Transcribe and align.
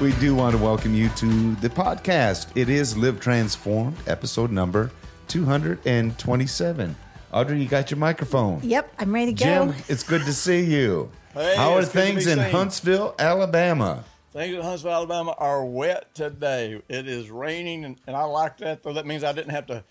We 0.00 0.12
do 0.14 0.32
want 0.36 0.56
to 0.56 0.62
welcome 0.62 0.94
you 0.94 1.08
to 1.08 1.54
the 1.56 1.68
podcast. 1.68 2.56
It 2.56 2.68
is 2.68 2.96
Live 2.96 3.18
Transformed, 3.18 3.96
episode 4.06 4.52
number 4.52 4.92
227. 5.26 6.94
Audrey, 7.32 7.60
you 7.60 7.68
got 7.68 7.90
your 7.90 7.98
microphone. 7.98 8.60
Yep, 8.62 8.94
I'm 9.00 9.12
ready 9.12 9.34
to 9.34 9.44
go. 9.44 9.66
Jim, 9.72 9.74
it's 9.88 10.04
good 10.04 10.22
to 10.26 10.32
see 10.32 10.60
you. 10.62 11.10
Hey, 11.34 11.56
How 11.56 11.72
are 11.72 11.80
it's 11.80 11.88
good 11.88 12.00
to 12.00 12.06
things 12.12 12.26
in 12.28 12.38
seen. 12.38 12.50
Huntsville, 12.50 13.16
Alabama? 13.18 14.04
Things 14.32 14.54
in 14.54 14.62
Huntsville, 14.62 14.92
Alabama 14.92 15.34
are 15.36 15.64
wet 15.64 16.14
today. 16.14 16.80
It 16.88 17.08
is 17.08 17.28
raining, 17.28 17.84
and, 17.84 17.96
and 18.06 18.14
I 18.14 18.22
like 18.22 18.58
that, 18.58 18.84
though. 18.84 18.92
That 18.92 19.04
means 19.06 19.24
I 19.24 19.32
didn't 19.32 19.50
have 19.50 19.66
to, 19.66 19.82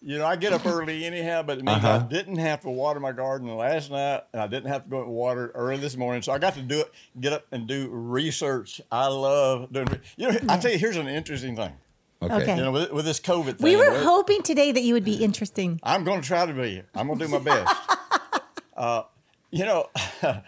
you 0.00 0.18
know, 0.18 0.26
I 0.26 0.36
get 0.36 0.52
up 0.52 0.64
early 0.66 1.04
anyhow, 1.06 1.42
but 1.42 1.58
it 1.58 1.64
means 1.64 1.78
Uh-huh. 1.84 2.02
I 2.04 2.08
didn't 2.12 2.36
have 2.38 2.60
to 2.62 2.70
water 2.70 3.00
my 3.00 3.12
garden 3.12 3.54
last 3.56 3.90
night, 3.90 4.22
and 4.32 4.40
I 4.42 4.46
didn't 4.46 4.70
have 4.70 4.84
to 4.84 4.90
go 4.90 5.02
and 5.02 5.10
water 5.10 5.50
early 5.54 5.78
this 5.78 5.96
morning. 5.96 6.22
So 6.22 6.32
I 6.32 6.38
got 6.38 6.54
to 6.54 6.62
do 6.62 6.80
it, 6.80 6.92
get 7.20 7.32
up 7.32 7.46
and 7.52 7.66
do 7.66 7.88
research. 7.90 8.80
I 8.92 9.06
love 9.08 9.72
doing, 9.72 9.86
re- 9.86 10.00
you 10.16 10.30
know, 10.30 10.38
I 10.48 10.58
tell 10.58 10.70
you, 10.72 10.78
here's 10.78 10.96
an 10.96 11.08
interesting 11.08 11.56
thing. 11.56 11.72
Okay. 12.20 12.56
You 12.56 12.62
know, 12.62 12.72
with, 12.72 12.92
with 12.92 13.04
this 13.04 13.20
COVID 13.20 13.58
thing. 13.58 13.64
We 13.64 13.76
were 13.76 13.90
with- 13.92 14.02
hoping 14.02 14.42
today 14.42 14.72
that 14.72 14.82
you 14.82 14.94
would 14.94 15.04
be 15.04 15.14
interesting. 15.22 15.78
I'm 15.82 16.04
going 16.04 16.20
to 16.20 16.26
try 16.26 16.46
to 16.46 16.52
be. 16.52 16.82
I'm 16.94 17.06
going 17.06 17.18
to 17.18 17.24
do 17.26 17.30
my 17.30 17.38
best. 17.38 17.76
uh, 18.76 19.02
you 19.50 19.64
know, 19.64 19.88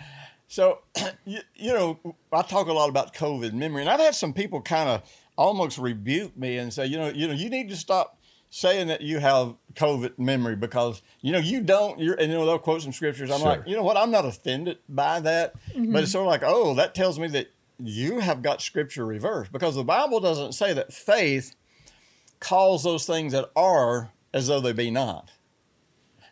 so 0.48 0.80
you, 1.24 1.40
you 1.54 1.72
know, 1.72 1.98
I 2.32 2.42
talk 2.42 2.66
a 2.68 2.72
lot 2.72 2.88
about 2.88 3.14
COVID 3.14 3.52
memory, 3.52 3.82
and 3.82 3.90
I've 3.90 4.00
had 4.00 4.14
some 4.14 4.32
people 4.32 4.60
kind 4.60 4.88
of 4.88 5.02
almost 5.36 5.78
rebuke 5.78 6.36
me 6.36 6.58
and 6.58 6.72
say, 6.72 6.86
you 6.86 6.98
know, 6.98 7.08
you 7.08 7.26
know, 7.28 7.34
you 7.34 7.48
need 7.48 7.68
to 7.70 7.76
stop 7.76 8.19
saying 8.50 8.88
that 8.88 9.00
you 9.00 9.18
have 9.20 9.54
COVID 9.74 10.18
memory 10.18 10.56
because 10.56 11.02
you 11.20 11.32
know 11.32 11.38
you 11.38 11.60
don't. 11.60 11.98
You're, 11.98 12.14
and 12.14 12.30
you 12.30 12.36
know 12.36 12.44
they'll 12.44 12.58
quote 12.58 12.82
some 12.82 12.92
scriptures. 12.92 13.30
I'm 13.30 13.38
Sure. 13.38 13.48
like, 13.48 13.62
you 13.66 13.76
know 13.76 13.82
what? 13.84 13.96
I'm 13.96 14.10
not 14.10 14.26
offended 14.26 14.78
by 14.88 15.20
that, 15.20 15.54
but 15.68 15.76
mm-hmm. 15.76 15.96
it's 15.96 16.12
sort 16.12 16.26
of 16.26 16.30
like, 16.30 16.42
oh, 16.44 16.74
that 16.74 16.94
tells 16.94 17.18
me 17.18 17.28
that 17.28 17.50
you 17.78 18.18
have 18.18 18.42
got 18.42 18.60
scripture 18.60 19.06
reversed 19.06 19.52
because 19.52 19.74
the 19.74 19.84
Bible 19.84 20.20
doesn't 20.20 20.52
say 20.52 20.72
that 20.74 20.92
faith 20.92 21.54
calls 22.40 22.82
those 22.82 23.06
things 23.06 23.32
that 23.32 23.50
are 23.54 24.10
as 24.34 24.48
though 24.48 24.60
they 24.60 24.72
be 24.72 24.90
not. 24.90 25.30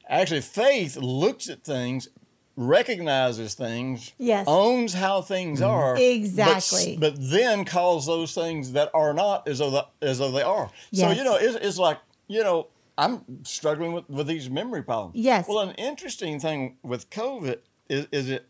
Actually, 0.08 0.40
faith 0.40 0.96
looks 0.96 1.48
at 1.48 1.62
things, 1.64 2.08
recognizes 2.56 3.54
things, 3.54 4.12
Yes. 4.18 4.46
owns 4.48 4.94
how 4.94 5.20
things 5.20 5.60
mm-hmm. 5.60 5.70
are, 5.70 5.94
but- 5.94 6.02
Exactly. 6.02 6.96
But, 6.98 7.14
then 7.18 7.64
calls 7.64 8.06
those 8.06 8.34
things 8.34 8.72
that 8.72 8.90
are 8.94 9.12
not 9.12 9.46
as 9.48 9.58
though 9.58 9.70
the, 9.70 9.86
as 10.00 10.18
though 10.18 10.30
they 10.30 10.42
are. 10.42 10.70
So 10.92 11.10
you 11.10 11.24
know, 11.24 11.36
it's, 11.36 11.56
it's 11.56 11.78
like 11.78 11.98
you 12.28 12.44
know, 12.44 12.68
I'm 12.96 13.44
struggling 13.44 13.92
with, 13.92 14.08
with 14.08 14.26
these 14.26 14.48
memory 14.50 14.82
problems. 14.82 15.16
Yes. 15.16 15.46
Well, 15.48 15.60
an 15.60 15.74
interesting 15.76 16.38
thing 16.38 16.76
with 16.82 17.10
COVID 17.10 17.58
is 17.88 18.06
is 18.12 18.28
it 18.30 18.46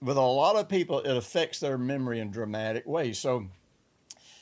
with 0.00 0.16
a 0.16 0.20
lot 0.20 0.56
of 0.56 0.68
people 0.68 1.00
it 1.00 1.16
affects 1.16 1.58
their 1.58 1.76
memory 1.76 2.20
in 2.20 2.30
dramatic 2.30 2.86
ways. 2.86 3.18
So. 3.18 3.48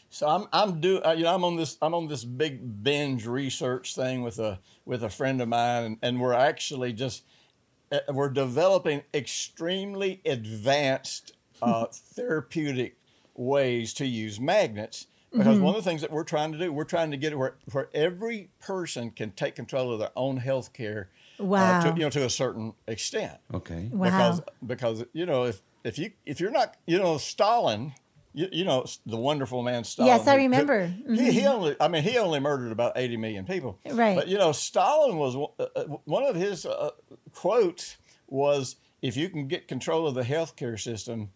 So 0.09 0.29
I'm 0.29 0.47
I'm 0.53 0.81
do 0.81 1.03
uh, 1.03 1.13
you 1.13 1.25
know 1.25 1.35
I'm 1.35 1.45
on 1.45 1.57
this 1.57 1.77
I'm 1.83 1.93
on 1.93 2.07
this 2.07 2.25
big 2.25 2.83
binge 2.83 3.27
research 3.27 3.95
thing 3.95 4.23
with 4.23 4.39
a 4.39 4.61
with 4.87 5.03
a 5.03 5.11
friend 5.11 5.43
of 5.43 5.49
mine 5.49 5.83
and, 5.83 5.99
and 6.01 6.21
we're 6.21 6.33
actually 6.33 6.93
just 6.93 7.25
uh, 7.91 7.99
we're 8.11 8.31
developing 8.31 9.03
extremely 9.13 10.23
advanced 10.25 11.35
uh, 11.61 11.87
therapeutic 11.93 12.97
ways 13.35 13.93
to 13.95 14.07
use 14.07 14.41
magnets 14.41 15.09
because 15.33 15.59
one 15.59 15.75
of 15.75 15.85
the 15.85 15.89
things 15.89 16.01
that 16.01 16.11
we're 16.11 16.25
trying 16.25 16.53
to 16.53 16.59
do 16.59 16.73
we're 16.73 16.85
trying 16.85 17.11
to 17.11 17.17
get 17.17 17.33
it 17.33 17.37
where, 17.37 17.57
where 17.73 17.89
every 17.95 18.49
person 18.61 19.11
can 19.11 19.31
take 19.33 19.55
control 19.55 19.93
of 19.93 19.99
their 19.99 20.11
own 20.17 20.37
health 20.39 20.73
care 20.73 21.09
Wow. 21.39 21.81
to, 21.83 21.89
you 21.91 22.05
know 22.05 22.11
to 22.11 22.25
a 22.25 22.31
certain 22.31 22.73
extent 22.89 23.39
Okay. 23.53 23.91
Wow. 23.93 24.05
because 24.05 24.41
because 24.67 25.05
you 25.13 25.27
know 25.27 25.45
if 25.45 25.61
if 25.85 25.99
you 25.99 26.13
if 26.25 26.41
you're 26.41 26.51
not 26.51 26.77
you 26.87 26.99
know 26.99 27.19
Stalin 27.19 27.93
you, 28.33 28.49
you 28.53 28.65
know 28.65 28.87
the 29.05 29.17
wonderful 29.17 29.63
man 29.63 29.85
Stalin 29.85 30.09
Yes, 30.09 30.27
I 30.27 30.33
who- 30.33 30.37
who- 30.39 30.43
remember. 30.45 30.87
he, 31.09 31.33
he 31.33 31.47
only 31.47 31.77
I 31.81 31.89
mean 31.89 32.03
he 32.03 32.17
only 32.19 32.41
murdered 32.41 32.73
about 32.73 32.93
80 32.97 33.17
million 33.19 33.45
people 33.45 33.79
Right. 33.91 34.17
but 34.17 34.29
you 34.29 34.39
know 34.39 34.53
Stalin 34.53 35.17
was 35.17 35.37
one- 35.37 35.51
uh, 35.59 35.67
uh, 35.77 35.85
one 36.05 36.23
of 36.25 36.37
his 36.37 36.65
uh, 36.65 36.91
quotes 37.35 37.97
was 38.29 38.77
if 39.03 39.17
you 39.17 39.29
can 39.29 39.47
get 39.47 39.69
control 39.69 40.07
of 40.07 40.15
the 40.15 40.23
healthcare 40.23 40.81
system 40.81 41.31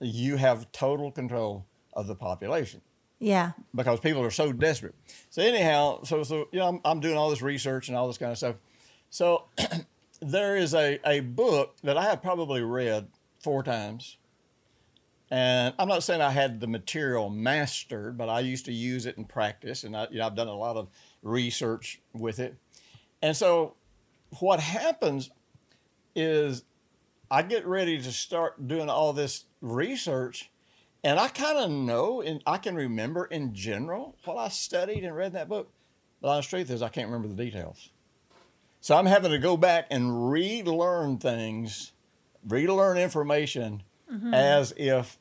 you 0.00 0.36
have 0.36 0.70
total 0.72 1.10
control 1.10 1.64
of 1.94 2.06
the 2.06 2.14
population 2.14 2.80
Yeah. 3.22 3.52
because 3.72 4.00
people 4.00 4.20
are 4.22 4.32
so 4.32 4.52
desperate. 4.52 4.96
So 5.30 5.42
anyhow, 5.42 6.02
so 6.02 6.24
so 6.24 6.48
you 6.50 6.58
know, 6.58 6.66
I'm, 6.68 6.80
I'm 6.84 7.00
doing 7.00 7.16
all 7.16 7.30
this 7.30 7.40
research 7.40 7.88
and 7.88 7.96
all 7.96 8.08
this 8.08 8.18
kind 8.18 8.32
of 8.32 8.38
stuff. 8.38 8.56
So 9.10 9.44
there 10.20 10.56
is 10.56 10.74
a, 10.74 10.98
a 11.08 11.20
book 11.20 11.76
that 11.84 11.96
I 11.96 12.04
have 12.04 12.20
probably 12.20 12.62
read 12.62 13.06
four 13.38 13.62
times. 13.62 14.16
And 15.30 15.72
I'm 15.78 15.88
not 15.88 16.02
saying 16.02 16.20
I 16.20 16.30
had 16.30 16.60
the 16.60 16.66
material 16.66 17.30
mastered, 17.30 18.18
but 18.18 18.28
I 18.28 18.40
used 18.40 18.66
to 18.66 18.72
use 18.72 19.06
it 19.06 19.16
in 19.16 19.24
practice, 19.24 19.84
and 19.84 19.96
I, 19.96 20.06
you 20.10 20.18
know, 20.18 20.26
I've 20.26 20.36
done 20.36 20.48
a 20.48 20.54
lot 20.54 20.76
of 20.76 20.88
research 21.22 22.02
with 22.12 22.38
it. 22.38 22.54
And 23.22 23.34
so, 23.34 23.76
what 24.40 24.60
happens 24.60 25.30
is 26.14 26.64
I 27.30 27.42
get 27.42 27.66
ready 27.66 27.98
to 28.02 28.12
start 28.12 28.68
doing 28.68 28.90
all 28.90 29.14
this 29.14 29.46
research, 29.62 30.50
and 31.04 31.18
I 31.18 31.28
kind 31.28 31.58
of 31.58 31.70
know 31.70 32.22
and 32.22 32.42
I 32.46 32.58
can 32.58 32.74
remember 32.74 33.24
in 33.24 33.54
general 33.54 34.16
what 34.24 34.36
I 34.36 34.48
studied 34.48 35.04
and 35.04 35.16
read 35.16 35.28
in 35.28 35.32
that 35.34 35.48
book. 35.48 35.72
But 36.20 36.28
the 36.28 36.32
honest 36.34 36.50
truth 36.50 36.70
is, 36.70 36.82
I 36.82 36.88
can't 36.88 37.08
remember 37.08 37.28
the 37.28 37.42
details. 37.44 37.90
So 38.80 38.96
I'm 38.96 39.06
having 39.06 39.30
to 39.30 39.38
go 39.38 39.56
back 39.56 39.86
and 39.90 40.30
relearn 40.30 41.18
things, 41.18 41.92
relearn 42.46 42.98
information 42.98 43.82
mm-hmm. 44.12 44.34
as 44.34 44.72
if 44.76 45.18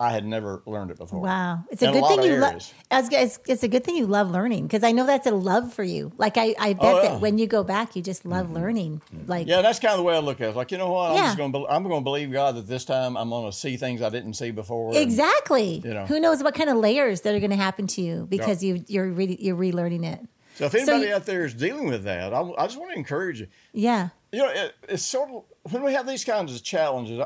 I 0.00 0.10
had 0.10 0.24
never 0.26 0.62
learned 0.66 0.90
it 0.90 0.98
before. 0.98 1.20
Wow. 1.20 1.64
It's 1.70 1.80
a 1.80 1.84
In 1.84 1.90
a 1.90 1.92
good 1.94 2.00
lot 2.02 2.18
thing 2.18 2.32
you 2.32 2.36
love. 2.38 2.72
It's, 2.90 3.38
it's 3.46 3.62
a 3.62 3.68
good 3.68 3.84
thing 3.84 3.96
you 3.96 4.06
love 4.06 4.30
learning 4.30 4.64
because 4.66 4.82
I 4.82 4.90
know 4.90 5.06
that's 5.06 5.26
a 5.26 5.30
love 5.30 5.72
for 5.72 5.84
you. 5.84 6.12
Like 6.16 6.36
I, 6.36 6.54
I 6.58 6.72
bet 6.72 6.82
Oh, 6.84 7.02
yeah. 7.02 7.08
that 7.10 7.20
when 7.20 7.38
you 7.38 7.46
go 7.46 7.62
back, 7.62 7.94
you 7.94 8.02
just 8.02 8.24
love 8.26 8.46
mm-hmm. 8.46 8.56
learning. 8.56 9.02
Mm-hmm. 9.14 9.30
Like 9.30 9.46
Yeah, 9.46 9.62
that's 9.62 9.78
kind 9.78 9.92
of 9.92 9.98
the 9.98 10.02
way 10.04 10.16
I 10.16 10.18
look 10.18 10.40
at 10.40 10.50
it. 10.50 10.56
Like, 10.56 10.72
you 10.72 10.78
know 10.78 10.90
what? 10.90 11.10
I'm 11.12 11.16
Yeah. 11.16 11.22
just 11.26 11.36
going 11.38 11.52
to 11.52 11.66
I'm 11.68 11.84
going 11.84 12.00
to 12.00 12.04
believe 12.04 12.32
God 12.32 12.56
that 12.56 12.66
this 12.66 12.84
time 12.84 13.16
I'm 13.16 13.30
going 13.30 13.50
to 13.50 13.56
see 13.56 13.76
things 13.76 14.02
I 14.02 14.08
didn't 14.10 14.34
see 14.34 14.50
before. 14.50 14.88
and- 14.88 14.96
exactly. 14.96 15.80
you 15.84 15.94
know. 15.94 16.06
Who 16.06 16.18
knows 16.18 16.42
what 16.42 16.54
kind 16.54 16.70
of 16.70 16.76
layers 16.76 17.20
that 17.20 17.34
are 17.34 17.40
going 17.40 17.50
to 17.50 17.56
happen 17.56 17.86
to 17.88 18.02
you 18.02 18.26
because 18.28 18.64
you 18.64 18.84
you're 18.88 19.10
re- 19.10 19.36
you're 19.40 19.56
relearning 19.56 20.04
it. 20.04 20.20
So 20.56 20.66
if 20.66 20.74
anybody 20.74 21.06
you- 21.06 21.14
out 21.14 21.24
there 21.26 21.44
is 21.44 21.54
dealing 21.54 21.86
with 21.86 22.02
that, 22.04 22.34
I, 22.34 22.40
I 22.58 22.66
just 22.66 22.78
want 22.78 22.92
to 22.92 22.98
encourage 22.98 23.40
you. 23.40 23.46
Yeah. 23.72 24.08
you 24.32 24.40
know, 24.40 24.48
it, 24.48 24.74
it's 24.88 25.04
sort 25.04 25.30
of 25.30 25.44
when 25.72 25.82
we 25.84 25.92
have 25.94 26.06
these 26.06 26.24
kinds 26.24 26.52
of 26.54 26.62
challenges. 26.64 27.20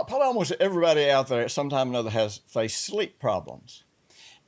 I, 0.00 0.02
probably 0.04 0.26
almost 0.26 0.52
everybody 0.60 1.08
out 1.10 1.28
there 1.28 1.42
at 1.42 1.50
some 1.50 1.68
time 1.70 1.88
or 1.88 1.90
another 1.90 2.10
has 2.10 2.38
faced 2.46 2.84
sleep 2.84 3.18
problems. 3.18 3.84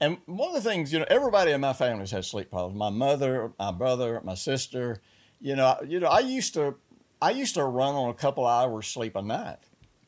And 0.01 0.19
one 0.27 0.55
of 0.55 0.63
the 0.63 0.69
things, 0.69 0.93
you 0.93 1.01
know, 1.01 1.07
everybody 1.09 1.51
in 1.53 1.61
my 1.61 1.73
family 1.73 2.01
has 2.01 2.11
had 2.13 2.25
sleep 2.25 2.51
problems. 2.51 2.79
My 2.79 2.91
mother, 2.91 3.53
my 3.59 3.73
brother, 3.73 4.21
my 4.25 4.35
sister. 4.35 5.01
You 5.41 5.57
know, 5.57 5.67
I- 5.67 5.83
you 5.85 6.01
know, 6.01 6.09
I 6.09 6.21
used 6.21 6.55
to, 6.55 6.77
I 7.21 7.31
used 7.31 7.55
to 7.55 7.65
run 7.65 7.95
on 7.95 8.11
a 8.11 8.15
couple 8.15 8.47
hours 8.47 8.87
sleep 8.87 9.17
a 9.17 9.23
night, 9.23 9.59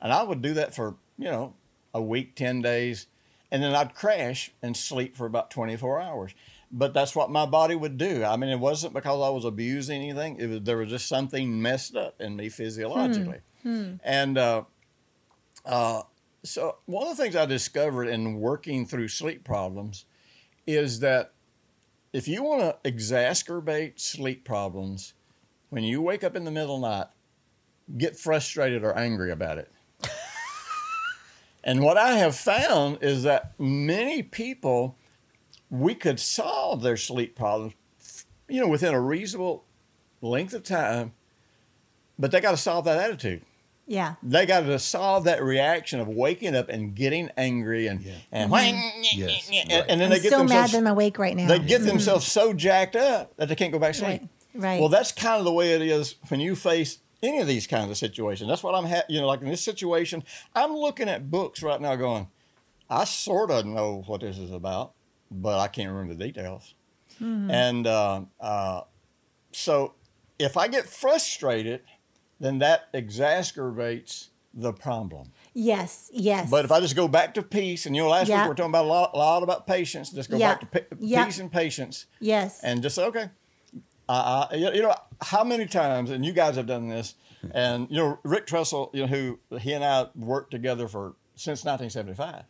and 0.00 0.12
I 0.12 0.22
would 0.22 0.42
do 0.42 0.54
that 0.54 0.74
for 0.74 0.96
you 1.18 1.24
know 1.30 1.54
a 1.92 2.00
week, 2.00 2.36
ten 2.36 2.62
days, 2.62 3.06
and 3.50 3.62
then 3.62 3.74
I'd 3.74 3.94
crash 3.96 4.52
and 4.62 4.76
sleep 4.76 5.16
for 5.16 5.26
about 5.26 5.50
twenty 5.50 5.76
four 5.76 6.00
hours. 6.00 6.32
But 6.72 6.94
that's 6.94 7.16
what 7.16 7.30
my 7.30 7.46
body 7.46 7.74
would 7.74 7.98
do. 7.98 8.22
I 8.24 8.36
mean, 8.36 8.50
it 8.50 8.60
wasn't 8.60 8.94
because 8.94 9.20
I 9.20 9.28
was 9.30 9.44
abusing 9.44 10.02
anything. 10.02 10.36
It 10.38 10.46
was 10.48 10.60
there 10.62 10.76
was 10.76 10.88
just 10.90 11.08
something 11.08 11.60
messed 11.60 11.96
up 11.96 12.20
in 12.20 12.36
me 12.36 12.48
physiologically, 12.48 13.40
hmm. 13.64 13.82
Hmm. 13.82 13.94
and 14.04 14.38
uh, 14.38 14.62
uh, 15.64 16.02
so 16.42 16.76
one 16.86 17.06
of 17.06 17.16
the 17.16 17.22
things 17.22 17.36
I 17.36 17.46
discovered 17.46 18.08
in 18.08 18.40
working 18.40 18.86
through 18.86 19.08
sleep 19.08 19.44
problems 19.44 20.06
is 20.66 21.00
that 21.00 21.32
if 22.12 22.26
you 22.26 22.42
want 22.42 22.60
to 22.62 22.90
exacerbate 22.90 24.00
sleep 24.00 24.44
problems, 24.44 25.14
when 25.68 25.84
you 25.84 26.02
wake 26.02 26.24
up 26.24 26.34
in 26.34 26.44
the 26.44 26.50
middle 26.50 26.76
of 26.76 26.80
the 26.80 26.88
night, 26.88 27.06
get 27.98 28.16
frustrated 28.16 28.84
or 28.84 28.96
angry 28.96 29.30
about 29.30 29.58
it. 29.58 29.70
and 31.64 31.82
what 31.82 31.96
I 31.96 32.12
have 32.12 32.36
found 32.36 32.98
is 33.02 33.22
that 33.24 33.52
many 33.58 34.22
people, 34.22 34.96
we 35.70 35.94
could 35.94 36.18
solve 36.18 36.82
their 36.82 36.96
sleep 36.96 37.36
problems, 37.36 37.74
you 38.48 38.60
know, 38.60 38.68
within 38.68 38.94
a 38.94 39.00
reasonable 39.00 39.64
length 40.20 40.54
of 40.54 40.64
time, 40.64 41.12
but 42.18 42.30
they 42.30 42.40
got 42.40 42.52
to 42.52 42.56
solve 42.56 42.84
that 42.86 42.98
attitude 42.98 43.42
Yeah. 43.90 44.14
they 44.22 44.46
got 44.46 44.60
to 44.60 44.78
solve 44.78 45.24
that 45.24 45.42
reaction 45.42 45.98
of 45.98 46.06
waking 46.06 46.54
up 46.54 46.68
and 46.68 46.94
getting 46.94 47.28
angry 47.36 47.88
and 47.88 48.00
Yeah. 48.00 48.12
and, 48.30 48.52
Yes, 49.12 49.50
and, 49.52 49.70
right. 49.72 49.84
and 49.88 50.00
then 50.00 50.02
I'm 50.02 50.10
they 50.10 50.20
get 50.20 50.30
so 50.30 50.38
mad 50.38 50.48
themselves 50.48 50.72
that 50.72 50.78
I'm 50.78 50.86
awake 50.86 51.18
right 51.18 51.34
now. 51.36 51.48
they 51.48 51.58
get 51.58 51.82
themselves 51.82 52.24
so 52.26 52.52
jacked 52.52 52.94
up 52.94 53.36
that 53.36 53.48
they 53.48 53.56
can't 53.56 53.72
go 53.72 53.80
back 53.80 53.94
to 53.94 53.98
sleep. 53.98 54.08
Right. 54.22 54.28
Right. 54.54 54.80
Well, 54.80 54.88
that's 54.90 55.10
kind 55.10 55.38
of 55.40 55.44
the 55.44 55.52
way 55.52 55.72
it 55.72 55.82
is 55.82 56.14
when 56.28 56.38
you 56.38 56.54
face 56.54 56.98
any 57.22 57.40
of 57.40 57.46
these 57.48 57.66
kinds 57.66 57.90
of 57.90 57.96
situations. 57.96 58.48
That's 58.48 58.62
what 58.62 58.74
I'm, 58.76 58.84
ha- 58.86 59.02
you 59.08 59.20
know, 59.20 59.26
like 59.26 59.42
in 59.42 59.48
this 59.48 59.62
situation, 59.62 60.22
I'm 60.54 60.72
looking 60.72 61.08
at 61.08 61.28
books 61.30 61.60
right 61.62 61.80
now, 61.80 61.94
going, 61.96 62.28
I 62.88 63.04
sort 63.04 63.50
of 63.50 63.66
know 63.66 64.02
what 64.06 64.20
this 64.22 64.38
is 64.38 64.52
about, 64.52 64.92
but 65.32 65.58
I 65.58 65.66
can't 65.68 65.90
remember 65.90 66.14
the 66.14 66.24
details. 66.26 66.74
And 67.20 67.86
uh, 67.86 68.22
uh, 68.40 68.80
so, 69.52 69.94
if 70.38 70.56
I 70.56 70.68
get 70.68 70.86
frustrated, 70.86 71.82
then 72.40 72.58
that 72.58 72.92
exacerbates 72.92 74.28
the 74.54 74.72
problem. 74.72 75.30
Yes, 75.54 76.10
yes. 76.12 76.50
But 76.50 76.64
if 76.64 76.72
I 76.72 76.80
just 76.80 76.96
go 76.96 77.06
back 77.06 77.34
to 77.34 77.42
peace, 77.42 77.86
and 77.86 77.94
you 77.94 78.02
know, 78.02 78.08
last 78.08 78.28
Yeah. 78.28 78.38
week 78.38 78.44
we 78.44 78.48
were 78.48 78.54
talking 78.56 78.70
about 78.70 78.86
a 78.86 78.88
lot, 78.88 79.16
lot 79.16 79.42
about 79.44 79.66
patience. 79.66 80.10
Just 80.10 80.30
go 80.30 80.36
Yeah. 80.36 80.54
back 80.54 80.60
to 80.60 80.66
pe- 80.66 80.96
Yeah. 80.98 81.24
peace 81.24 81.38
and 81.38 81.52
patience, 81.52 82.06
yes. 82.18 82.60
and 82.64 82.82
just 82.82 82.96
say, 82.96 83.04
okay. 83.04 83.30
Uh, 84.08 84.46
you 84.52 84.72
you 84.72 84.82
know, 84.82 84.94
how 85.22 85.44
many 85.44 85.66
times, 85.66 86.10
and 86.10 86.24
you 86.26 86.32
guys 86.32 86.56
have 86.56 86.66
done 86.66 86.88
this, 86.88 87.14
and 87.54 87.86
you 87.90 87.96
know, 87.98 88.18
Rick 88.24 88.46
Trussell, 88.48 88.90
you 88.92 89.02
know, 89.02 89.06
who 89.06 89.38
he 89.58 89.72
and 89.72 89.84
I 89.84 90.06
worked 90.16 90.50
together 90.50 90.88
for 90.88 91.14
since 91.36 91.64
1975. 91.64 92.42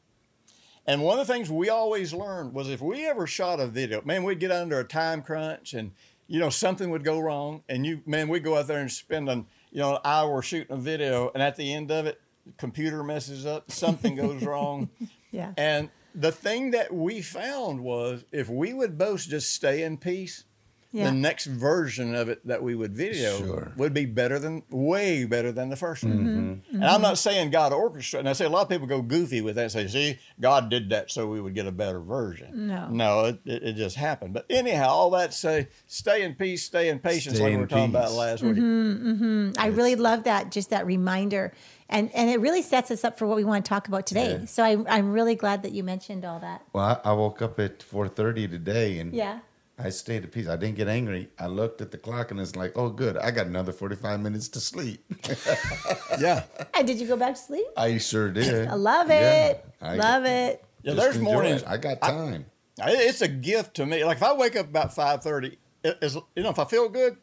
And 0.87 1.03
one 1.03 1.19
of 1.19 1.27
the 1.27 1.33
things 1.33 1.51
we 1.51 1.69
always 1.69 2.15
learned 2.15 2.55
was 2.55 2.71
if 2.71 2.81
we 2.81 3.07
ever 3.07 3.27
shot 3.27 3.61
a 3.61 3.67
video, 3.67 4.01
man, 4.03 4.25
we'd 4.25 4.41
get 4.41 4.51
under 4.51 4.81
a 4.81 4.85
time 4.85 5.23
crunch 5.23 5.75
and, 5.75 5.93
you 6.27 6.41
know, 6.41 6.49
something 6.49 6.89
would 6.91 7.05
go 7.05 7.21
wrong. 7.21 7.63
And 7.69 7.85
you, 7.85 8.01
man, 8.07 8.29
we'd 8.29 8.43
go 8.43 8.57
out 8.57 8.67
there 8.67 8.81
and 8.81 8.91
spend 8.91 9.29
an, 9.29 9.47
you 9.71 9.81
know, 9.81 9.99
I 10.05 10.25
were 10.25 10.43
shooting 10.43 10.77
a 10.77 10.81
video. 10.81 11.31
And 11.33 11.43
at 11.43 11.57
the 11.57 11.73
end 11.73 11.91
of 11.91 12.07
it, 12.07 12.21
computer 12.57 13.03
messes 13.03 13.47
up, 13.47 13.71
something 13.71 14.17
goes 14.17 14.43
wrong. 14.43 14.91
yeah. 15.31 15.53
And 15.57 15.91
the 16.15 16.33
thing 16.33 16.73
that 16.73 16.93
we 16.93 17.23
found 17.23 17.81
was 17.81 18.25
if 18.33 18.49
we 18.49 18.75
would 18.75 18.99
both 18.99 19.23
just 19.29 19.53
stay 19.53 19.83
in 19.83 19.97
peace, 19.97 20.45
Yeah. 20.93 21.05
the 21.05 21.13
next 21.13 21.47
version 21.47 22.15
of 22.17 22.29
it 22.29 22.45
that 22.49 22.63
we 22.63 22.75
would 22.75 22.97
video 22.97 23.39
Sure. 23.39 23.73
would 23.77 23.95
be 23.95 24.07
better 24.07 24.41
than 24.41 24.63
way 24.71 25.25
better 25.25 25.53
than 25.53 25.69
the 25.69 25.77
first 25.77 26.03
one. 26.03 26.63
Mm-hmm. 26.67 26.75
And 26.77 26.85
I'm 26.85 27.01
not 27.01 27.17
saying 27.17 27.51
God 27.51 27.73
orchestrated. 27.73 28.21
And 28.27 28.29
I 28.29 28.33
say 28.33 28.45
a 28.45 28.49
lot 28.49 28.63
of 28.63 28.69
people 28.69 28.89
go 28.89 29.01
goofy 29.01 29.41
with 29.41 29.55
that 29.55 29.63
and 29.63 29.71
say, 29.73 29.87
see, 29.87 30.19
God 30.41 30.69
did 30.69 30.91
that 30.91 31.11
so 31.11 31.29
we 31.29 31.41
would 31.41 31.55
get 31.55 31.67
a 31.67 31.73
better 31.73 32.01
version. 32.01 32.67
No. 32.67 32.89
No, 32.89 33.25
it, 33.27 33.41
it, 33.45 33.63
it 33.63 33.73
just 33.75 33.95
happened. 33.95 34.35
But 34.35 34.47
anyhow, 34.51 34.89
all 34.89 35.11
that 35.11 35.33
say, 35.33 35.69
stay 35.87 36.23
in 36.23 36.35
peace, 36.35 36.65
stay 36.65 36.89
in 36.89 36.99
patience, 36.99 37.37
Stay 37.37 37.45
like 37.45 37.51
we 37.51 37.55
in 37.55 37.61
were 37.61 37.67
talking 37.69 37.85
about 37.91 38.09
peace. 38.09 38.17
last 38.17 38.43
week. 38.43 39.55
I 39.59 39.67
really 39.69 39.95
love 39.97 40.25
that, 40.25 40.51
just 40.51 40.71
that 40.71 40.87
reminder. 40.87 41.53
And, 41.89 42.11
and 42.15 42.31
it 42.31 42.41
really 42.41 42.63
sets 42.63 42.91
us 42.91 43.05
up 43.05 43.19
for 43.19 43.27
what 43.27 43.37
we 43.37 43.45
want 43.45 43.65
to 43.65 43.69
talk 43.69 43.89
about 43.89 44.07
today. 44.07 44.39
Yeah. 44.41 44.45
So 44.47 44.63
I, 44.65 44.77
I'm 44.89 45.13
really 45.13 45.35
glad 45.35 45.63
that 45.63 45.73
you 45.73 45.83
mentioned 45.85 46.25
all 46.25 46.39
that. 46.41 46.63
Well, 46.73 47.01
I, 47.05 47.11
I 47.11 47.13
woke 47.13 47.43
up 47.43 47.59
at 47.59 47.83
four 47.83 48.07
thirty 48.09 48.47
today, 48.49 48.99
and 49.01 49.13
Yeah. 49.13 49.41
I 49.83 49.91
stayed 49.91 50.25
at 50.25 50.33
peace. 50.33 50.49
I 50.49 50.57
didn't 50.57 50.77
get 50.77 50.89
angry. 50.89 51.29
I 51.39 51.47
looked 51.47 51.81
at 51.81 51.91
the 51.91 51.99
clock, 51.99 52.31
and 52.31 52.39
it's 52.41 52.55
like, 52.57 52.73
oh, 52.77 52.91
good. 52.91 53.17
I 53.17 53.31
got 53.31 53.47
another 53.47 53.73
forty 53.73 53.97
five 53.97 54.21
minutes 54.21 54.49
to 54.51 54.61
sleep. 54.61 55.05
Yeah. 56.21 56.43
And 56.75 56.87
did 56.87 56.99
you 57.01 57.07
go 57.07 57.17
back 57.17 57.35
to 57.35 57.41
sleep? 57.41 57.67
I 57.77 57.97
sure 57.99 58.31
did. 58.31 58.67
I 58.69 58.75
love 58.75 59.09
Yeah, 59.09 59.47
it. 59.49 59.65
I- 59.81 59.95
love 59.97 60.25
it. 60.25 60.63
Yeah, 60.83 60.95
there's 60.95 61.19
mornings. 61.19 61.63
it. 61.63 61.69
I 61.69 61.77
got 61.77 62.01
time. 62.03 62.47
I- 62.83 62.93
It's 62.93 63.21
a 63.23 63.29
gift 63.29 63.75
to 63.77 63.87
me. 63.87 64.05
Like 64.05 64.17
if 64.19 64.23
I 64.23 64.33
wake 64.33 64.57
up 64.57 64.67
about 64.69 64.95
five 64.95 65.23
thirty, 65.23 65.59
is 65.85 66.15
you 66.37 66.43
know 66.43 66.51
if 66.51 66.59
I 66.59 66.65
feel 66.65 66.89
good, 66.89 67.17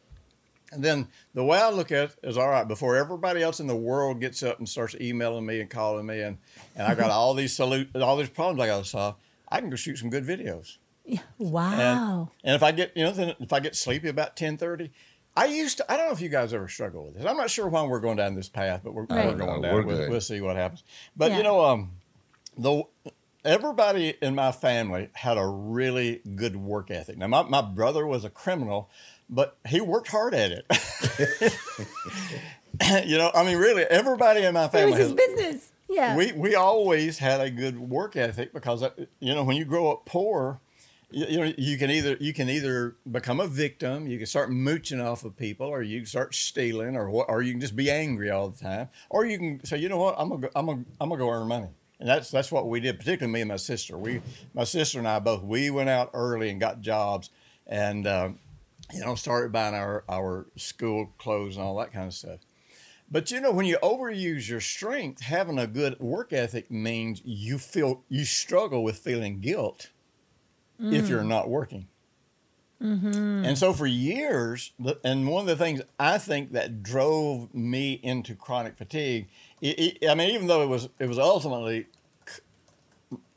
and 0.72 0.82
then 0.82 1.06
the 1.34 1.44
way 1.44 1.58
I 1.60 1.70
look 1.70 1.92
at 1.92 2.10
it 2.10 2.16
is 2.22 2.36
all 2.38 2.48
right. 2.48 2.66
Before 2.66 2.96
everybody 2.96 3.42
else 3.42 3.60
in 3.60 3.66
the 3.66 3.76
world 3.76 4.20
gets 4.20 4.42
up 4.42 4.58
and 4.58 4.68
starts 4.68 4.96
emailing 5.00 5.46
me 5.46 5.60
and 5.60 5.70
calling 5.70 6.06
me, 6.06 6.20
and 6.22 6.38
and 6.76 6.86
I 6.86 6.94
got 6.94 7.10
all 7.10 7.34
these 7.34 7.54
salute, 7.54 7.94
all 7.96 8.16
these 8.16 8.28
problems 8.30 8.60
I 8.60 8.66
got 8.66 8.82
to 8.84 8.88
solve, 8.88 9.14
I 9.48 9.60
can 9.60 9.70
go 9.70 9.76
shoot 9.76 9.98
some 9.98 10.10
good 10.10 10.24
videos. 10.24 10.78
Yeah. 11.08 11.20
And, 11.38 11.50
Wow. 11.50 12.30
and 12.44 12.54
if 12.54 12.62
I 12.62 12.72
get 12.72 12.92
you 12.96 13.04
know 13.04 13.12
then 13.12 13.34
if 13.40 13.52
I 13.52 13.60
get 13.60 13.74
sleepy 13.74 14.08
about 14.08 14.36
ten 14.36 14.56
thirty. 14.56 14.90
I 15.36 15.44
used 15.46 15.76
to. 15.76 15.92
I 15.92 15.96
don't 15.96 16.06
know 16.06 16.12
if 16.12 16.20
you 16.20 16.30
guys 16.30 16.52
ever 16.52 16.66
struggle 16.66 17.04
with 17.04 17.14
this. 17.14 17.24
I'm 17.24 17.36
not 17.36 17.48
sure 17.48 17.68
why 17.68 17.84
we're 17.84 18.00
going 18.00 18.16
down 18.16 18.34
this 18.34 18.48
path, 18.48 18.80
but 18.82 18.92
we're, 18.92 19.04
Right. 19.04 19.26
we're 19.26 19.36
going 19.36 19.60
No, 19.60 19.68
down. 19.68 19.74
we're 19.74 19.82
we'll, 19.86 20.10
we'll 20.10 20.20
see 20.20 20.40
what 20.40 20.56
happens. 20.56 20.82
But 21.16 21.30
Yeah. 21.30 21.36
you 21.36 21.42
know, 21.44 21.64
um, 21.64 21.92
the 22.56 22.82
everybody 23.44 24.14
in 24.20 24.34
my 24.34 24.50
family 24.50 25.10
had 25.12 25.38
a 25.38 25.46
really 25.46 26.22
good 26.34 26.56
work 26.56 26.90
ethic. 26.90 27.18
Now, 27.18 27.28
my, 27.28 27.42
my 27.44 27.62
brother 27.62 28.04
was 28.04 28.24
a 28.24 28.30
criminal, 28.30 28.90
but 29.30 29.56
he 29.68 29.80
worked 29.80 30.08
hard 30.08 30.34
at 30.34 30.50
it. 30.50 30.66
you 33.06 33.18
know, 33.18 33.30
I 33.34 33.44
mean, 33.44 33.58
really, 33.58 33.82
everybody 33.84 34.42
in 34.42 34.54
my 34.54 34.64
it 34.64 34.72
family 34.72 34.90
was 34.90 34.98
his 34.98 35.08
has, 35.10 35.16
business. 35.16 35.72
Yeah. 35.88 36.16
we 36.16 36.32
we 36.32 36.54
always 36.54 37.18
had 37.18 37.40
a 37.40 37.50
good 37.50 37.78
work 37.78 38.16
ethic 38.16 38.52
because 38.52 38.82
uh, 38.82 38.90
you 39.20 39.34
know 39.34 39.44
when 39.44 39.56
you 39.56 39.64
grow 39.64 39.90
up 39.90 40.04
poor, 40.04 40.60
you, 41.10 41.38
know 41.38 41.52
you 41.56 41.78
can 41.78 41.90
either 41.90 42.16
you 42.20 42.34
can 42.34 42.48
either 42.50 42.96
become 43.10 43.40
a 43.40 43.46
victim, 43.46 44.06
you 44.06 44.18
can 44.18 44.26
start 44.26 44.50
mooching 44.50 45.00
off 45.00 45.24
of 45.24 45.36
people, 45.36 45.66
or 45.66 45.82
you 45.82 46.00
can 46.00 46.06
start 46.06 46.34
stealing, 46.34 46.96
or 46.96 47.08
what, 47.10 47.26
or 47.28 47.42
you 47.42 47.52
can 47.52 47.60
just 47.60 47.76
be 47.76 47.90
angry 47.90 48.30
all 48.30 48.48
the 48.48 48.58
time, 48.58 48.88
or 49.08 49.24
you 49.24 49.38
can 49.38 49.64
say, 49.64 49.78
you 49.78 49.88
know 49.88 49.98
what, 49.98 50.14
I'm 50.18 50.28
gonna 50.28 50.42
go, 50.42 50.48
I'm 50.54 50.66
gonna 50.66 50.84
I'm 51.00 51.08
gonna 51.08 51.18
go 51.18 51.30
earn 51.30 51.48
money. 51.48 51.68
And 52.00 52.08
that's 52.08 52.30
that's 52.30 52.52
what 52.52 52.68
we 52.68 52.80
did, 52.80 52.98
particularly 52.98 53.32
me 53.32 53.40
and 53.40 53.48
my 53.48 53.56
sister. 53.56 53.96
We, 53.96 54.20
my 54.54 54.64
sister 54.64 54.98
and 54.98 55.08
I 55.08 55.18
both, 55.18 55.42
we 55.42 55.70
went 55.70 55.88
out 55.88 56.10
early 56.14 56.50
and 56.50 56.60
got 56.60 56.80
jobs, 56.80 57.30
and 57.66 58.06
um, 58.06 58.38
you 58.92 59.00
know 59.00 59.14
started 59.14 59.50
buying 59.50 59.74
our 59.74 60.04
our 60.08 60.46
school 60.56 61.12
clothes 61.18 61.56
and 61.56 61.64
all 61.64 61.76
that 61.78 61.92
kind 61.92 62.06
of 62.06 62.14
stuff. 62.14 62.40
But 63.10 63.30
you 63.30 63.40
know, 63.40 63.50
when 63.50 63.64
you 63.64 63.78
overuse 63.82 64.46
your 64.46 64.60
strength, 64.60 65.22
having 65.22 65.58
a 65.58 65.66
good 65.66 65.98
work 65.98 66.34
ethic 66.34 66.70
means 66.70 67.22
you 67.24 67.56
feel 67.56 68.02
you 68.10 68.26
struggle 68.26 68.84
with 68.84 68.98
feeling 68.98 69.40
guilt 69.40 69.88
if 70.80 71.08
you're 71.08 71.22
mm. 71.22 71.28
not 71.28 71.48
working. 71.48 71.86
Mm-hmm. 72.82 73.44
And 73.44 73.58
so 73.58 73.72
for 73.72 73.86
years, 73.86 74.72
and 75.02 75.28
one 75.28 75.40
of 75.40 75.46
the 75.48 75.56
things 75.56 75.80
I 75.98 76.18
think 76.18 76.52
that 76.52 76.82
drove 76.82 77.52
me 77.52 77.94
into 78.02 78.36
chronic 78.36 78.76
fatigue, 78.76 79.26
it, 79.60 79.98
it, 80.00 80.08
I 80.08 80.14
mean, 80.14 80.30
even 80.30 80.46
though 80.46 80.62
it 80.62 80.68
was 80.68 80.88
it 81.00 81.08
was 81.08 81.18
ultimately 81.18 81.86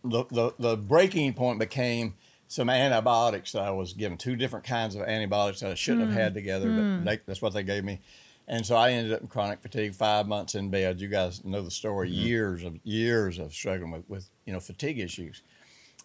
the, 0.04 0.26
the 0.30 0.54
the 0.60 0.78
breaking 0.78 1.34
point 1.34 1.58
became 1.58 2.14
some 2.50 2.70
antibiotics 2.70 3.54
that 3.54 3.64
I 3.64 3.72
was 3.72 3.94
given, 3.94 4.18
two 4.18 4.36
different 4.36 4.66
kinds 4.66 4.94
of 4.96 5.02
antibiotics 5.04 5.62
that 5.62 5.72
I 5.72 5.76
shouldn't 5.76 6.08
have 6.08 6.14
had 6.14 6.34
mm. 6.34 6.36
together, 6.36 6.68
but 6.68 6.82
mm. 6.82 7.06
they, 7.06 7.20
that's 7.26 7.42
what 7.42 7.54
they 7.54 7.64
gave 7.64 7.84
me. 7.84 8.00
And 8.48 8.66
so 8.66 8.76
I 8.76 8.92
ended 8.92 9.14
up 9.14 9.22
in 9.22 9.28
chronic 9.28 9.62
fatigue, 9.62 9.96
five 9.96 10.28
months 10.28 10.56
in 10.56 10.70
bed. 10.70 11.00
You 11.00 11.08
guys 11.08 11.44
know 11.46 11.62
the 11.62 11.72
story. 11.72 12.10
Mm-hmm. 12.10 12.28
Years 12.28 12.64
of 12.64 12.78
years 12.84 13.40
of 13.40 13.54
struggling 13.54 13.92
with, 13.92 14.10
with 14.10 14.30
you 14.46 14.54
know 14.54 14.60
fatigue 14.60 15.00
issues. 15.00 15.42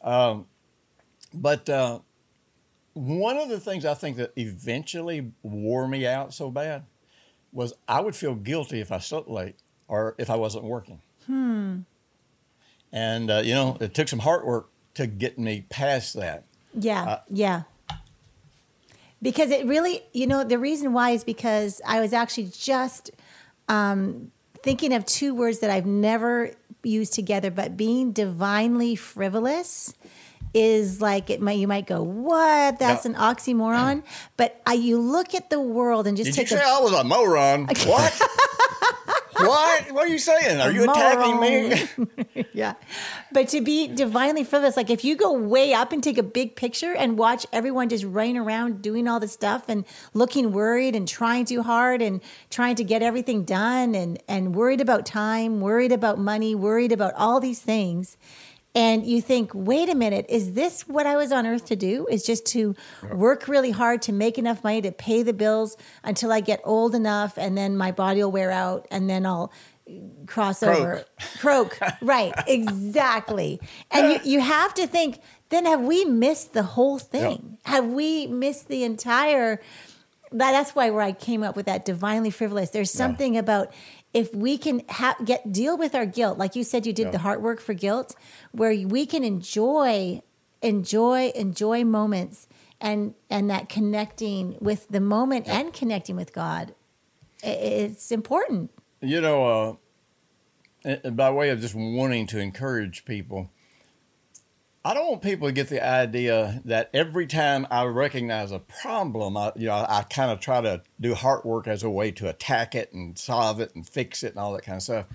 Um, 0.03 0.47
but 1.37 1.69
uh, 1.69 2.01
one 2.95 3.37
of 3.37 3.49
the 3.49 3.61
things 3.61 3.85
I 3.85 3.95
think 3.95 4.17
that 4.17 4.33
eventually 4.37 5.33
wore 5.43 5.87
me 5.87 6.07
out 6.07 6.33
so 6.33 6.51
bad 6.51 6.85
was 7.53 7.75
I 7.87 8.01
would 8.01 8.17
feel 8.17 8.35
guilty 8.35 8.81
if 8.81 8.91
I 8.91 8.99
slept 8.99 9.29
late 9.29 9.57
or 9.87 10.15
if 10.19 10.31
I 10.31 10.37
wasn't 10.37 10.65
working. 10.65 11.01
Hmm. 11.27 11.81
And 12.93 13.31
uh, 13.31 13.43
you 13.45 13.55
know, 13.55 13.77
it 13.81 13.95
took 13.95 14.09
some 14.09 14.21
hard 14.21 14.45
work 14.45 14.71
to 14.95 15.07
get 15.07 15.39
me 15.39 15.67
past 15.69 16.15
that. 16.15 16.45
Yeah, 16.75 17.05
Uh, 17.05 17.21
yeah. 17.29 17.63
Because 19.23 19.51
it 19.51 19.67
really, 19.67 20.03
you 20.13 20.27
know, 20.27 20.45
the 20.45 20.59
reason 20.59 20.93
why 20.93 21.11
is 21.11 21.25
because 21.25 21.81
I 21.87 22.01
was 22.01 22.13
actually 22.13 22.51
just 22.55 23.11
um, 23.69 24.31
thinking 24.63 24.93
of 24.93 25.05
two 25.07 25.35
words 25.35 25.59
that 25.61 25.71
I've 25.71 25.87
never 25.87 26.53
used 26.83 27.15
together, 27.15 27.51
but 27.51 27.77
being 27.77 28.13
divinely 28.13 28.95
frivolous 28.95 29.95
is 30.57 31.03
like 31.03 31.29
it 31.29 31.41
might 31.43 31.59
you 31.59 31.69
might 31.69 31.87
go 31.87 32.03
what 32.03 32.79
that's 32.79 33.05
Yeah. 33.05 33.11
an 33.13 33.17
oxymoron 33.17 34.03
but 34.39 34.61
I, 34.65 34.73
you 34.73 34.99
look 34.99 35.35
at 35.35 35.51
the 35.51 35.61
world 35.61 36.07
and 36.07 36.17
just 36.17 36.35
Did 36.35 36.51
you 36.51 36.57
say 36.57 36.63
a 36.63 36.67
I 36.67 36.81
was 36.81 36.93
a 36.95 37.05
moron? 37.05 37.69
What? 37.87 38.13
what? 39.39 39.93
What 39.93 40.05
are 40.07 40.09
you 40.09 40.19
saying? 40.19 40.61
Are 40.63 40.71
you 40.73 40.85
attacking 40.85 41.41
me? 41.41 42.47
yeah. 42.55 42.73
But 43.33 43.49
to 43.49 43.61
be 43.61 43.87
divinely 43.87 44.45
frivolous, 44.45 44.79
like 44.79 44.89
if 44.89 45.05
you 45.05 45.15
go 45.15 45.31
way 45.33 45.75
up 45.75 45.93
and 45.93 46.03
take 46.03 46.17
a 46.17 46.23
big 46.23 46.57
picture 46.57 46.95
and 46.95 47.19
watch 47.19 47.45
everyone 47.53 47.91
just 47.91 48.05
running 48.05 48.39
around 48.39 48.81
doing 48.81 49.07
all 49.07 49.21
this 49.21 49.33
stuff 49.33 49.65
and 49.69 49.85
looking 50.15 50.53
worried 50.53 50.97
and 50.97 51.07
trying 51.07 51.45
too 51.45 51.63
hard 51.63 52.01
and 52.01 52.23
trying 52.49 52.77
to 52.77 52.85
get 52.85 53.03
everything 53.03 53.45
done 53.45 53.95
and, 53.95 54.19
and 54.27 54.55
worried 54.55 54.81
about 54.81 55.05
time, 55.05 55.61
worried 55.61 55.93
about 55.93 56.19
money, 56.19 56.55
worried 56.55 56.93
about 56.93 57.13
all 57.15 57.39
these 57.39 57.61
things. 57.61 58.17
And 58.77 59.07
you 59.07 59.23
think, 59.23 59.53
wait 59.55 59.89
a 59.89 59.95
minute, 59.95 60.27
is 60.29 60.53
this 60.53 60.83
what 60.83 61.07
I 61.07 61.17
was 61.17 61.33
on 61.33 61.47
earth 61.47 61.65
to 61.67 61.77
do? 61.77 62.07
Is 62.11 62.23
just 62.23 62.45
to 62.49 62.75
work 63.11 63.49
really 63.49 63.71
hard 63.71 64.03
to 64.03 64.13
make 64.13 64.37
enough 64.37 64.63
money 64.63 64.83
to 64.83 64.93
pay 64.93 65.23
the 65.23 65.33
bills 65.33 65.79
until 66.05 66.31
I 66.31 66.41
get 66.41 66.61
old 66.63 66.95
enough 66.95 67.39
and 67.39 67.57
then 67.57 67.79
my 67.79 67.91
body 67.91 68.23
will 68.23 68.31
wear 68.31 68.51
out 68.51 68.87
and 68.91 69.09
then 69.09 69.25
I'll 69.25 69.51
cross 70.27 70.61
Croak. 70.61 70.77
over. 70.77 71.05
Croak. 71.39 71.79
right. 72.03 72.35
Exactly. 72.47 73.61
And 73.91 74.13
you, 74.13 74.33
you 74.33 74.41
have 74.41 74.75
to 74.75 74.87
think, 74.87 75.21
then 75.49 75.65
have 75.65 75.81
we 75.81 76.05
missed 76.05 76.53
the 76.53 76.63
whole 76.63 76.99
thing? 76.99 77.57
Have 77.65 77.87
we 77.87 78.27
missed 78.27 78.69
the 78.69 78.85
entire 78.85 79.59
that, 80.33 80.51
that's 80.53 80.75
why 80.75 80.91
where 80.91 81.03
I 81.03 81.13
came 81.13 81.43
up 81.43 81.57
with 81.57 81.67
that 81.67 81.85
divinely 81.85 82.31
frivolous. 82.31 82.71
There's 82.71 82.91
something 82.91 83.39
about 83.39 83.73
if 84.17 84.35
we 84.35 84.57
can 84.57 84.83
ha- 84.89 85.17
get 85.25 85.53
deal 85.53 85.77
with 85.77 85.95
our 85.95 86.07
guilt, 86.07 86.39
like 86.39 86.57
you 86.57 86.65
said, 86.65 86.87
you 86.87 86.93
did 86.93 87.07
Yeah. 87.09 87.11
the 87.11 87.19
heart 87.19 87.43
work 87.43 87.61
for 87.61 87.75
guilt, 87.75 88.17
where 88.53 88.73
we 88.87 89.05
can 89.05 89.23
enjoy, 89.23 90.23
enjoy, 90.63 91.33
enjoy 91.35 91.85
moments, 91.85 92.49
and 92.81 93.15
and 93.29 93.51
that 93.51 93.69
connecting 93.69 94.57
with 94.61 94.89
the 94.89 95.01
moment 95.01 95.47
and 95.49 95.73
connecting 95.73 96.17
with 96.17 96.33
God, 96.33 96.75
it's 97.43 98.11
important. 98.11 98.71
You 99.03 99.21
know, 99.21 99.79
uh, 100.85 101.11
by 101.11 101.31
way 101.31 101.51
of 101.51 101.61
just 101.61 101.75
wanting 101.75 102.27
to 102.29 102.39
encourage 102.39 103.05
people, 103.05 103.51
I 104.87 104.95
don't 104.95 105.09
want 105.09 105.23
people 105.23 105.49
to 105.49 105.53
get 105.53 105.69
the 105.69 105.85
idea 105.85 106.63
that 106.67 106.91
every 106.95 107.27
time 107.27 107.67
I 107.73 107.87
recognize 107.87 108.53
a 108.53 108.61
problem, 108.61 109.37
I, 109.37 109.51
you 109.57 109.67
know, 109.67 109.85
I, 109.89 110.05
kind 110.09 110.31
of 110.31 110.39
try 110.39 110.61
to 110.61 110.81
do 111.01 111.13
heart 111.13 111.45
work 111.45 111.67
as 111.67 111.83
a 111.83 111.91
way 111.91 112.13
to 112.13 112.29
attack 112.29 112.77
it 112.77 112.93
and 112.93 113.19
solve 113.19 113.59
it 113.59 113.75
and 113.75 113.85
fix 113.85 114.23
it 114.23 114.29
and 114.29 114.39
all 114.39 114.53
that 114.53 114.63
kind 114.63 114.77
of 114.77 114.85
stuff. 114.85 115.07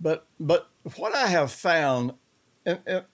But 0.00 0.26
but 0.40 0.68
what 0.96 1.14
I 1.14 1.28
have 1.28 1.52
found, 1.52 2.14
and, 2.66 2.80
and 2.88 3.04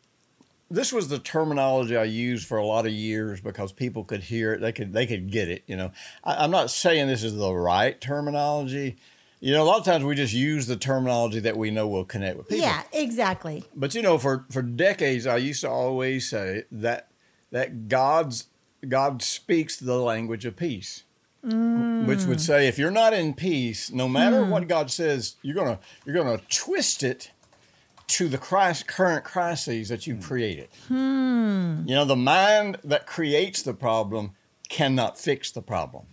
this 0.70 0.90
was 0.90 1.08
the 1.08 1.18
terminology 1.18 1.98
I 1.98 2.04
used 2.04 2.46
for 2.46 2.56
a 2.56 2.64
lot 2.64 2.86
of 2.86 2.92
years 2.92 3.42
because 3.42 3.70
people 3.70 4.04
could 4.04 4.22
hear 4.22 4.54
it, 4.54 4.62
they 4.62 4.72
could 4.72 4.94
they 4.94 5.06
could 5.06 5.30
get 5.30 5.50
it. 5.50 5.64
You 5.66 5.76
know, 5.76 5.92
I, 6.24 6.44
I'm 6.44 6.50
not 6.50 6.70
saying 6.70 7.08
this 7.08 7.22
is 7.22 7.36
the 7.36 7.52
right 7.52 8.00
terminology. 8.00 8.96
You 9.44 9.52
know, 9.52 9.62
a 9.62 9.64
lot 9.64 9.78
of 9.78 9.84
times 9.84 10.04
we 10.04 10.14
just 10.14 10.32
use 10.32 10.66
the 10.66 10.76
terminology 10.76 11.38
that 11.40 11.54
we 11.54 11.70
know 11.70 11.86
will 11.86 12.06
connect 12.06 12.38
with 12.38 12.48
people. 12.48 12.64
Yeah, 12.64 12.82
exactly. 12.94 13.62
But 13.76 13.94
you 13.94 14.00
know, 14.00 14.16
for 14.16 14.46
for 14.50 14.62
decades, 14.62 15.26
I 15.26 15.36
used 15.36 15.60
to 15.60 15.68
always 15.68 16.26
say 16.26 16.62
that 16.72 17.08
that 17.50 17.88
God's 17.88 18.46
God 18.88 19.20
speaks 19.20 19.76
the 19.76 19.98
language 19.98 20.46
of 20.46 20.56
peace, 20.56 21.02
mm. 21.44 22.06
which 22.06 22.24
would 22.24 22.40
say 22.40 22.68
if 22.68 22.78
you're 22.78 22.90
not 22.90 23.12
in 23.12 23.34
peace, 23.34 23.92
no 23.92 24.08
matter 24.08 24.44
hmm. 24.44 24.50
what 24.50 24.66
God 24.66 24.90
says, 24.90 25.36
you're 25.42 25.54
gonna 25.54 25.78
you're 26.06 26.16
gonna 26.16 26.40
twist 26.48 27.02
it 27.02 27.30
to 28.06 28.28
the 28.28 28.38
Christ, 28.38 28.86
current 28.86 29.24
crises 29.26 29.90
that 29.90 30.06
you 30.06 30.16
created. 30.16 30.70
Hmm. 30.88 31.82
You 31.84 31.96
know, 31.96 32.06
the 32.06 32.16
mind 32.16 32.78
that 32.82 33.06
creates 33.06 33.60
the 33.60 33.74
problem 33.74 34.30
cannot 34.70 35.18
fix 35.18 35.50
the 35.50 35.60
problem. 35.60 36.06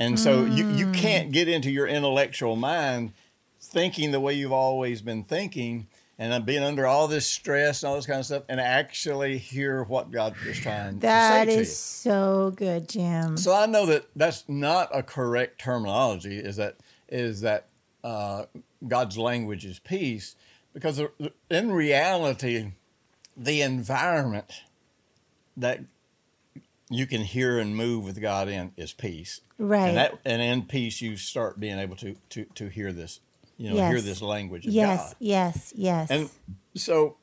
And 0.00 0.18
so 0.18 0.46
you, 0.46 0.66
you 0.70 0.90
can't 0.92 1.30
get 1.30 1.46
into 1.46 1.70
your 1.70 1.86
intellectual 1.86 2.56
mind 2.56 3.12
thinking 3.60 4.12
the 4.12 4.18
way 4.18 4.32
you've 4.32 4.50
always 4.50 5.02
been 5.02 5.24
thinking 5.24 5.88
and 6.18 6.46
being 6.46 6.62
under 6.62 6.86
all 6.86 7.06
this 7.06 7.26
stress 7.26 7.82
and 7.82 7.90
all 7.90 7.96
this 7.96 8.06
kind 8.06 8.18
of 8.18 8.24
stuff 8.24 8.42
and 8.48 8.60
actually 8.60 9.36
hear 9.36 9.84
what 9.84 10.10
God 10.10 10.34
is 10.46 10.58
trying 10.58 10.98
That 11.00 11.44
to 11.44 11.50
say 11.50 11.54
That 11.54 11.60
is 11.60 11.76
so 11.76 12.52
good, 12.56 12.88
Jim. 12.88 13.36
So 13.36 13.54
I 13.54 13.66
know 13.66 13.84
that 13.86 14.06
that's 14.16 14.44
not 14.48 14.88
a 14.94 15.02
correct 15.02 15.60
terminology. 15.60 16.38
Is 16.38 16.56
that 16.56 16.76
is 17.10 17.42
that 17.42 17.66
uh, 18.02 18.46
God's 18.88 19.18
language 19.18 19.66
is 19.66 19.78
peace? 19.78 20.34
Because 20.72 21.02
in 21.50 21.72
reality, 21.72 22.72
the 23.36 23.60
environment 23.60 24.62
that 25.58 25.80
you 26.90 27.06
can 27.06 27.22
hear 27.22 27.58
and 27.58 27.74
move 27.74 28.04
with 28.04 28.20
God 28.20 28.48
in 28.48 28.72
is 28.76 28.92
peace. 28.92 29.40
Right. 29.58 29.88
And 29.88 29.96
that 29.96 30.18
and 30.24 30.42
in 30.42 30.62
peace 30.62 31.00
you 31.00 31.16
start 31.16 31.58
being 31.58 31.78
able 31.78 31.96
to 31.96 32.16
to 32.30 32.44
to 32.56 32.68
hear 32.68 32.92
this, 32.92 33.20
you 33.56 33.70
know, 33.70 33.76
hear 33.88 34.00
this 34.00 34.20
language 34.20 34.66
of 34.66 34.72
yes, 34.72 35.10
God. 35.10 35.16
yes, 35.20 35.72
yes. 35.76 36.10
And 36.10 36.30
so 36.74 37.16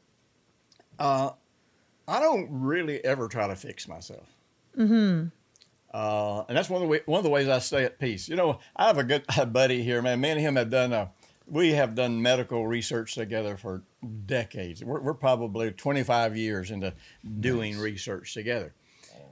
uh 0.97 1.31
I 2.07 2.19
don't 2.21 2.47
really 2.49 3.03
ever 3.03 3.27
try 3.27 3.47
to 3.47 3.55
fix 3.55 3.87
myself. 3.87 4.27
Mm-hmm. 4.77 5.27
Uh, 5.93 6.43
and 6.47 6.57
that's 6.57 6.69
one 6.69 6.81
of 6.81 6.87
the 6.87 6.87
way, 6.87 7.01
one 7.05 7.17
of 7.17 7.23
the 7.23 7.29
ways 7.29 7.47
I 7.49 7.59
stay 7.59 7.83
at 7.83 7.99
peace. 7.99 8.29
You 8.29 8.35
know, 8.35 8.59
I 8.75 8.87
have 8.87 8.97
a 8.97 9.03
good 9.03 9.25
a 9.37 9.45
buddy 9.45 9.83
here, 9.83 10.01
man. 10.01 10.21
Me 10.21 10.29
and 10.29 10.39
him 10.39 10.55
have 10.55 10.69
done 10.69 10.93
uh 10.93 11.07
we 11.49 11.71
have 11.71 11.95
done 11.95 12.21
medical 12.21 12.67
research 12.67 13.15
together 13.15 13.55
for 13.57 13.81
decades. 14.25 14.83
We're, 14.83 14.99
we're 14.99 15.13
probably 15.13 15.71
25 15.71 16.35
years 16.35 16.71
into 16.71 16.93
doing 17.39 17.77
research 17.77 18.33
together. 18.33 18.73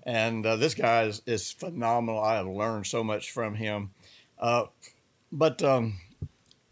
And 0.06 0.46
uh, 0.46 0.56
this 0.58 0.76
guy 0.76 1.04
is, 1.04 1.22
is 1.26 1.52
phenomenal. 1.52 2.22
I 2.22 2.36
have 2.36 2.48
learned 2.48 2.86
so 2.86 3.04
much 3.04 3.32
from 3.32 3.56
him. 3.56 3.92
Uh, 4.40 4.66
but 5.32 5.64
um, 5.64 6.00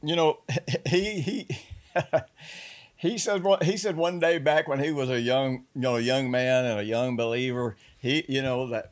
you 0.03 0.15
know, 0.15 0.39
he 0.87 1.21
he 1.21 1.47
he 2.95 3.17
said 3.17 3.43
one- 3.43 3.63
he 3.63 3.77
said 3.77 3.95
one 3.97 4.19
day 4.19 4.37
back 4.37 4.67
when 4.67 4.79
he 4.79 4.91
was 4.91 5.09
a 5.09 5.19
young 5.19 5.65
you 5.75 5.81
know 5.81 5.95
a 5.95 6.01
young 6.01 6.29
man 6.29 6.65
and 6.65 6.79
a 6.79 6.83
young 6.83 7.15
believer, 7.15 7.75
he 7.99 8.23
you 8.27 8.41
know 8.41 8.67
that, 8.67 8.91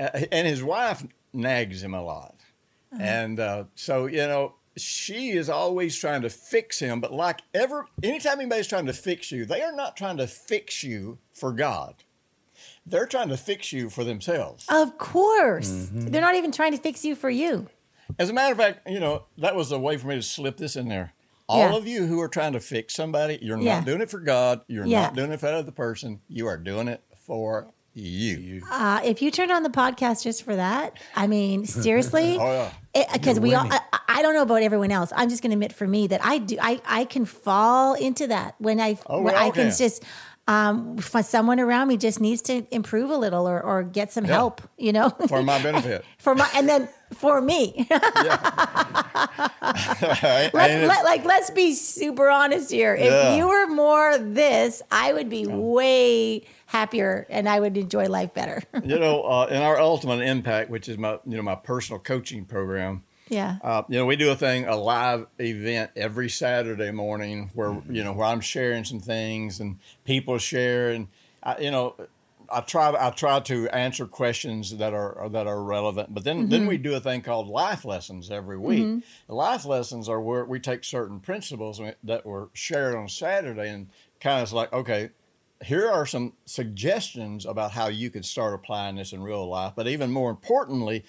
uh, 0.00 0.20
and 0.30 0.46
his 0.46 0.62
wife 0.62 1.04
nags 1.32 1.82
him 1.82 1.94
a 1.94 2.02
lot, 2.02 2.34
and 2.98 3.38
uh, 3.40 3.64
so 3.74 4.06
you 4.06 4.18
know 4.18 4.54
she 4.76 5.30
is 5.30 5.50
always 5.50 5.96
trying 5.96 6.22
to 6.22 6.30
fix 6.30 6.78
him. 6.78 7.00
But 7.00 7.12
like 7.12 7.42
ever, 7.52 7.86
anytime 8.02 8.40
anybody's 8.40 8.68
trying 8.68 8.86
to 8.86 8.92
fix 8.92 9.30
you, 9.30 9.44
they 9.44 9.62
are 9.62 9.74
not 9.74 9.96
trying 9.96 10.16
to 10.16 10.26
fix 10.26 10.82
you 10.82 11.18
for 11.32 11.52
God. 11.52 11.94
They're 12.86 13.06
trying 13.06 13.28
to 13.28 13.36
fix 13.36 13.72
you 13.72 13.88
for 13.90 14.04
themselves. 14.04 14.66
of 14.68 14.98
course. 14.98 15.70
Mm-hmm. 15.70 16.06
They're 16.08 16.20
not 16.20 16.34
even 16.34 16.50
trying 16.52 16.72
to 16.72 16.78
fix 16.78 17.04
you 17.04 17.14
for 17.14 17.30
you. 17.30 17.68
As 18.18 18.28
a 18.28 18.32
matter 18.32 18.52
of 18.52 18.58
fact, 18.58 18.88
you 18.88 19.00
know, 19.00 19.24
that 19.38 19.54
was 19.54 19.70
a 19.72 19.78
way 19.78 19.96
for 19.96 20.08
me 20.08 20.16
to 20.16 20.22
slip 20.22 20.56
this 20.56 20.76
in 20.76 20.88
there. 20.88 21.12
All 21.48 21.70
Yeah. 21.70 21.76
of 21.76 21.86
you 21.86 22.06
who 22.06 22.20
are 22.20 22.28
trying 22.28 22.52
to 22.54 22.60
fix 22.60 22.94
somebody, 22.94 23.38
you're 23.40 23.58
Yeah. 23.58 23.76
not 23.76 23.84
doing 23.86 24.00
it 24.00 24.10
for 24.10 24.20
God. 24.20 24.62
You're 24.66 24.86
Yeah. 24.86 25.02
not 25.02 25.14
doing 25.14 25.30
it 25.32 25.40
for 25.40 25.46
the 25.46 25.54
other 25.56 25.70
person. 25.72 26.20
You 26.28 26.46
are 26.48 26.56
doing 26.56 26.88
it 26.88 27.02
for 27.16 27.68
you. 27.94 28.62
Uh, 28.70 29.00
if 29.04 29.20
you 29.22 29.30
turned 29.30 29.52
on 29.52 29.62
the 29.62 29.68
podcast 29.70 30.22
just 30.24 30.42
for 30.42 30.56
that, 30.56 30.94
I 31.14 31.26
mean, 31.26 31.66
seriously, 31.66 32.36
Oh, 32.40 32.70
yeah. 32.94 33.12
because 33.12 33.38
we 33.38 33.54
all, 33.54 33.66
I, 33.70 33.80
I 34.08 34.22
don't 34.22 34.34
know 34.34 34.42
about 34.42 34.62
everyone 34.62 34.90
else. 34.90 35.12
I'm 35.14 35.28
just 35.28 35.42
going 35.42 35.50
to 35.50 35.56
admit 35.56 35.72
for 35.72 35.86
me 35.86 36.06
that 36.08 36.24
I 36.24 36.38
do, 36.38 36.56
I, 36.60 36.80
I 36.86 37.04
can 37.04 37.24
fall 37.26 37.94
into 37.94 38.26
that 38.28 38.54
when 38.58 38.80
I, 38.80 38.98
Oh, 39.06 39.18
we 39.18 39.24
when 39.26 39.34
I 39.34 39.44
all 39.44 39.52
can 39.52 39.68
can. 39.68 39.76
just, 39.76 40.02
um, 40.52 40.96
for 40.98 41.22
someone 41.22 41.60
around 41.60 41.88
me 41.88 41.96
just 41.96 42.20
needs 42.20 42.42
to 42.42 42.66
improve 42.74 43.10
a 43.10 43.16
little 43.16 43.48
or, 43.48 43.60
or 43.62 43.82
get 43.82 44.12
some 44.12 44.24
Yeah. 44.24 44.34
help, 44.34 44.60
you 44.76 44.92
know, 44.92 45.10
For 45.28 45.42
my 45.42 45.62
benefit. 45.62 46.04
for 46.18 46.34
my, 46.34 46.48
and 46.54 46.68
then 46.68 46.88
for 47.14 47.40
me, 47.40 47.86
let's, 47.90 48.14
let, 50.54 51.04
like, 51.04 51.24
let's 51.24 51.50
be 51.50 51.74
super 51.74 52.28
honest 52.28 52.70
here. 52.70 52.94
If 52.94 53.12
Yeah. 53.12 53.36
you 53.36 53.48
were 53.48 53.66
more 53.68 54.18
this, 54.18 54.82
I 54.90 55.12
would 55.12 55.28
be 55.28 55.46
way 55.46 56.42
happier 56.66 57.26
and 57.30 57.48
I 57.48 57.60
would 57.60 57.76
enjoy 57.76 58.08
life 58.08 58.34
better. 58.34 58.62
you 58.84 58.98
know, 58.98 59.22
uh, 59.22 59.46
in 59.50 59.62
our 59.62 59.78
ultimate 59.78 60.20
impact, 60.22 60.70
which 60.70 60.88
is 60.88 60.98
my, 60.98 61.18
you 61.26 61.36
know, 61.36 61.42
my 61.42 61.54
personal 61.54 61.98
coaching 62.00 62.44
program, 62.44 63.02
yeah. 63.32 63.56
Uh, 63.62 63.82
you 63.88 63.98
know, 63.98 64.06
we 64.06 64.16
do 64.16 64.30
a 64.30 64.36
thing, 64.36 64.66
a 64.66 64.76
live 64.76 65.26
event 65.40 65.90
every 65.96 66.28
Saturday 66.28 66.90
morning 66.90 67.50
where 67.54 67.70
mm-hmm. 67.70 67.94
you 67.94 68.04
know 68.04 68.12
where 68.12 68.26
I'm 68.26 68.40
sharing 68.40 68.84
some 68.84 69.00
things 69.00 69.60
and 69.60 69.78
people 70.04 70.38
share, 70.38 70.90
and 70.90 71.08
I, 71.42 71.58
you 71.58 71.70
know, 71.70 71.96
I 72.52 72.60
try 72.60 72.94
I 72.98 73.10
try 73.10 73.40
to 73.40 73.68
answer 73.70 74.06
questions 74.06 74.76
that 74.76 74.92
are 74.92 75.28
that 75.30 75.46
are 75.46 75.62
relevant. 75.62 76.12
But 76.12 76.24
then 76.24 76.50
then 76.50 76.66
we 76.66 76.76
mm-hmm. 76.76 76.82
do 76.82 76.94
a 76.94 77.00
thing 77.00 77.22
called 77.22 77.48
life 77.48 77.84
lessons 77.84 78.30
every 78.30 78.58
week. 78.58 78.84
Mm-hmm. 78.84 78.98
The 79.28 79.34
life 79.34 79.64
lessons 79.64 80.08
are 80.08 80.20
where 80.20 80.44
we 80.44 80.60
take 80.60 80.84
certain 80.84 81.18
principles 81.18 81.80
that 82.04 82.26
were 82.26 82.50
shared 82.52 82.94
on 82.94 83.08
Saturday 83.08 83.70
and 83.70 83.88
kind 84.20 84.42
of 84.42 84.52
like 84.52 84.72
okay. 84.72 85.10
Here 85.64 85.88
are 85.88 86.06
some 86.06 86.32
suggestions 86.44 87.46
about 87.46 87.70
how 87.70 87.86
you 87.86 88.10
could 88.10 88.24
start 88.24 88.52
applying 88.52 88.96
this 88.96 89.12
in 89.12 89.22
real 89.22 89.48
life. 89.48 89.74
But 89.76 89.86
even 89.86 90.10
more 90.10 90.28
importantly, 90.28 91.04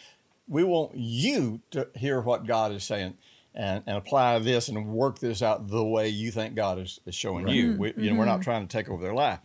we 0.47 0.63
want 0.63 0.95
you 0.95 1.62
to 1.71 1.88
hear 1.95 2.21
what 2.21 2.45
God 2.45 2.71
is 2.71 2.83
saying 2.83 3.15
and, 3.55 3.83
and 3.85 3.97
apply 3.97 4.39
this 4.39 4.67
and 4.67 4.88
work 4.88 5.19
this 5.19 5.41
out 5.41 5.67
the 5.67 5.83
way 5.83 6.09
you 6.09 6.31
think 6.31 6.55
God 6.55 6.79
is, 6.79 7.00
is 7.05 7.15
showing 7.15 7.47
you. 7.47 7.75
We, 7.77 7.93
you 7.97 8.12
know, 8.12 8.19
we're 8.19 8.25
not 8.25 8.41
trying 8.41 8.67
to 8.67 8.77
take 8.77 8.89
over 8.89 9.01
their 9.01 9.13
life. 9.13 9.39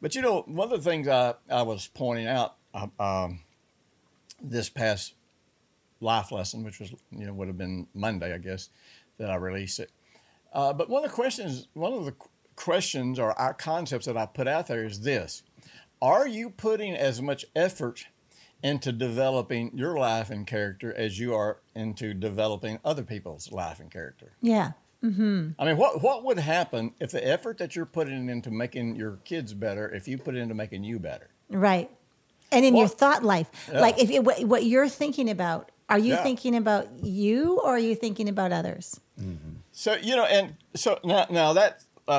But 0.00 0.14
you 0.14 0.22
know, 0.22 0.42
one 0.46 0.72
of 0.72 0.82
the 0.82 0.90
things 0.90 1.06
I, 1.06 1.34
I 1.48 1.62
was 1.62 1.88
pointing 1.94 2.26
out 2.26 2.56
um, 2.74 2.92
um, 2.98 3.40
this 4.42 4.68
past 4.68 5.14
life 6.00 6.32
lesson, 6.32 6.64
which 6.64 6.80
was 6.80 6.90
you 7.10 7.26
know 7.26 7.32
would 7.32 7.48
have 7.48 7.56
been 7.56 7.86
Monday, 7.94 8.34
I 8.34 8.38
guess, 8.38 8.68
that 9.18 9.30
I 9.30 9.36
released 9.36 9.78
it. 9.78 9.90
Uh, 10.52 10.72
but 10.72 10.90
one 10.90 11.04
of 11.04 11.10
the 11.10 11.14
questions, 11.14 11.68
one 11.74 11.92
of 11.92 12.04
the 12.04 12.14
questions 12.56 13.18
or 13.18 13.38
our 13.38 13.54
concepts 13.54 14.06
that 14.06 14.16
I 14.16 14.26
put 14.26 14.48
out 14.48 14.66
there 14.66 14.84
is 14.84 15.00
this: 15.00 15.44
Are 16.00 16.26
you 16.26 16.50
putting 16.50 16.94
as 16.94 17.22
much 17.22 17.44
effort 17.54 18.06
into 18.62 18.92
developing 18.92 19.70
your 19.74 19.96
life 19.98 20.30
and 20.30 20.46
character 20.46 20.94
as 20.94 21.18
you 21.18 21.34
are 21.34 21.58
into 21.74 22.14
developing 22.14 22.78
other 22.84 23.02
people's 23.02 23.50
life 23.52 23.80
and 23.80 23.90
character? 23.90 24.32
Yeah. 24.40 24.72
I 25.04 25.08
mean, 25.08 25.76
what 25.76 26.00
what 26.00 26.22
would 26.24 26.38
happen 26.38 26.92
if 27.00 27.10
the 27.10 27.26
effort 27.26 27.58
that 27.58 27.74
you're 27.74 27.86
putting 27.86 28.28
into 28.28 28.52
making 28.52 28.94
your 28.94 29.18
kids 29.24 29.52
better, 29.52 29.88
if 29.88 30.06
you 30.06 30.16
put 30.16 30.36
it 30.36 30.38
into 30.38 30.54
making 30.54 30.84
you 30.84 31.00
better? 31.00 31.28
Right. 31.50 31.90
And 32.52 32.64
in 32.64 32.76
your 32.76 32.86
thought 32.86 33.24
life, 33.24 33.50
Yeah. 33.72 33.80
like 33.80 33.98
if 33.98 34.10
it, 34.10 34.22
what, 34.22 34.44
what 34.44 34.64
you're 34.64 34.88
thinking 34.88 35.28
about, 35.28 35.72
are 35.88 35.98
you 35.98 36.12
Yeah. 36.14 36.22
thinking 36.22 36.54
about 36.54 36.86
you 37.02 37.58
or 37.64 37.70
are 37.70 37.78
you 37.80 37.96
thinking 37.96 38.28
about 38.28 38.52
others? 38.52 39.00
So 39.72 39.96
you 39.96 40.14
know, 40.14 40.24
and 40.24 40.54
so 40.74 41.00
now, 41.02 41.26
now 41.30 41.52
that 41.54 41.82
uh, 42.06 42.12
uh, 42.12 42.14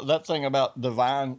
uh, 0.00 0.04
that 0.06 0.26
thing 0.26 0.44
about 0.44 0.80
divine 0.80 1.38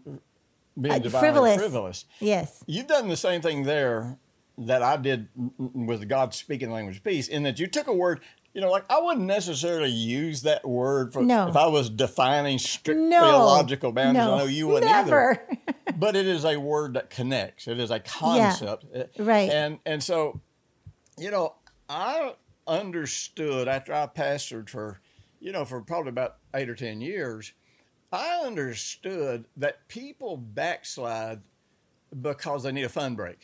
being 0.80 0.96
Uh, 0.96 1.00
divinely 1.00 1.20
frivolous. 1.28 1.58
frivolous. 1.58 2.06
Yes. 2.22 2.64
You've 2.68 2.88
done 2.88 3.10
the 3.10 3.18
same 3.18 3.42
thing 3.42 3.64
there 3.64 4.18
that 4.58 4.82
I 4.82 4.98
did 4.98 5.28
with 5.58 6.08
God 6.08 6.34
speaking 6.34 6.72
language 6.72 7.04
peace, 7.04 7.28
in 7.28 7.44
that 7.44 7.60
you 7.60 7.68
took 7.68 7.88
a 7.88 7.94
word. 7.94 8.22
You 8.54 8.62
know, 8.62 8.72
like 8.72 8.86
I 8.90 9.02
wouldn't 9.02 9.26
necessarily 9.26 9.90
use 9.90 10.44
that 10.44 10.66
word 10.66 11.12
for 11.12 11.22
No. 11.22 11.50
if 11.50 11.58
I 11.58 11.68
was 11.68 11.90
defining 11.90 12.58
strict 12.58 12.98
No. 12.98 13.22
theological 13.22 13.92
boundaries. 13.92 14.26
No. 14.26 14.36
I 14.36 14.38
know 14.38 14.46
you 14.46 14.68
wouldn't 14.68 14.90
Never. 14.90 15.32
either. 15.32 15.60
but 15.98 16.16
it 16.16 16.26
is 16.26 16.46
a 16.46 16.58
word 16.58 16.94
that 16.94 17.10
connects. 17.10 17.68
It 17.68 17.82
is 17.82 17.92
a 17.92 18.00
concept. 18.00 18.86
Eh, 18.94 19.04
right. 19.20 19.50
And 19.52 19.80
and 19.86 20.02
so, 20.02 20.40
you 21.18 21.32
know, 21.32 21.56
I 21.90 22.36
understood 22.66 23.68
after 23.68 23.94
I 23.94 24.08
pastored 24.08 24.70
for, 24.70 25.02
you 25.42 25.52
know, 25.52 25.66
for 25.66 25.82
probably 25.82 26.10
about 26.10 26.38
eight 26.54 26.70
or 26.70 26.76
ten 26.76 27.02
years, 27.02 27.52
I 28.14 28.42
understood 28.46 29.46
that 29.58 29.86
people 29.90 30.38
backslide 30.38 31.42
because 32.22 32.64
they 32.64 32.72
need 32.72 32.86
a 32.86 32.90
fun 32.90 33.16
break. 33.16 33.40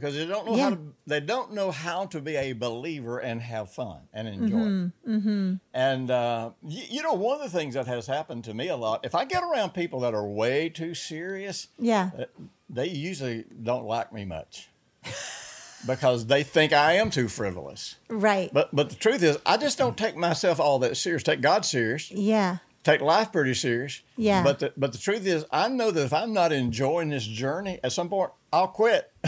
Because 0.00 0.14
they 0.16 0.26
don't 0.26 0.46
know 0.46 0.56
Yeah. 0.56 0.62
how 0.64 0.70
to 0.70 0.78
they 1.06 1.20
don't 1.20 1.52
know 1.52 1.70
how 1.70 2.06
to 2.06 2.20
be 2.20 2.36
a 2.36 2.52
believer 2.54 3.18
and 3.18 3.40
have 3.42 3.70
fun 3.72 3.98
and 4.12 4.26
enjoy. 4.28 4.90
Mm-hmm, 5.10 5.54
And 5.74 6.10
uh, 6.10 6.50
you, 6.64 6.82
you 6.90 7.02
know, 7.02 7.14
one 7.14 7.40
of 7.40 7.42
the 7.52 7.58
things 7.58 7.74
that 7.74 7.86
has 7.86 8.06
happened 8.06 8.44
to 8.44 8.54
me 8.54 8.68
a 8.68 8.76
lot, 8.76 9.04
if 9.04 9.14
I 9.14 9.24
get 9.24 9.42
around 9.42 9.70
people 9.74 10.00
that 10.00 10.14
are 10.14 10.26
way 10.26 10.68
too 10.68 10.94
serious, 10.94 11.68
Yeah. 11.78 12.10
uh, 12.18 12.24
they 12.68 12.86
usually 12.88 13.44
don't 13.62 13.84
like 13.84 14.12
me 14.12 14.24
much 14.24 14.68
because 15.86 16.26
they 16.26 16.42
think 16.42 16.72
I 16.72 16.94
am 16.94 17.10
too 17.10 17.28
frivolous. 17.28 17.96
Right. 18.08 18.50
But 18.52 18.74
but 18.74 18.90
the 18.90 18.96
truth 18.96 19.22
is, 19.22 19.38
I 19.46 19.56
just 19.56 19.78
don't 19.78 19.96
take 19.96 20.16
myself 20.16 20.60
all 20.60 20.78
that 20.80 20.96
serious. 20.96 21.22
Take 21.22 21.40
God 21.40 21.64
serious. 21.64 22.10
yeah. 22.10 22.58
Take 22.82 23.02
life 23.02 23.30
pretty 23.30 23.52
serious. 23.52 24.00
Yeah. 24.16 24.42
But 24.42 24.58
the, 24.60 24.72
but 24.74 24.92
the 24.92 24.98
truth 24.98 25.26
is, 25.26 25.44
I 25.52 25.68
know 25.68 25.90
that 25.90 26.02
if 26.02 26.14
I'm 26.14 26.32
not 26.32 26.50
enjoying 26.50 27.10
this 27.10 27.26
journey, 27.26 27.78
at 27.84 27.92
some 27.92 28.08
point 28.08 28.30
I'll 28.54 28.68
quit. 28.68 29.12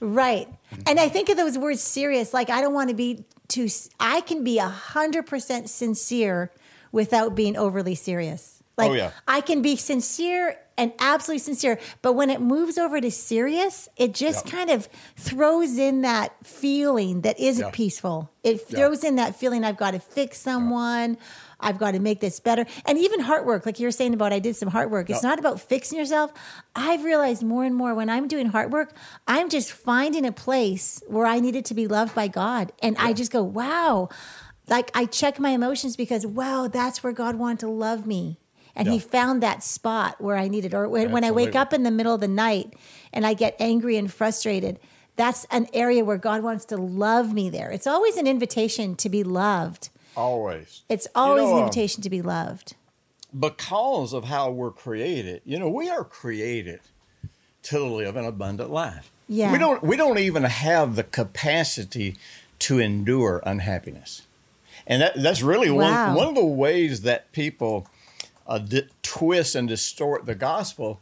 Right. 0.00 0.48
And 0.86 1.00
I 1.00 1.08
think 1.08 1.28
of 1.28 1.36
those 1.36 1.58
words 1.58 1.80
serious. 1.80 2.32
Like, 2.32 2.50
I 2.50 2.60
don't 2.60 2.74
want 2.74 2.90
to 2.90 2.94
be 2.94 3.24
too, 3.48 3.68
I 3.98 4.20
can 4.20 4.44
be 4.44 4.58
100% 4.58 5.68
sincere 5.68 6.52
without 6.92 7.34
being 7.34 7.56
overly 7.56 7.94
serious. 7.94 8.62
Oh, 8.78 8.82
like, 8.82 8.90
Oh, 8.90 8.94
yeah. 8.94 9.10
I 9.26 9.40
can 9.40 9.60
be 9.60 9.74
sincere 9.76 10.56
and 10.76 10.92
absolutely 11.00 11.40
sincere. 11.40 11.80
But 12.02 12.12
when 12.12 12.30
it 12.30 12.40
moves 12.40 12.78
over 12.78 13.00
to 13.00 13.10
serious, 13.10 13.88
it 13.96 14.14
just 14.14 14.46
Yeah. 14.46 14.52
kind 14.52 14.70
of 14.70 14.88
throws 15.16 15.76
in 15.78 16.02
that 16.02 16.34
feeling 16.44 17.22
that 17.22 17.40
isn't 17.40 17.64
Yeah. 17.66 17.70
peaceful. 17.72 18.30
It 18.44 18.68
throws 18.68 19.02
in 19.02 19.16
that 19.16 19.34
feeling 19.34 19.64
I've 19.64 19.76
got 19.76 19.90
to 19.92 19.98
fix 19.98 20.40
someone. 20.40 21.18
I've 21.60 21.78
got 21.78 21.92
to 21.92 21.98
make 21.98 22.20
this 22.20 22.40
better. 22.40 22.66
And 22.86 22.98
even 22.98 23.20
heart 23.20 23.44
work, 23.44 23.66
like 23.66 23.80
you 23.80 23.86
were 23.86 23.92
saying 23.92 24.14
about 24.14 24.32
I 24.32 24.38
did 24.38 24.56
some 24.56 24.68
heart 24.68 24.90
work. 24.90 25.10
It's 25.10 25.22
not 25.22 25.38
about 25.38 25.60
fixing 25.60 25.98
yourself. 25.98 26.32
I've 26.76 27.04
realized 27.04 27.42
more 27.42 27.64
and 27.64 27.74
more 27.74 27.94
when 27.94 28.08
I'm 28.08 28.28
doing 28.28 28.46
heart 28.46 28.70
work, 28.70 28.94
I'm 29.26 29.48
just 29.48 29.72
finding 29.72 30.24
a 30.24 30.32
place 30.32 31.02
where 31.08 31.26
I 31.26 31.40
needed 31.40 31.64
to 31.66 31.74
be 31.74 31.86
loved 31.86 32.14
by 32.14 32.28
God. 32.28 32.72
And 32.82 32.96
I 32.98 33.12
just 33.12 33.32
go, 33.32 33.42
wow. 33.42 34.08
Like 34.68 34.90
I 34.94 35.06
check 35.06 35.40
my 35.40 35.50
emotions 35.50 35.96
because, 35.96 36.26
wow, 36.26 36.68
that's 36.68 37.02
where 37.02 37.12
God 37.12 37.36
wanted 37.36 37.60
to 37.60 37.68
love 37.68 38.06
me. 38.06 38.38
And 38.76 38.86
he 38.86 39.00
found 39.00 39.42
that 39.42 39.64
spot 39.64 40.20
where 40.20 40.36
I 40.36 40.46
needed, 40.46 40.72
or 40.72 40.88
when, 40.88 41.10
when 41.10 41.24
I 41.24 41.32
wake 41.32 41.56
up 41.56 41.72
in 41.72 41.82
the 41.82 41.90
middle 41.90 42.14
of 42.14 42.20
the 42.20 42.28
night 42.28 42.74
and 43.12 43.26
I 43.26 43.34
get 43.34 43.56
angry 43.58 43.96
and 43.96 44.12
frustrated, 44.12 44.78
that's 45.16 45.46
an 45.50 45.66
area 45.72 46.04
where 46.04 46.16
God 46.16 46.44
wants 46.44 46.64
to 46.66 46.76
love 46.76 47.34
me 47.34 47.50
there. 47.50 47.72
It's 47.72 47.88
always 47.88 48.16
an 48.16 48.28
invitation 48.28 48.94
to 48.96 49.08
be 49.08 49.24
loved. 49.24 49.90
Always. 50.16 50.82
It's 50.88 51.06
always 51.14 51.44
know, 51.44 51.50
an 51.50 51.56
um, 51.58 51.62
invitation 51.64 52.02
to 52.02 52.10
be 52.10 52.22
loved. 52.22 52.74
because 53.38 54.12
of 54.12 54.24
how 54.24 54.50
we're 54.50 54.70
created. 54.70 55.42
You 55.44 55.58
know, 55.58 55.68
we 55.68 55.88
are 55.88 56.04
created 56.04 56.80
to 57.64 57.84
live 57.84 58.16
an 58.16 58.24
abundant 58.24 58.70
life. 58.70 59.10
Yeah. 59.28 59.52
We 59.52 59.58
don't 59.58 59.82
we 59.82 59.96
don't 59.96 60.18
even 60.18 60.44
have 60.44 60.96
the 60.96 61.04
capacity 61.04 62.16
to 62.60 62.78
endure 62.78 63.42
unhappiness. 63.44 64.22
And 64.86 65.02
that, 65.02 65.22
that's 65.22 65.42
really 65.42 65.70
Wow. 65.70 66.08
one 66.08 66.14
one 66.16 66.28
of 66.28 66.34
the 66.34 66.44
ways 66.46 67.02
that 67.02 67.30
people 67.32 67.86
uh, 68.46 68.58
di- 68.58 68.88
twist 69.02 69.54
and 69.54 69.68
distort 69.68 70.24
the 70.24 70.34
gospel 70.34 71.00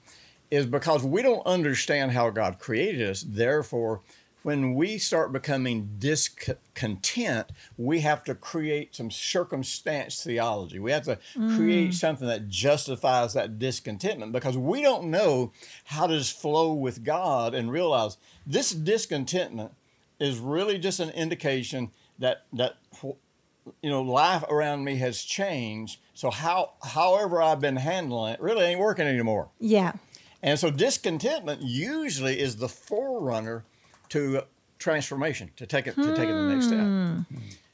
is 0.51 0.67
because 0.67 1.05
we 1.05 1.23
don't 1.23 1.47
understand 1.47 2.11
how 2.13 2.31
God 2.31 2.59
created 2.59 3.09
us. 3.09 3.25
Therefore, 3.27 4.01
when 4.47 4.75
we 4.75 4.97
start 4.97 5.33
becoming 5.33 5.97
discontent, 5.99 7.49
we 7.76 7.99
have 7.99 8.23
to 8.23 8.33
create 8.33 8.95
some 8.95 9.11
circumstance 9.11 10.23
theology. 10.23 10.79
We 10.79 10.93
have 10.93 11.03
to 11.07 11.19
create 11.57 11.91
mm. 11.91 11.95
something 11.95 12.29
that 12.29 12.49
justifies 12.49 13.33
that 13.33 13.59
discontentment 13.59 14.31
because 14.31 14.57
we 14.57 14.83
don't 14.83 15.11
know 15.11 15.50
how 15.87 16.07
to 16.07 16.17
just 16.17 16.41
flow 16.41 16.73
with 16.75 17.03
God 17.03 17.57
and 17.57 17.73
realize 17.73 18.19
this 18.47 18.71
discontentment 18.71 19.73
is 20.21 20.38
really 20.38 20.79
just 20.79 21.00
an 21.00 21.11
indication 21.11 21.91
that 22.21 22.45
that 22.53 22.76
you 23.03 23.91
know 23.91 24.02
life 24.02 24.45
around 24.49 24.85
me 24.85 24.95
has 24.99 25.23
changed. 25.23 25.99
So 26.15 26.30
how 26.30 26.75
however 26.85 27.43
I've 27.43 27.61
been 27.61 27.75
handling 27.75 28.35
it 28.35 28.41
really 28.41 28.65
ain't 28.65 28.78
working 28.78 29.09
anymore. 29.09 29.49
Yeah. 29.59 29.95
And 30.41 30.56
so 30.56 30.71
discontentment 30.71 31.63
usually 31.63 32.39
is 32.39 32.54
the 32.54 32.69
forerunner 32.69 33.65
to 34.10 34.42
transformation, 34.78 35.50
to 35.56 35.66
take 35.66 35.86
it 35.86 35.95
to 35.95 36.14
take 36.14 36.28
it 36.28 36.32
the 36.32 36.49
next 36.49 36.66
step. 36.66 36.80
Hmm. 36.80 37.21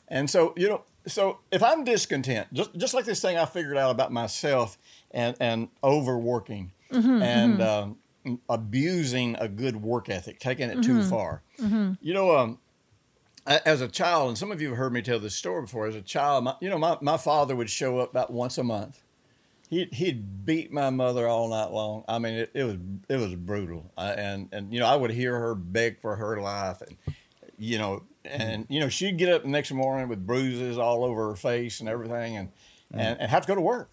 And 0.09 0.29
so, 0.29 0.53
you 0.57 0.69
know, 0.69 0.83
so 1.07 1.39
if 1.51 1.63
I'm 1.63 1.85
discontent, 1.85 2.53
just 2.53 2.77
just 2.77 2.95
like 2.95 3.05
this 3.05 3.21
thing 3.21 3.37
I 3.37 3.45
figured 3.45 3.77
out 3.77 3.91
about 3.91 4.13
myself 4.13 4.79
and 5.11 5.37
and 5.41 5.69
overworking 5.83 6.73
mm-hmm, 6.93 7.23
and 7.23 7.59
mm-hmm. 7.59 8.31
um, 8.31 8.41
abusing 8.49 9.37
a 9.39 9.49
good 9.49 9.77
work 9.77 10.09
ethic, 10.09 10.39
taking 10.39 10.71
it 10.71 10.83
too 10.83 10.99
mm-hmm, 10.99 11.11
far. 11.11 11.43
You 12.01 12.15
know, 12.15 12.37
um, 12.37 12.59
as 13.47 13.81
a 13.81 13.89
child, 13.89 14.29
and 14.29 14.39
some 14.39 14.53
of 14.53 14.61
you 14.61 14.69
have 14.69 14.79
heard 14.79 14.93
me 14.93 15.03
tell 15.03 15.19
this 15.19 15.35
story 15.35 15.63
before. 15.63 15.87
As 15.87 15.97
a 15.97 16.03
child, 16.03 16.45
my, 16.45 16.55
you 16.61 16.71
know, 16.71 16.79
my, 16.79 16.97
my 17.01 17.17
father 17.17 17.57
would 17.57 17.71
show 17.71 17.99
up 17.99 18.11
about 18.11 18.33
once 18.33 18.59
a 18.59 18.65
month. 18.65 19.03
He'd, 19.73 19.95
he'd 19.95 20.45
beat 20.45 20.71
my 20.71 20.91
mother 20.91 21.27
all 21.27 21.49
night 21.49 21.71
long. 21.71 22.05
I 22.07 22.19
mean, 22.19 22.35
it, 22.35 22.51
it 22.53 22.65
was 22.65 22.77
it 23.09 23.17
was 23.17 23.35
brutal, 23.35 23.91
uh, 23.97 24.15
and 24.19 24.51
and 24.53 24.71
you 24.71 24.81
know, 24.81 24.87
I 24.87 24.95
would 24.95 25.11
hear 25.11 25.39
her 25.39 25.55
beg 25.55 25.99
for 26.03 26.15
her 26.15 26.43
life, 26.43 26.83
and 26.83 26.99
you 27.57 27.79
know, 27.79 28.03
and 28.23 28.67
you 28.69 28.81
know, 28.81 28.91
she'd 28.91 29.17
get 29.17 29.33
up 29.33 29.45
the 29.45 29.49
next 29.49 29.73
morning 29.73 30.11
with 30.11 30.27
bruises 30.27 30.77
all 30.77 31.05
over 31.05 31.31
her 31.31 31.37
face 31.37 31.81
and 31.81 31.89
everything, 31.89 32.37
and 32.37 32.51
and, 32.93 33.19
and 33.19 33.31
have 33.31 33.47
to 33.47 33.49
go 33.49 33.55
to 33.55 33.63
work. 33.63 33.91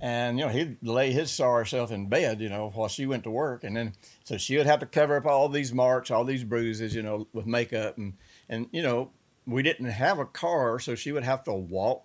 And 0.00 0.40
you 0.40 0.44
know, 0.44 0.50
he'd 0.50 0.78
lay 0.82 1.12
his 1.12 1.30
sorry 1.30 1.68
self 1.68 1.92
in 1.92 2.08
bed, 2.08 2.40
you 2.40 2.48
know, 2.48 2.72
while 2.74 2.88
she 2.88 3.06
went 3.06 3.22
to 3.22 3.30
work, 3.30 3.62
and 3.62 3.76
then 3.76 3.92
so 4.24 4.36
she 4.36 4.56
would 4.56 4.66
have 4.66 4.80
to 4.80 4.86
cover 4.86 5.16
up 5.16 5.26
all 5.26 5.48
these 5.48 5.72
marks, 5.72 6.10
all 6.10 6.24
these 6.24 6.42
bruises, 6.42 6.96
you 6.96 7.04
know, 7.04 7.28
with 7.32 7.46
makeup, 7.46 7.96
and 7.96 8.14
and 8.48 8.66
you 8.72 8.82
know, 8.82 9.12
we 9.46 9.62
didn't 9.62 9.86
have 9.86 10.18
a 10.18 10.26
car, 10.26 10.80
so 10.80 10.96
she 10.96 11.12
would 11.12 11.22
have 11.22 11.44
to 11.44 11.52
walk 11.52 12.02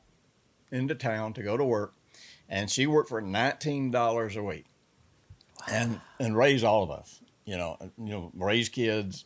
into 0.72 0.94
town 0.94 1.34
to 1.34 1.42
go 1.42 1.58
to 1.58 1.66
work, 1.66 1.96
and 2.52 2.70
she 2.70 2.86
worked 2.86 3.10
for 3.10 3.22
nineteen 3.22 3.90
dollars 3.90 4.36
a 4.36 4.44
week, 4.44 4.66
and 5.72 6.00
and 6.20 6.38
raise 6.38 6.64
all 6.64 6.84
of 6.84 6.92
us, 6.92 7.20
you 7.46 7.58
know, 7.58 7.78
you 7.98 8.12
know, 8.12 8.32
raise 8.36 8.70
kids, 8.70 9.26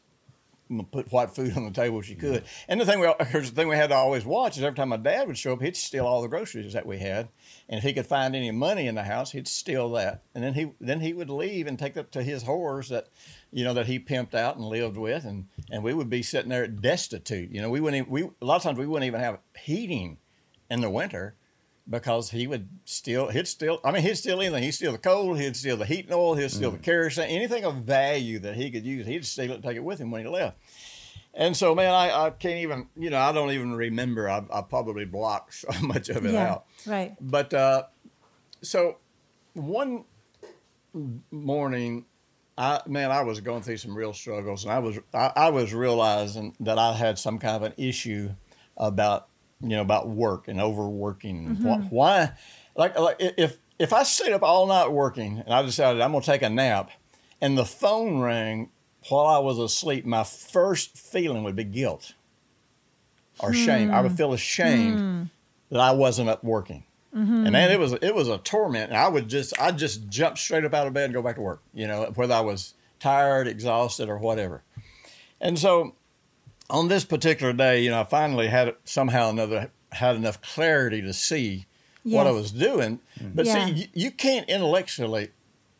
put 0.91 1.11
white 1.11 1.31
food 1.31 1.57
on 1.57 1.65
the 1.65 1.71
table 1.71 1.99
if 1.99 2.05
she 2.05 2.15
could. 2.15 2.43
And 2.67 2.79
the 2.79 2.85
thing 2.85 2.99
we, 2.99 3.07
of 3.07 3.17
course, 3.17 3.49
the 3.49 3.55
thing 3.55 3.67
we 3.67 3.75
had 3.75 3.89
to 3.89 3.95
always 3.95 4.25
watch 4.25 4.57
is 4.57 4.63
every 4.63 4.75
time 4.75 4.89
my 4.89 4.97
dad 4.97 5.27
would 5.27 5.37
show 5.37 5.53
up, 5.53 5.61
he'd 5.61 5.75
steal 5.75 6.05
all 6.05 6.21
the 6.21 6.27
groceries 6.27 6.73
that 6.73 6.85
we 6.85 6.99
had, 6.99 7.27
and 7.67 7.79
if 7.79 7.83
he 7.83 7.93
could 7.93 8.05
find 8.05 8.35
any 8.35 8.51
money 8.51 8.87
in 8.87 8.95
the 8.95 9.03
house, 9.03 9.31
he'd 9.31 9.47
steal 9.47 9.89
that, 9.91 10.21
and 10.35 10.43
then 10.43 10.53
he 10.53 10.71
then 10.79 11.01
he 11.01 11.11
would 11.11 11.31
leave 11.31 11.67
and 11.67 11.79
take 11.79 11.95
that 11.95 12.11
to 12.11 12.23
his 12.23 12.43
whores 12.43 12.89
that, 12.89 13.07
you 13.51 13.63
know, 13.63 13.73
that 13.73 13.87
he 13.87 13.99
pimped 13.99 14.35
out 14.35 14.55
and 14.55 14.65
lived 14.65 14.97
with, 14.97 15.25
and 15.25 15.47
and 15.71 15.83
we 15.83 15.95
would 15.95 16.11
be 16.11 16.21
sitting 16.21 16.49
there 16.49 16.67
destitute. 16.67 17.49
You 17.49 17.61
know, 17.63 17.71
we 17.71 17.81
wouldn't 17.81 18.07
even, 18.07 18.11
we 18.11 18.21
a 18.39 18.45
lot 18.45 18.57
of 18.57 18.63
times 18.63 18.77
we 18.77 18.85
wouldn't 18.85 19.07
even 19.07 19.19
have 19.19 19.39
heating 19.57 20.19
in 20.69 20.81
the 20.81 20.89
winter 20.91 21.35
because 21.89 22.31
he 22.31 22.47
would 22.47 22.67
steal 22.85 23.27
he'd 23.29 23.47
steal 23.47 23.79
I 23.83 23.91
mean 23.91 24.01
he'd 24.01 24.15
steal 24.17 24.41
anything. 24.41 24.63
He'd 24.63 24.71
steal 24.73 24.91
the 24.91 24.97
coal, 24.97 25.33
he'd 25.35 25.55
steal 25.55 25.77
the 25.77 25.85
heating 25.85 26.13
oil, 26.13 26.33
he'd 26.35 26.49
steal 26.51 26.71
the 26.71 26.77
kerosene, 26.79 27.29
anything 27.29 27.63
of 27.65 27.75
value 27.77 28.39
that 28.39 28.55
he 28.55 28.71
could 28.71 28.85
use, 28.85 29.05
he'd 29.05 29.25
steal 29.25 29.51
it 29.51 29.55
and 29.55 29.63
take 29.63 29.77
it 29.77 29.83
with 29.83 29.99
him 29.99 30.09
when 30.11 30.21
he 30.23 30.27
left. 30.27 30.57
And 31.33 31.55
so 31.55 31.75
man, 31.75 31.93
I, 31.93 32.25
I 32.27 32.29
can't 32.31 32.59
even 32.59 32.87
you 32.97 33.09
know, 33.09 33.19
I 33.19 33.31
don't 33.31 33.51
even 33.51 33.75
remember. 33.75 34.29
I, 34.29 34.43
I 34.51 34.61
probably 34.61 35.05
blocked 35.05 35.53
so 35.55 35.69
much 35.85 36.09
of 36.09 36.25
it 36.25 36.33
Yeah. 36.33 36.51
out. 36.51 36.65
Right. 36.87 37.15
But 37.21 37.53
uh, 37.53 37.83
so 38.61 38.97
one 39.53 40.05
morning, 41.31 42.05
I 42.57 42.81
man, 42.87 43.11
I 43.11 43.21
was 43.23 43.41
going 43.41 43.61
through 43.63 43.77
some 43.77 43.95
real 43.95 44.13
struggles, 44.13 44.63
and 44.63 44.71
I 44.73 44.79
was 44.79 44.97
I, 45.13 45.31
I 45.35 45.49
was 45.49 45.73
realizing 45.73 46.55
that 46.61 46.77
I 46.79 46.93
had 46.93 47.19
some 47.19 47.37
kind 47.37 47.55
of 47.57 47.63
an 47.63 47.73
issue 47.77 48.29
about 48.77 49.27
you 49.61 49.69
know 49.69 49.81
about 49.81 50.09
work 50.09 50.47
and 50.47 50.59
overworking. 50.59 51.45
and 51.45 51.57
mm-hmm. 51.57 51.83
Why, 51.89 52.31
like 52.75 52.97
like 52.99 53.17
if 53.19 53.57
if 53.79 53.93
I 53.93 54.03
stayed 54.03 54.33
up 54.33 54.43
all 54.43 54.67
night 54.67 54.91
working 54.91 55.41
and 55.45 55.53
I 55.53 55.61
decided 55.61 56.01
I'm 56.01 56.11
going 56.11 56.21
to 56.21 56.29
take 56.29 56.41
a 56.41 56.49
nap, 56.49 56.91
and 57.41 57.57
the 57.57 57.65
phone 57.65 58.19
rang 58.19 58.69
while 59.09 59.27
I 59.27 59.39
was 59.39 59.59
asleep, 59.59 60.05
my 60.05 60.23
first 60.23 60.97
feeling 60.97 61.43
would 61.43 61.55
be 61.55 61.63
guilt 61.63 62.13
or 63.39 63.53
shame. 63.53 63.91
I 63.91 64.01
would 64.01 64.11
hmm. 64.11 64.17
feel 64.17 64.33
ashamed 64.33 64.99
hmm. 64.99 65.23
that 65.69 65.79
I 65.79 65.91
wasn't 65.91 66.29
up 66.29 66.43
working. 66.43 66.85
Mm-hmm. 67.15 67.43
And 67.45 67.51
man, 67.51 67.71
it 67.71 67.79
was 67.79 67.93
it 67.93 68.13
was 68.13 68.27
a 68.27 68.37
torment. 68.39 68.89
And 68.89 68.97
I 68.97 69.07
would 69.07 69.29
just 69.29 69.57
I 69.59 69.71
just 69.71 70.09
jump 70.09 70.37
straight 70.37 70.65
up 70.65 70.73
out 70.73 70.87
of 70.87 70.93
bed 70.93 71.05
and 71.05 71.13
go 71.13 71.21
back 71.21 71.35
to 71.35 71.41
work. 71.41 71.61
You 71.73 71.87
know, 71.87 72.11
whether 72.15 72.33
I 72.33 72.41
was 72.41 72.73
tired, 72.99 73.47
exhausted, 73.47 74.09
or 74.09 74.17
whatever. 74.17 74.63
And 75.39 75.57
so, 75.57 75.95
on 76.69 76.87
this 76.87 77.05
particular 77.05 77.53
day, 77.53 77.83
you 77.83 77.89
know, 77.89 78.01
I 78.01 78.03
finally 78.03 78.47
had 78.47 78.75
somehow 78.85 79.27
or 79.27 79.31
another 79.31 79.71
had 79.91 80.15
enough 80.15 80.41
clarity 80.41 81.01
to 81.01 81.13
see 81.13 81.65
what 82.03 82.27
I 82.27 82.31
was 82.31 82.51
doing. 82.51 82.99
Mm. 83.19 83.35
But 83.35 83.45
Yeah. 83.45 83.65
see, 83.65 83.71
you, 83.71 83.87
you 83.93 84.11
can't 84.11 84.47
intellectually 84.49 85.29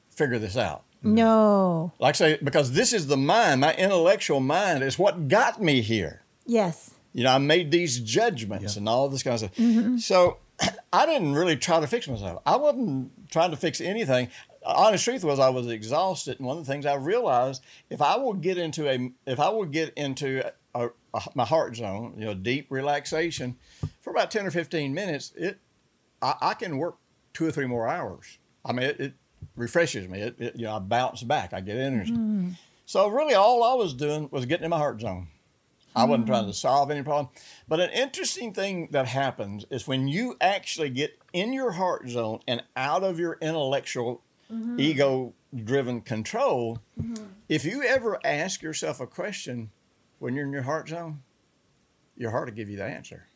figure 0.10 0.40
this 0.40 0.58
out. 0.58 0.84
No. 1.04 1.92
Like 2.00 2.16
I 2.16 2.18
say, 2.18 2.40
because 2.44 2.72
this 2.72 2.94
is 2.94 3.08
the 3.08 3.18
mind, 3.18 3.62
my 3.62 3.74
intellectual 3.76 4.40
mind 4.40 4.84
is 4.84 4.98
what 4.98 5.28
got 5.28 5.62
me 5.62 5.82
here. 5.82 6.22
Yes. 6.48 6.92
You 7.14 7.24
know, 7.24 7.32
I 7.32 7.38
made 7.38 7.72
these 7.72 8.00
judgments 8.00 8.76
and 8.76 8.90
all 8.90 9.08
this 9.08 9.22
kind 9.24 9.34
of 9.36 9.40
stuff. 9.40 9.56
Mm-hmm. 9.56 9.98
So 9.98 10.38
I 10.94 11.06
didn't 11.06 11.34
really 11.36 11.58
try 11.58 11.80
to 11.80 11.88
fix 11.88 12.08
myself. 12.08 12.42
I 12.46 12.56
wasn't 12.56 13.30
trying 13.30 13.52
to 13.52 13.58
fix 13.58 13.80
anything. 13.80 14.30
honest 14.66 15.04
truth 15.04 15.24
was 15.24 15.40
I 15.40 15.50
was 15.50 15.68
exhausted, 15.68 16.40
and 16.40 16.48
one 16.48 16.58
of 16.58 16.66
the 16.66 16.72
things 16.72 16.86
I 16.86 16.96
realized 16.96 17.64
if 17.90 18.02
I 18.02 18.18
will 18.18 18.34
get 18.34 18.58
into 18.58 18.90
a 18.90 19.12
if 19.28 19.40
I 19.40 19.50
will 19.50 19.66
get 19.66 19.94
into 19.96 20.52
a, 20.76 20.90
a, 21.14 21.22
my 21.34 21.46
heart 21.46 21.76
zone, 21.76 22.14
you 22.18 22.26
know, 22.26 22.36
deep 22.36 22.68
relaxation 22.70 23.56
for 24.02 24.12
about 24.12 24.30
ten 24.30 24.46
or 24.46 24.52
fifteen 24.52 24.94
minutes, 24.94 25.34
it 25.36 25.58
I, 26.22 26.36
I 26.42 26.54
can 26.54 26.78
work 26.78 26.98
two 27.34 27.48
or 27.48 27.52
three 27.52 27.66
more 27.66 27.88
hours. 27.88 28.38
I 28.64 28.74
mean, 28.74 28.86
it, 28.86 29.00
it 29.00 29.14
refreshes 29.56 30.08
me. 30.08 30.20
It, 30.20 30.36
it, 30.40 30.56
you 30.56 30.66
know, 30.66 30.76
I 30.76 30.80
bounce 30.80 31.24
back. 31.24 31.54
I 31.54 31.62
get 31.62 31.78
energy. 31.78 32.12
Mm. 32.12 32.56
So 32.86 33.08
really, 33.08 33.34
all 33.34 33.64
I 33.64 33.74
was 33.74 33.94
doing 33.94 34.30
was 34.32 34.46
getting 34.46 34.66
in 34.66 34.70
my 34.70 34.78
heart 34.78 35.02
zone. 35.02 35.28
I 35.96 36.04
wasn't 36.04 36.26
mm-hmm. 36.26 36.34
trying 36.34 36.48
to 36.48 36.54
solve 36.54 36.92
any 36.92 37.04
problem. 37.04 37.30
But 37.70 37.80
an 37.80 37.90
interesting 37.92 38.54
thing 38.54 38.90
that 38.92 39.08
happens 39.08 39.66
is 39.70 39.88
when 39.88 40.10
you 40.10 40.36
actually 40.42 40.90
get 40.90 41.18
in 41.32 41.54
your 41.54 41.72
heart 41.72 42.10
zone 42.10 42.42
and 42.48 42.62
out 42.76 43.04
of 43.04 43.18
your 43.18 43.38
intellectual, 43.42 44.22
mm-hmm. 44.52 44.78
ego 44.78 45.34
driven 45.64 46.02
control, 46.02 46.80
if 47.48 47.64
you 47.64 47.82
ever 47.84 48.20
ask 48.26 48.62
yourself 48.62 49.00
a 49.00 49.08
question 49.08 49.72
when 50.20 50.36
you're 50.36 50.46
in 50.46 50.52
your 50.52 50.64
heart 50.64 50.90
zone, 50.90 51.22
your 52.16 52.32
heart 52.32 52.48
will 52.48 52.56
give 52.56 52.70
you 52.70 52.78
the 52.78 52.86
answer. 52.86 53.28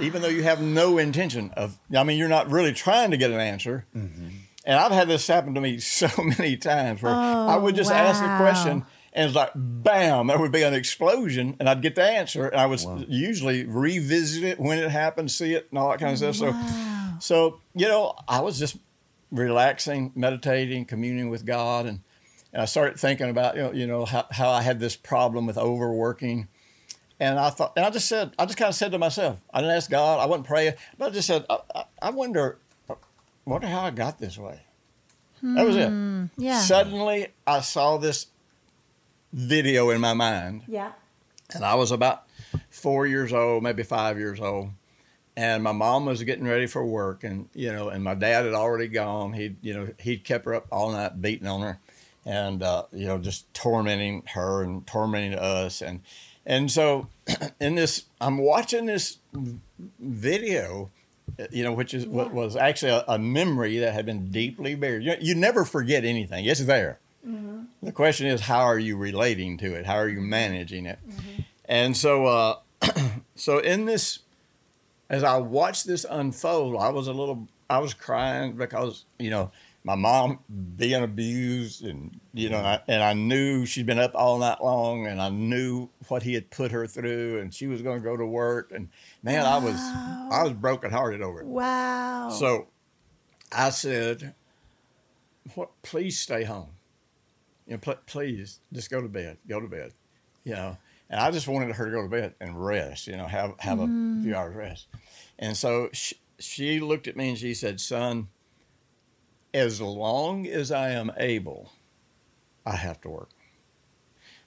Even 0.00 0.22
though 0.22 0.28
you 0.28 0.42
have 0.42 0.62
no 0.62 0.98
intention 0.98 1.50
of, 1.56 1.78
I 1.94 2.02
mean, 2.02 2.18
you're 2.18 2.28
not 2.28 2.50
really 2.50 2.72
trying 2.72 3.10
to 3.10 3.16
get 3.16 3.30
an 3.30 3.40
answer. 3.40 3.84
Mm-hmm. 3.94 4.28
And 4.64 4.78
I've 4.78 4.92
had 4.92 5.06
this 5.06 5.26
happen 5.26 5.54
to 5.54 5.60
me 5.60 5.78
so 5.80 6.08
many 6.22 6.56
times 6.56 7.02
where 7.02 7.12
I 7.12 7.56
would 7.56 7.76
just 7.76 7.90
oh, 7.90 7.94
ask 7.94 8.22
a 8.22 8.36
question 8.42 8.84
and 9.16 9.24
it's 9.24 9.34
like, 9.34 9.52
bam, 9.54 10.26
there 10.26 10.38
would 10.38 10.52
be 10.52 10.62
an 10.62 10.74
explosion, 10.74 11.56
and 11.58 11.70
I'd 11.70 11.80
get 11.80 11.94
the 11.94 12.04
answer. 12.04 12.48
And 12.48 12.60
I 12.60 12.66
would 12.66 12.82
usually 13.08 13.64
revisit 13.64 14.44
it 14.44 14.60
when 14.60 14.78
it 14.78 14.90
happened, 14.90 15.30
see 15.30 15.54
it, 15.54 15.68
and 15.70 15.78
all 15.78 15.88
that 15.90 15.98
kind 15.98 16.12
of 16.12 16.18
stuff. 16.18 16.36
So, 16.36 17.18
so 17.18 17.60
you 17.74 17.88
know, 17.88 18.14
I 18.28 18.40
was 18.40 18.58
just 18.58 18.76
relaxing, 19.32 20.12
meditating, 20.14 20.84
communing 20.84 21.30
with 21.30 21.46
God, 21.46 21.86
and, 21.86 22.00
and 22.56 22.62
I 22.62 22.64
started 22.64 22.98
thinking 22.98 23.28
about 23.28 23.54
you 23.54 23.62
know, 23.62 23.72
you 23.72 23.86
know 23.86 24.06
how, 24.06 24.24
how 24.30 24.48
I 24.48 24.62
had 24.62 24.80
this 24.80 24.96
problem 24.96 25.44
with 25.44 25.58
overworking. 25.58 26.48
And 27.20 27.38
I 27.38 27.50
thought, 27.50 27.74
and 27.76 27.84
I 27.84 27.90
just 27.90 28.08
said, 28.08 28.32
I 28.38 28.46
just 28.46 28.56
kind 28.56 28.70
of 28.70 28.74
said 28.74 28.92
to 28.92 28.98
myself, 28.98 29.38
I 29.52 29.60
didn't 29.60 29.76
ask 29.76 29.90
God, 29.90 30.20
I 30.20 30.24
wasn't 30.24 30.46
praying, 30.46 30.72
but 30.96 31.08
I 31.08 31.10
just 31.10 31.26
said, 31.26 31.44
I, 31.50 31.58
I, 31.74 31.84
I 32.00 32.10
wonder, 32.10 32.56
wonder 33.44 33.66
how 33.66 33.80
I 33.80 33.90
got 33.90 34.18
this 34.18 34.38
way. 34.38 34.62
That 35.42 35.66
was 35.66 35.76
it. 35.76 35.88
Hmm, 35.88 36.24
yeah. 36.38 36.60
Suddenly, 36.60 37.28
I 37.46 37.60
saw 37.60 37.98
this 37.98 38.28
video 39.34 39.90
in 39.90 40.00
my 40.00 40.14
mind, 40.14 40.62
yeah. 40.66 40.92
and 41.54 41.62
I 41.62 41.74
was 41.74 41.90
about 41.90 42.24
four 42.70 43.06
years 43.06 43.34
old, 43.34 43.64
maybe 43.64 43.82
five 43.82 44.18
years 44.18 44.40
old, 44.40 44.70
and 45.36 45.62
my 45.62 45.72
mom 45.72 46.06
was 46.06 46.22
getting 46.22 46.46
ready 46.46 46.66
for 46.66 46.84
work, 46.86 47.22
and 47.22 47.50
you 47.54 47.70
know, 47.70 47.90
and 47.90 48.02
my 48.02 48.14
dad 48.14 48.46
had 48.46 48.54
already 48.54 48.88
gone. 48.88 49.34
He, 49.34 49.56
you 49.60 49.74
know, 49.74 49.88
he'd 50.00 50.24
kept 50.24 50.46
her 50.46 50.54
up 50.54 50.66
all 50.72 50.90
night, 50.90 51.20
beating 51.20 51.46
on 51.46 51.60
her, 51.60 51.80
and 52.26 52.62
uh, 52.62 52.82
you 52.92 53.06
know, 53.06 53.18
just 53.18 53.52
tormenting 53.54 54.24
her 54.34 54.62
and 54.62 54.86
tormenting 54.86 55.38
us, 55.38 55.80
and 55.80 56.00
and 56.44 56.70
so 56.70 57.08
in 57.60 57.76
this, 57.76 58.04
I'm 58.20 58.38
watching 58.38 58.86
this 58.86 59.18
video. 59.98 60.90
You 61.50 61.64
know, 61.64 61.72
which 61.72 61.92
is 61.92 62.06
what 62.06 62.32
was 62.32 62.54
actually 62.56 62.92
a, 62.92 63.04
a 63.08 63.18
memory 63.18 63.78
that 63.78 63.92
had 63.92 64.06
been 64.06 64.30
deeply 64.30 64.74
buried. 64.74 65.02
You, 65.02 65.16
you 65.20 65.34
never 65.34 65.64
forget 65.64 66.04
anything; 66.04 66.44
it's 66.44 66.64
there. 66.64 66.98
The 67.82 67.92
question 67.92 68.28
is, 68.28 68.40
how 68.42 68.60
are 68.60 68.78
you 68.78 68.96
relating 68.96 69.58
to 69.58 69.74
it? 69.74 69.84
How 69.86 69.96
are 69.96 70.08
you 70.08 70.20
managing 70.20 70.86
it? 70.86 70.98
And 71.64 71.96
so, 71.96 72.26
uh, 72.26 72.56
so 73.34 73.58
in 73.58 73.84
this, 73.84 74.20
as 75.10 75.24
I 75.24 75.38
watched 75.38 75.86
this 75.86 76.06
unfold, 76.08 76.76
I 76.76 76.90
was 76.90 77.08
a 77.08 77.12
little, 77.12 77.48
I 77.68 77.78
was 77.78 77.94
crying 77.94 78.52
because 78.52 79.04
you 79.18 79.30
know 79.30 79.50
my 79.86 79.94
mom 79.94 80.40
being 80.76 81.04
abused, 81.04 81.84
and 81.84 82.18
you 82.34 82.50
know, 82.50 82.56
mm-hmm. 82.56 82.66
I, 82.66 82.80
and 82.88 83.04
I 83.04 83.12
knew 83.12 83.64
she'd 83.64 83.86
been 83.86 84.00
up 84.00 84.16
all 84.16 84.36
night 84.36 84.60
long, 84.60 85.06
and 85.06 85.22
I 85.22 85.28
knew 85.28 85.88
what 86.08 86.24
he 86.24 86.34
had 86.34 86.50
put 86.50 86.72
her 86.72 86.88
through, 86.88 87.38
and 87.38 87.54
she 87.54 87.68
was 87.68 87.82
going 87.82 87.98
to 87.98 88.04
go 88.04 88.16
to 88.16 88.26
work, 88.26 88.72
and 88.74 88.88
man, 89.22 89.46
I 89.46 89.58
was, 89.58 89.76
I 89.76 90.42
was 90.42 90.54
brokenhearted 90.54 91.22
over 91.22 91.42
it. 91.42 91.46
Wow. 91.46 92.30
So 92.30 92.66
I 93.52 93.70
said, 93.70 94.34
what, 95.54 95.70
please 95.82 96.18
stay 96.18 96.42
home. 96.42 96.70
You 97.68 97.74
know, 97.74 97.78
pl- 97.78 98.00
please 98.06 98.58
just 98.72 98.90
go 98.90 99.00
to 99.00 99.08
bed, 99.08 99.38
go 99.48 99.60
to 99.60 99.68
bed, 99.68 99.92
you 100.42 100.54
know. 100.54 100.76
And 101.08 101.20
I 101.20 101.30
just 101.30 101.46
wanted 101.46 101.72
her 101.76 101.84
to 101.84 101.90
go 101.92 102.02
to 102.02 102.08
bed 102.08 102.34
and 102.40 102.60
rest, 102.60 103.06
you 103.06 103.16
know, 103.16 103.28
have, 103.28 103.54
have 103.60 103.78
a 103.78 103.86
few 103.86 103.92
mm-hmm. 103.92 104.34
hours 104.34 104.56
rest. 104.56 104.88
And 105.38 105.56
so 105.56 105.90
she, 105.92 106.16
she 106.40 106.80
looked 106.80 107.06
at 107.06 107.16
me 107.16 107.28
and 107.28 107.38
she 107.38 107.54
said, 107.54 107.80
son, 107.80 108.26
as 109.56 109.80
long 109.80 110.46
as 110.46 110.70
I 110.70 110.90
am 110.90 111.10
able, 111.16 111.72
I 112.66 112.76
have 112.76 113.00
to 113.00 113.08
work. 113.08 113.30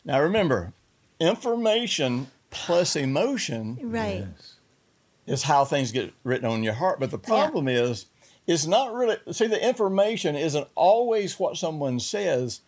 Now 0.05 0.21
remember, 0.21 0.73
information 1.19 2.27
plus 2.51 2.95
emotion 2.95 3.77
right. 3.81 4.25
is 5.25 5.43
how 5.43 5.65
things 5.65 5.91
get 5.91 6.13
written 6.23 6.47
on 6.49 6.63
your 6.63 6.73
heart. 6.73 6.99
But 6.99 7.11
the 7.11 7.17
problem 7.17 7.67
is, 7.67 8.05
it's 8.47 8.65
not 8.67 8.93
really. 8.93 9.17
See, 9.31 9.47
the 9.47 9.63
information 9.67 10.35
isn't 10.35 10.67
always 10.75 11.39
what 11.39 11.57
someone 11.57 11.99
says. 11.99 12.61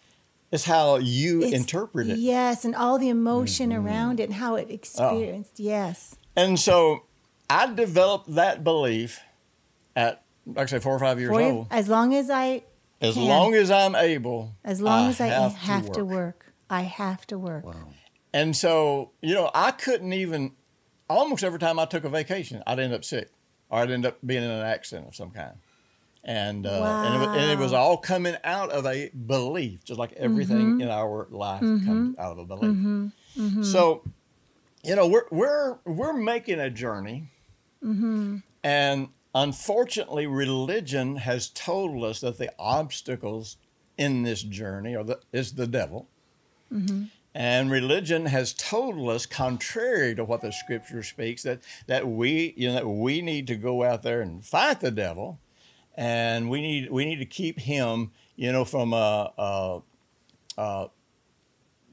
It's 0.52 0.66
how 0.66 0.98
you 0.98 1.44
It's- 1.44 1.54
interpret 1.54 2.10
it. 2.10 2.18
Yes, 2.20 2.66
and 2.66 2.76
all 2.76 2.98
the 3.00 3.10
emotion 3.10 3.70
Mm-hmm. 3.70 3.86
around 3.88 4.20
it 4.20 4.24
and 4.26 4.34
how 4.34 4.54
Oh. 4.54 4.58
it 4.58 4.70
experienced. 4.70 5.60
Yes. 5.60 6.16
And 6.36 6.60
so, 6.60 7.04
I 7.50 7.74
developed 7.74 8.34
that 8.36 8.64
belief 8.64 9.20
at, 9.96 10.24
like 10.46 10.64
I 10.64 10.66
say, 10.66 10.80
four 10.80 10.96
or 10.96 11.00
five 11.00 11.20
years 11.20 11.32
For- 11.32 11.42
old. 11.42 11.68
as 11.72 11.88
long 11.90 12.14
as 12.14 12.30
I 12.30 12.64
As 13.00 13.14
can. 13.14 13.26
long 13.26 13.54
as 13.56 13.72
I'm 13.72 13.96
able, 13.96 14.56
as 14.64 14.82
long 14.82 15.08
I 15.08 15.10
as 15.10 15.22
I 15.22 15.28
have, 15.28 15.54
have, 15.56 15.86
to, 15.88 15.92
to, 15.94 16.06
work. 16.06 16.16
work. 16.16 16.54
I 16.70 16.82
have 16.82 17.26
to 17.28 17.38
work. 17.38 17.66
Wow. 17.66 17.90
And 18.34 18.56
so, 18.56 19.12
you 19.22 19.34
know, 19.34 19.52
I 19.54 19.72
couldn't 19.72 20.14
even. 20.14 20.54
Almost 21.10 21.44
every 21.44 21.60
time 21.60 21.78
I 21.78 21.84
took 21.86 22.06
a 22.06 22.10
vacation, 22.10 22.64
I'd 22.66 22.80
end 22.80 22.94
up 22.94 23.04
sick, 23.04 23.30
or 23.70 23.80
I'd 23.80 23.92
end 23.92 24.06
up 24.06 24.18
being 24.26 24.44
in 24.44 24.50
an 24.50 24.66
accident 24.66 25.10
of 25.10 25.16
some 25.16 25.32
kind. 25.32 25.56
And 26.24 26.66
uh, 26.66 26.70
and, 26.70 27.16
it 27.16 27.28
was, 27.28 27.38
and 27.38 27.52
it 27.52 27.58
was 27.58 27.74
all 27.74 27.98
coming 27.98 28.36
out 28.44 28.70
of 28.70 28.86
a 28.86 29.10
belief, 29.10 29.84
just 29.84 30.00
like 30.00 30.14
everything 30.14 30.74
mm-hmm. 30.74 30.82
in 30.82 30.88
our 30.88 31.28
life 31.32 31.62
mm-hmm. 31.62 31.86
comes 31.86 32.18
out 32.18 32.34
of 32.34 32.38
a 32.38 32.46
belief. 32.46 32.72
Mm-hmm. 32.72 33.64
So, 33.64 34.04
you 34.84 34.96
know, 34.96 35.08
we're 35.08 35.26
we're 35.32 35.78
we're 35.84 36.14
making 36.14 36.60
a 36.60 36.70
journey, 36.70 37.32
and 38.64 39.10
unfortunately, 39.34 40.28
religion 40.28 41.16
has 41.18 41.50
told 41.50 42.04
us 42.04 42.22
that 42.22 42.38
the 42.38 42.52
obstacles 42.60 43.58
in 43.98 44.24
this 44.24 44.42
journey 44.42 44.96
are 44.96 45.04
the, 45.04 45.20
is 45.32 45.54
the 45.54 45.68
devil. 45.68 46.08
And 47.34 47.72
religion 47.72 48.26
has 48.26 48.54
told 48.54 49.10
us, 49.10 49.26
contrary 49.26 50.16
to 50.16 50.24
what 50.26 50.42
the 50.42 50.52
scripture 50.52 51.04
speaks, 51.04 51.44
that, 51.44 51.62
that 51.88 52.08
we 52.08 52.54
you 52.58 52.68
know 52.68 52.74
that 52.76 52.88
we 52.88 53.22
need 53.22 53.48
to 53.48 53.56
go 53.56 53.84
out 53.84 54.04
there 54.04 54.22
and 54.22 54.44
fight 54.46 54.82
the 54.82 54.92
devil, 54.92 55.40
and 55.96 56.50
we 56.50 56.62
need 56.62 56.92
we 56.92 57.06
need 57.06 57.20
to 57.20 57.26
keep 57.26 57.60
him 57.60 58.12
you 58.36 58.52
know 58.52 58.66
from 58.66 58.94
uh, 58.94 59.28
uh, 59.38 59.80
uh, 60.58 60.88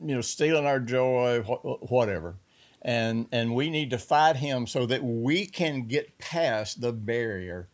you 0.01 0.14
know 0.14 0.20
stealing 0.20 0.66
our 0.66 0.81
joy, 0.81 1.40
wh- 1.42 1.90
whatever, 1.90 2.35
and 2.82 3.26
and 3.32 3.54
we 3.54 3.70
need 3.70 3.90
to 3.90 3.98
fight 3.98 4.36
him 4.36 4.66
so 4.66 4.86
that 4.86 5.02
we 5.02 5.46
can 5.46 5.86
get 5.86 6.18
past 6.18 6.80
the 6.80 6.92
barrier 6.92 7.68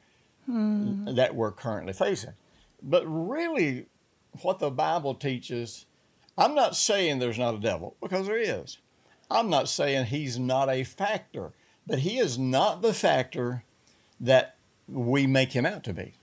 hmm. 0.46 1.14
that 1.14 1.34
we're 1.34 1.52
currently 1.52 1.92
facing. 1.92 2.32
But 2.82 3.04
really, 3.06 3.86
what 4.42 4.58
the 4.58 4.70
Bible 4.70 5.14
teaches, 5.14 5.86
I'm 6.36 6.54
not 6.54 6.76
saying 6.76 7.18
there's 7.18 7.38
not 7.38 7.54
a 7.54 7.60
devil, 7.60 7.96
because 8.00 8.26
there 8.26 8.38
is. 8.38 8.78
I'm 9.30 9.48
not 9.48 9.68
saying 9.68 10.06
he's 10.06 10.38
not 10.38 10.68
a 10.68 10.84
factor, 10.84 11.52
but 11.86 12.00
he 12.00 12.18
is 12.18 12.38
not 12.38 12.82
the 12.82 12.92
factor 12.92 13.64
that 14.20 14.56
we 14.86 15.26
make 15.26 15.52
him 15.52 15.64
out 15.64 15.84
to 15.84 15.94
be. 15.94 16.14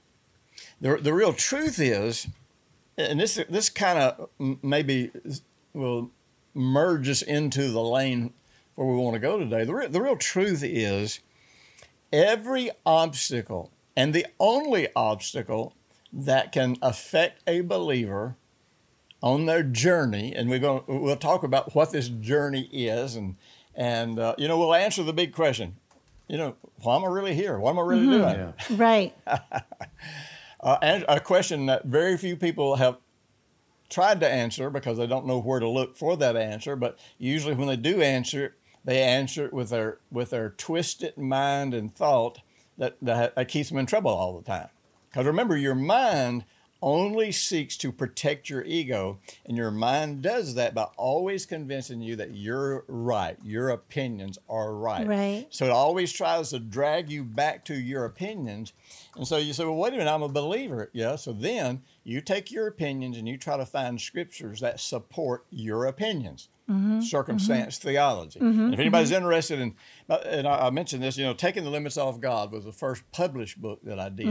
The, 0.80 0.98
the 0.98 1.13
real 1.13 1.34
truth 1.34 1.80
is, 1.80 2.28
and 2.98 3.20
this, 3.20 3.39
this 3.50 3.70
kind 3.70 3.98
of 4.00 4.30
maybe 4.62 5.12
will 5.74 6.12
merge 6.54 7.10
us 7.10 7.22
into 7.22 7.70
the 7.70 7.82
lane 7.82 8.34
where 8.86 8.96
we 8.96 9.02
want 9.02 9.15
to 9.15 9.20
go 9.20 9.38
today. 9.38 9.63
The, 9.63 9.74
re- 9.74 9.88
the 9.88 10.02
real 10.02 10.15
truth 10.15 10.63
is, 10.63 11.20
every 12.12 12.72
obstacle, 12.86 13.72
and 13.96 14.13
the 14.13 14.26
only 14.39 14.88
obstacle 14.96 15.76
that 16.13 16.52
can 16.52 16.78
affect 16.82 17.41
a 17.48 17.62
believer 17.62 18.36
on 19.22 19.46
their 19.46 19.63
journey, 19.63 20.34
and 20.36 20.50
we're 20.50 20.60
going 20.60 20.84
to, 20.86 20.94
we'll 20.94 21.15
talk 21.15 21.44
about 21.44 21.76
what 21.76 21.91
this 21.91 22.10
journey 22.10 22.67
is, 22.72 23.15
and 23.15 23.36
and 23.76 24.20
uh, 24.20 24.36
you 24.38 24.48
know 24.48 24.58
we'll 24.58 24.74
answer 24.74 25.04
the 25.04 25.13
big 25.13 25.34
question. 25.34 25.78
You 26.28 26.38
know, 26.38 26.56
why 26.82 26.96
am 26.96 27.04
I 27.04 27.08
really 27.08 27.36
here? 27.36 27.60
What 27.60 27.72
am 27.72 27.80
I 27.80 27.84
really 27.84 28.06
doing? 28.06 28.22
Yeah. 28.22 28.54
Right. 28.72 29.15
Uh, 30.63 30.78
and 30.84 31.04
a 31.10 31.20
question 31.20 31.65
that 31.65 31.86
very 31.86 32.15
few 32.15 32.36
people 32.36 32.76
have 32.76 32.98
tried 33.89 34.20
to 34.20 34.30
answer 34.30 34.70
because 34.70 34.98
they 34.98 35.08
don't 35.08 35.26
know 35.26 35.39
where 35.39 35.60
to 35.60 35.67
look 35.67 35.98
for 35.98 36.15
that 36.17 36.36
answer. 36.36 36.76
But 36.76 37.00
usually, 37.17 37.56
when 37.56 37.67
they 37.67 37.76
do 37.76 38.02
answer 38.02 38.46
it, 38.46 38.54
they 38.86 39.02
answer 39.02 39.46
it 39.46 39.54
with 39.54 39.70
their 39.70 40.00
with 40.12 40.32
their 40.32 40.52
twisted 40.52 41.17
mind 41.17 41.74
and 41.74 41.94
thought 41.94 42.39
that 42.78 42.98
that, 43.02 43.36
that 43.36 43.48
keeps 43.48 43.70
them 43.70 43.78
in 43.78 43.86
trouble 43.86 44.12
all 44.12 44.38
the 44.38 44.46
time. 44.46 44.70
Because 45.10 45.26
remember, 45.26 45.58
your 45.58 45.76
mind 45.76 46.46
only 46.82 47.32
seeks 47.32 47.78
to 47.78 47.91
protect 47.91 48.50
your 48.50 48.63
ego. 48.63 49.20
And 49.46 49.56
your 49.56 49.72
mind 49.72 50.22
does 50.22 50.56
that 50.56 50.74
by 50.74 50.84
always 50.98 51.46
convincing 51.46 52.02
you 52.02 52.15
that 52.15 52.34
you're 52.34 52.86
right, 52.88 53.38
your 53.44 53.70
opinions 53.70 54.39
are 54.50 54.74
right. 54.74 55.08
Right. 55.08 55.48
So 55.50 55.65
it 55.65 55.72
always 55.72 56.12
tries 56.12 56.50
to 56.50 56.60
drag 56.60 57.10
you 57.10 57.24
back 57.24 57.65
to 57.65 57.76
your 57.76 58.06
opinions. 58.06 58.74
And 59.15 59.28
so 59.28 59.38
you 59.38 59.54
say, 59.54 59.63
well, 59.63 59.76
wait 59.76 59.94
a 59.94 59.98
minute, 59.98 60.12
I'm 60.12 60.24
a 60.24 60.30
believer. 60.30 60.89
Yeah. 60.94 61.15
So 61.15 61.34
then 61.34 61.82
you 62.04 62.22
take 62.22 62.52
your 62.52 62.67
opinions 62.67 63.17
and 63.17 63.28
you 63.28 63.38
try 63.38 63.58
to 63.58 63.65
find 63.65 64.00
scriptures 64.00 64.60
that 64.62 64.80
support 64.80 65.46
your 65.52 65.86
opinions. 65.86 66.50
Mm-hmm. 66.69 67.02
Circumstance 67.02 67.80
mm-hmm. 67.80 67.88
theology. 67.88 68.39
And 68.39 68.74
if 68.74 68.80
anybody's 68.80 69.12
interested 69.12 69.60
in, 69.60 69.76
and 70.08 70.47
I 70.47 70.67
I 70.67 70.69
mentioned 70.69 71.04
this, 71.04 71.17
you 71.17 71.26
know, 71.26 71.34
Taking 71.34 71.63
the 71.63 71.69
Limits 71.69 71.97
Off 71.97 72.21
God 72.21 72.52
was 72.52 72.63
the 72.63 72.71
first 72.71 73.04
published 73.12 73.62
book 73.62 73.80
that 73.84 74.00
I 74.00 74.10
did. 74.10 74.28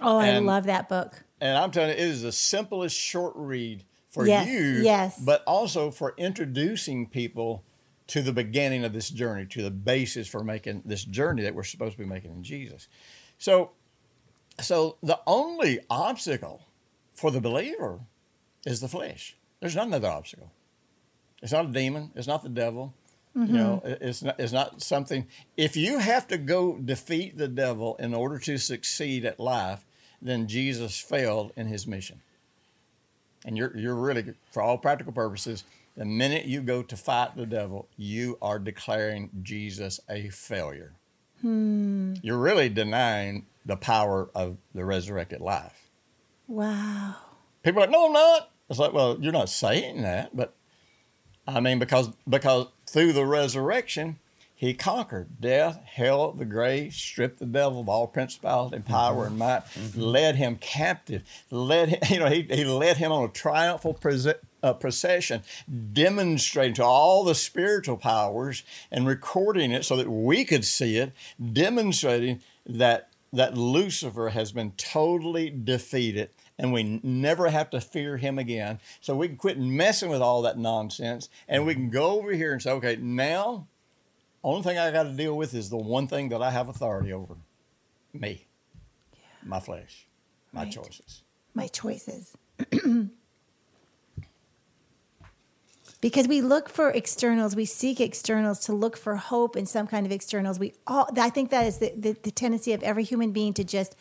Oh, 0.00 0.18
I 0.18 0.38
love 0.38 0.64
that 0.64 0.88
book. 0.88 1.22
And 1.40 1.56
I'm 1.56 1.70
telling 1.70 1.90
you, 1.90 1.96
it 1.96 2.00
is 2.00 2.22
the 2.22 2.32
simplest 2.32 2.96
short 2.96 3.34
read 3.36 3.84
for 4.08 4.26
Yes, 4.26 4.48
you, 4.48 4.82
yes. 4.82 5.20
but 5.20 5.44
also 5.46 5.90
for 5.90 6.14
introducing 6.16 7.06
people 7.06 7.62
to 8.06 8.22
the 8.22 8.32
beginning 8.32 8.84
of 8.84 8.92
this 8.92 9.10
journey, 9.10 9.44
to 9.46 9.62
the 9.62 9.70
basis 9.70 10.26
for 10.26 10.42
making 10.42 10.82
this 10.84 11.04
journey 11.04 11.42
that 11.42 11.54
we're 11.54 11.64
supposed 11.64 11.92
to 11.92 11.98
be 11.98 12.06
making 12.06 12.30
in 12.30 12.42
Jesus. 12.42 12.88
So, 13.38 13.72
so 14.60 14.96
the 15.02 15.20
only 15.26 15.80
obstacle 15.90 16.62
for 17.12 17.30
the 17.30 17.40
believer 17.40 18.00
is 18.64 18.80
the 18.80 18.88
flesh. 18.88 19.36
There's 19.60 19.76
not 19.76 19.88
another 19.88 20.08
obstacle. 20.08 20.50
It's 21.42 21.52
not 21.52 21.66
a 21.66 21.72
demon. 21.72 22.10
It's 22.14 22.26
not 22.26 22.42
the 22.42 22.48
devil. 22.48 22.94
You 23.34 23.42
mm-hmm. 23.42 23.54
know, 23.54 23.82
it's 23.84 24.22
not, 24.22 24.40
it's 24.40 24.52
not 24.52 24.80
something. 24.80 25.26
If 25.58 25.76
you 25.76 25.98
have 25.98 26.26
to 26.28 26.38
go 26.38 26.78
defeat 26.78 27.36
the 27.36 27.48
devil 27.48 27.96
in 27.96 28.14
order 28.14 28.38
to 28.38 28.56
succeed 28.56 29.26
at 29.26 29.38
life, 29.38 29.84
then 30.22 30.46
Jesus 30.46 30.98
failed 30.98 31.52
in 31.54 31.66
his 31.66 31.86
mission. 31.86 32.22
And 33.44 33.56
you're, 33.56 33.76
you're 33.76 33.94
really, 33.94 34.32
for 34.50 34.62
all 34.62 34.78
practical 34.78 35.12
purposes, 35.12 35.64
the 35.96 36.06
minute 36.06 36.46
you 36.46 36.62
go 36.62 36.82
to 36.82 36.96
fight 36.96 37.36
the 37.36 37.44
devil, 37.44 37.88
you 37.98 38.38
are 38.40 38.58
declaring 38.58 39.30
Jesus 39.42 40.00
a 40.08 40.30
failure. 40.30 40.92
Hmm. 41.42 42.14
You're 42.22 42.38
really 42.38 42.70
denying 42.70 43.44
the 43.66 43.76
power 43.76 44.30
of 44.34 44.56
the 44.74 44.84
resurrected 44.84 45.42
life. 45.42 45.90
Wow. 46.48 47.16
People 47.62 47.80
are 47.80 47.82
like, 47.82 47.90
no, 47.90 48.06
I'm 48.06 48.12
not. 48.12 48.50
It's 48.70 48.78
like, 48.78 48.92
well, 48.92 49.18
you're 49.20 49.32
not 49.32 49.48
saying 49.48 50.02
that, 50.02 50.34
but 50.34 50.54
I 51.46 51.60
mean, 51.60 51.78
because 51.78 52.10
because 52.28 52.66
through 52.86 53.12
the 53.12 53.24
resurrection, 53.24 54.18
he 54.54 54.72
conquered 54.72 55.40
death, 55.40 55.80
hell, 55.84 56.32
the 56.32 56.46
grave, 56.46 56.94
stripped 56.94 57.38
the 57.38 57.46
devil 57.46 57.80
of 57.80 57.88
all 57.90 58.06
principality 58.06 58.76
and 58.76 58.86
power 58.86 59.26
and 59.26 59.38
might, 59.38 59.62
led 59.94 60.36
him 60.36 60.56
captive, 60.56 61.22
led 61.50 61.90
him, 61.90 61.98
you 62.10 62.18
know, 62.18 62.28
he, 62.28 62.42
he 62.42 62.64
led 62.64 62.96
him 62.96 63.12
on 63.12 63.24
a 63.24 63.28
triumphal 63.28 63.92
prese- 63.94 64.34
uh, 64.62 64.72
procession, 64.72 65.42
demonstrating 65.92 66.74
to 66.74 66.84
all 66.84 67.22
the 67.22 67.34
spiritual 67.34 67.98
powers 67.98 68.62
and 68.90 69.06
recording 69.06 69.72
it 69.72 69.84
so 69.84 69.94
that 69.96 70.08
we 70.08 70.42
could 70.42 70.64
see 70.64 70.96
it, 70.96 71.12
demonstrating 71.52 72.40
that 72.64 73.10
that 73.32 73.58
Lucifer 73.58 74.30
has 74.30 74.52
been 74.52 74.70
totally 74.78 75.50
defeated 75.50 76.30
and 76.58 76.72
we 76.72 77.00
never 77.02 77.48
have 77.48 77.70
to 77.70 77.80
fear 77.80 78.16
him 78.16 78.38
again. 78.38 78.78
So 79.00 79.14
we 79.16 79.28
can 79.28 79.36
quit 79.36 79.58
messing 79.58 80.10
with 80.10 80.22
all 80.22 80.42
that 80.42 80.58
nonsense 80.58 81.28
and 81.48 81.66
we 81.66 81.74
can 81.74 81.90
go 81.90 82.12
over 82.12 82.32
here 82.32 82.52
and 82.52 82.62
say, 82.62 82.70
okay, 82.72 82.96
now, 82.96 83.66
only 84.42 84.62
thing 84.62 84.78
I 84.78 84.90
got 84.90 85.04
to 85.04 85.12
deal 85.12 85.36
with 85.36 85.54
is 85.54 85.70
the 85.70 85.76
one 85.76 86.06
thing 86.08 86.28
that 86.30 86.42
I 86.42 86.50
have 86.50 86.68
authority 86.68 87.12
over 87.12 87.36
me, 88.12 88.46
my 89.44 89.60
flesh, 89.60 90.06
my 90.52 90.62
Right. 90.62 90.72
choices. 90.72 91.22
my 91.54 91.66
choices. 91.68 92.36
because 96.00 96.28
we 96.28 96.40
look 96.40 96.68
for 96.68 96.90
externals, 96.90 97.56
we 97.56 97.64
seek 97.64 98.00
externals 98.00 98.60
to 98.60 98.72
look 98.72 98.96
for 98.96 99.16
hope 99.16 99.56
in 99.56 99.66
some 99.66 99.86
kind 99.86 100.06
of 100.06 100.12
externals. 100.12 100.58
We 100.58 100.74
all, 100.86 101.08
I 101.16 101.30
think 101.30 101.50
that 101.50 101.66
is 101.66 101.78
the, 101.78 101.92
the, 101.96 102.12
the 102.12 102.30
tendency 102.30 102.72
of 102.72 102.82
every 102.82 103.04
human 103.04 103.32
being 103.32 103.52
to 103.54 103.64
just 103.64 103.96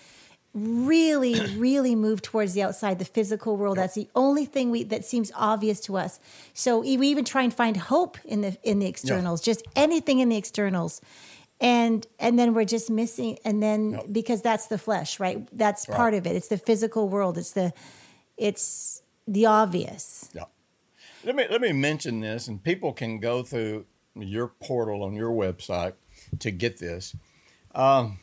really, 0.55 1.39
really 1.57 1.93
move 1.95 2.21
towards 2.21 2.53
the 2.53 2.63
outside, 2.63 2.97
the 2.97 3.05
physical 3.05 3.57
world. 3.57 3.77
That's 3.77 3.93
the 3.93 4.07
only 4.15 4.45
thing 4.45 4.71
we 4.71 4.83
that 4.85 5.05
seems 5.05 5.31
obvious 5.35 5.79
to 5.81 5.97
us. 5.97 6.19
So 6.53 6.79
we 6.79 7.07
even 7.07 7.25
try 7.25 7.43
and 7.43 7.53
find 7.53 7.77
hope 7.77 8.17
in 8.25 8.41
the 8.41 8.57
in 8.63 8.79
the 8.79 8.87
externals, 8.87 9.41
just 9.41 9.63
anything 9.75 10.19
in 10.19 10.29
the 10.29 10.37
externals. 10.37 11.01
And 11.61 12.05
and 12.19 12.37
then 12.39 12.53
we're 12.53 12.65
just 12.65 12.89
missing 12.89 13.37
and 13.45 13.61
then 13.61 13.99
because 14.11 14.41
that's 14.41 14.67
the 14.67 14.77
flesh, 14.77 15.19
right? 15.19 15.47
That's 15.51 15.87
Right. 15.87 15.95
part 15.95 16.13
of 16.13 16.25
it. 16.25 16.35
It's 16.35 16.47
the 16.47 16.57
physical 16.57 17.07
world. 17.09 17.37
It's 17.37 17.51
the 17.51 17.73
it's 18.37 19.01
the 19.27 19.45
obvious. 19.45 20.29
Yeah. 20.33 20.45
Let 21.23 21.35
me 21.35 21.45
let 21.49 21.61
me 21.61 21.71
mention 21.71 22.19
this, 22.19 22.47
and 22.47 22.61
people 22.63 22.93
can 22.93 23.19
go 23.19 23.41
through 23.43 23.85
your 24.15 24.47
portal 24.47 25.03
on 25.03 25.15
your 25.15 25.31
website 25.31 25.93
to 26.39 26.51
get 26.51 26.77
this. 26.77 27.15
Um, 27.73 28.19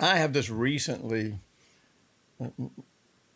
I 0.00 0.16
have 0.16 0.32
just 0.32 0.48
recently 0.48 1.38
uh, 2.40 2.48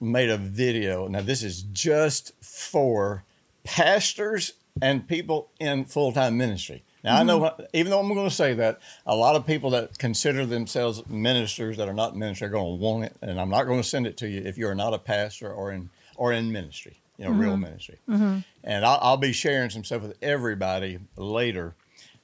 made 0.01 0.31
a 0.31 0.37
video. 0.37 1.07
Now, 1.09 1.21
this 1.21 1.43
is 1.43 1.63
just 1.63 2.33
for 2.43 3.25
pastors 3.65 4.55
and 4.81 5.07
people 5.07 5.51
in 5.59 5.85
full 5.85 6.13
time 6.13 6.37
ministry. 6.37 6.83
Now, 7.05 7.21
I 7.21 7.23
know, 7.23 7.41
mm-hmm. 7.41 7.63
even 7.73 7.91
though 7.91 8.01
I'm 8.01 8.13
going 8.13 8.29
to 8.29 8.35
say 8.35 8.55
that, 8.55 8.81
a 9.07 9.15
lot 9.15 9.37
of 9.37 9.47
people 9.47 9.71
that 9.71 9.97
consider 9.97 10.45
themselves 10.45 11.07
ministers 11.07 11.77
that 11.77 11.89
are 11.89 11.95
not 11.95 12.17
ministers 12.17 12.49
are 12.49 12.51
going 12.51 12.79
to 12.79 12.83
want 12.83 13.05
it, 13.05 13.17
and 13.23 13.41
I'm 13.41 13.49
not 13.49 13.65
going 13.65 13.81
to 13.81 13.89
send 13.89 14.07
it 14.07 14.17
to 14.19 14.29
you 14.29 14.43
if 14.45 14.59
you 14.59 14.67
are 14.67 14.75
not 14.75 14.93
a 14.93 14.99
pastor 14.99 15.53
or 15.53 15.71
in 15.73 15.89
or 16.17 16.33
in 16.33 16.51
ministry, 16.51 16.99
you 17.19 17.27
know, 17.27 17.31
real 17.31 17.53
mm-hmm. 17.53 17.63
ministry. 17.63 17.99
Mm-hmm. 18.09 18.39
And 18.65 18.85
I'll, 18.85 18.99
I'll 19.01 19.17
be 19.19 19.33
sharing 19.33 19.71
some 19.71 19.85
stuff 19.85 20.03
with 20.03 20.17
everybody 20.21 20.99
later, 21.17 21.75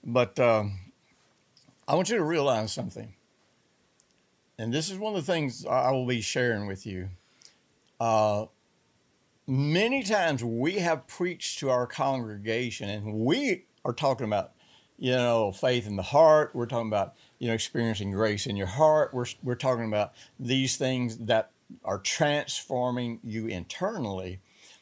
but 0.03 0.41
um, 0.41 0.79
I 1.87 1.95
want 1.95 2.09
you 2.09 2.17
to 2.17 2.25
realize 2.25 2.73
something. 2.73 3.15
And 4.63 4.73
this 4.73 4.91
is 4.93 4.97
one 4.97 5.13
of 5.17 5.27
the 5.27 5.33
things 5.33 5.67
I 5.67 5.91
will 5.91 6.07
be 6.07 6.21
sharing 6.21 6.69
with 6.69 6.87
you. 6.87 7.09
Uh, 7.99 8.45
many 9.45 10.05
times 10.05 10.45
we 10.45 10.75
have 10.75 11.09
preached 11.09 11.59
to 11.59 11.71
our 11.71 11.85
congregation, 11.85 12.89
and 12.89 13.13
we 13.13 13.65
are 13.85 13.93
talking 13.93 14.25
about, 14.25 14.53
you 14.99 15.11
know, 15.11 15.51
faith 15.51 15.89
in 15.89 15.97
the 15.97 16.03
heart. 16.03 16.53
We're 16.55 16.67
talking 16.67 16.87
about, 16.87 17.15
you 17.41 17.49
know, 17.49 17.55
experiencing 17.55 18.13
grace 18.13 18.47
in 18.47 18.55
your 18.55 18.69
heart. 18.69 19.13
We're, 19.13 19.27
we're 19.43 19.57
talking 19.57 19.87
about 19.87 20.13
these 20.39 20.77
things 20.77 21.17
that 21.19 21.51
are 21.85 21.99
transforming 21.99 23.19
you 23.25 23.49
internally. 23.49 24.39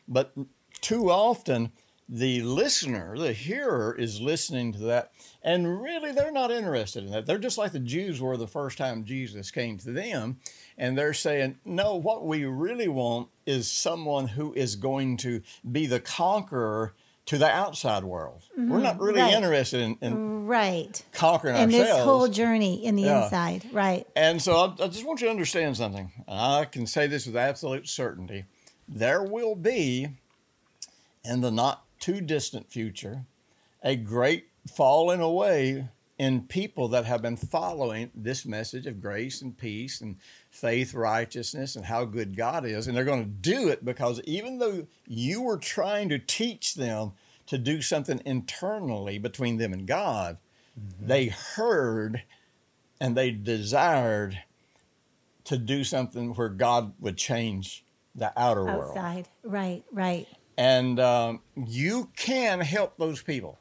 But 0.06 0.34
too 0.82 1.10
often, 1.10 1.72
the 2.12 2.42
listener, 2.42 3.16
the 3.16 3.32
hearer, 3.32 3.94
is 3.96 4.20
listening 4.20 4.72
to 4.72 4.80
that, 4.80 5.12
and 5.42 5.80
really 5.80 6.10
they're 6.10 6.32
not 6.32 6.50
interested 6.50 7.04
in 7.04 7.12
that. 7.12 7.24
They're 7.24 7.38
just 7.38 7.56
like 7.56 7.70
the 7.70 7.78
Jews 7.78 8.20
were 8.20 8.36
the 8.36 8.48
first 8.48 8.76
time 8.76 9.04
Jesus 9.04 9.52
came 9.52 9.78
to 9.78 9.92
them, 9.92 10.40
and 10.76 10.98
they're 10.98 11.14
saying, 11.14 11.58
No, 11.64 11.94
what 11.94 12.26
we 12.26 12.44
really 12.46 12.88
want 12.88 13.28
is 13.46 13.70
someone 13.70 14.26
who 14.26 14.52
is 14.54 14.74
going 14.74 15.18
to 15.18 15.40
be 15.70 15.86
the 15.86 16.00
conqueror 16.00 16.94
to 17.26 17.38
the 17.38 17.48
outside 17.48 18.02
world. 18.02 18.42
We're 18.56 18.80
not 18.80 18.94
mm-hmm. 18.94 19.04
really 19.04 19.20
Right. 19.20 19.34
interested 19.34 19.80
in, 19.80 19.96
in 20.00 20.46
Right. 20.48 21.00
conquering 21.12 21.54
And 21.54 21.72
ourselves. 21.72 21.96
this 21.96 22.04
whole 22.04 22.26
journey 22.26 22.84
in 22.84 22.96
the 22.96 23.02
Yeah. 23.02 23.24
inside. 23.24 23.66
Right. 23.72 24.04
And 24.16 24.42
so 24.42 24.56
I, 24.56 24.84
I 24.84 24.88
just 24.88 25.06
want 25.06 25.20
you 25.20 25.26
to 25.26 25.30
understand 25.30 25.76
something. 25.76 26.10
I 26.26 26.64
can 26.64 26.88
say 26.88 27.06
this 27.06 27.26
with 27.26 27.36
absolute 27.36 27.88
certainty. 27.88 28.46
There 28.88 29.22
will 29.22 29.54
be, 29.54 30.08
in 31.24 31.40
the 31.40 31.52
not 31.52 31.84
too 32.00 32.20
distant 32.20 32.70
future, 32.70 33.24
a 33.82 33.96
great 33.96 34.48
falling 34.66 35.20
away 35.20 35.88
in 36.18 36.42
people 36.42 36.88
that 36.88 37.06
have 37.06 37.22
been 37.22 37.36
following 37.36 38.10
this 38.14 38.44
message 38.44 38.86
of 38.86 39.00
grace 39.00 39.40
and 39.40 39.56
peace 39.56 40.02
and 40.02 40.16
faith, 40.50 40.92
righteousness, 40.92 41.76
and 41.76 41.84
how 41.86 42.04
good 42.04 42.36
God 42.36 42.66
is. 42.66 42.86
And 42.86 42.94
they're 42.94 43.04
going 43.04 43.24
to 43.24 43.30
do 43.30 43.68
it 43.68 43.84
because 43.84 44.20
even 44.24 44.58
though 44.58 44.86
you 45.06 45.40
were 45.40 45.56
trying 45.56 46.10
to 46.10 46.18
teach 46.18 46.74
them 46.74 47.12
to 47.46 47.56
do 47.56 47.80
something 47.80 48.20
internally 48.26 49.16
between 49.16 49.56
them 49.56 49.72
and 49.72 49.86
God, 49.86 50.36
mm-hmm. 50.78 51.06
they 51.06 51.26
heard 51.28 52.22
and 53.00 53.16
they 53.16 53.30
desired 53.30 54.38
to 55.44 55.56
do 55.56 55.84
something 55.84 56.34
where 56.34 56.50
God 56.50 56.92
would 57.00 57.16
change 57.16 57.82
the 58.14 58.30
outer 58.38 58.64
world. 58.64 58.90
Outside. 58.90 59.28
Right. 59.42 59.82
Right. 59.90 60.28
And 60.60 61.00
um, 61.00 61.40
you 61.56 62.10
can 62.16 62.60
help 62.60 62.98
those 62.98 63.22
people. 63.22 63.58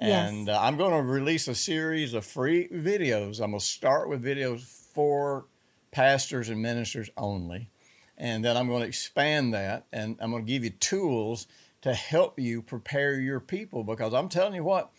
Yes. 0.00 0.30
And 0.30 0.48
uh, 0.48 0.58
I'm 0.58 0.78
going 0.78 0.92
to 0.92 1.02
release 1.02 1.48
a 1.48 1.54
series 1.54 2.14
of 2.14 2.24
free 2.24 2.66
videos. 2.68 3.42
I'm 3.42 3.50
going 3.50 3.60
to 3.60 3.64
start 3.64 4.08
with 4.08 4.24
videos 4.24 4.62
for 4.62 5.44
pastors 5.90 6.48
and 6.48 6.62
ministers 6.62 7.10
only. 7.18 7.68
And 8.16 8.42
then 8.42 8.56
I'm 8.56 8.68
going 8.68 8.80
to 8.80 8.88
expand 8.88 9.52
that 9.52 9.84
and 9.92 10.16
I'm 10.18 10.30
going 10.30 10.46
to 10.46 10.50
give 10.50 10.64
you 10.64 10.70
tools 10.70 11.46
to 11.82 11.92
help 11.92 12.40
you 12.40 12.62
prepare 12.62 13.20
your 13.20 13.38
people 13.38 13.84
because 13.84 14.14
I'm 14.14 14.30
telling 14.30 14.54
you 14.54 14.64
what, 14.64 14.92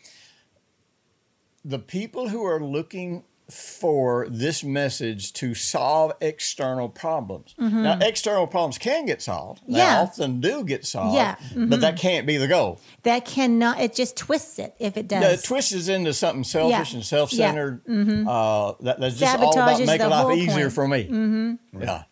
the 1.63 1.79
people 1.79 2.29
who 2.29 2.45
are 2.45 2.63
looking 2.63 3.23
for 3.49 4.27
this 4.29 4.63
message 4.63 5.31
to 5.34 5.53
solve 5.53 6.13
external 6.19 6.89
problems. 6.89 7.53
Mm-hmm. 7.60 7.84
Now, 7.84 7.99
external 8.01 8.47
problems 8.47 8.79
can 8.79 9.05
get 9.05 9.21
solved. 9.21 9.62
They 9.67 9.77
Yeah. 9.77 10.01
often 10.01 10.41
do 10.41 10.63
get 10.63 10.84
solved. 10.86 11.15
Yeah. 11.15 11.36
Mm-hmm. 11.36 11.69
But 11.69 11.81
that 11.81 11.97
can't 11.97 12.25
be 12.25 12.38
the 12.38 12.47
goal. 12.47 12.79
That 13.03 13.23
cannot. 13.25 13.79
It 13.79 13.93
just 13.93 14.17
twists 14.17 14.58
it 14.58 14.75
if 14.79 14.97
it 14.97 15.08
does. 15.08 15.21
Yeah, 15.21 15.29
it 15.29 15.43
twists 15.43 15.88
into 15.88 16.13
something 16.13 16.43
selfish 16.43 16.71
Yeah. 16.71 16.81
Mm-hmm. 16.81 16.95
and 16.95 17.05
self-centered. 17.05 17.81
Uh, 18.27 18.73
that, 18.81 18.99
that's 18.99 19.19
just 19.19 19.38
all 19.38 19.53
about 19.53 19.79
making 19.79 20.10
life 20.10 20.38
easier 20.38 20.55
point. 20.63 20.73
for 20.73 20.88
me. 20.88 21.03
Mm-hmm. 21.05 21.81
Yeah, 21.84 22.03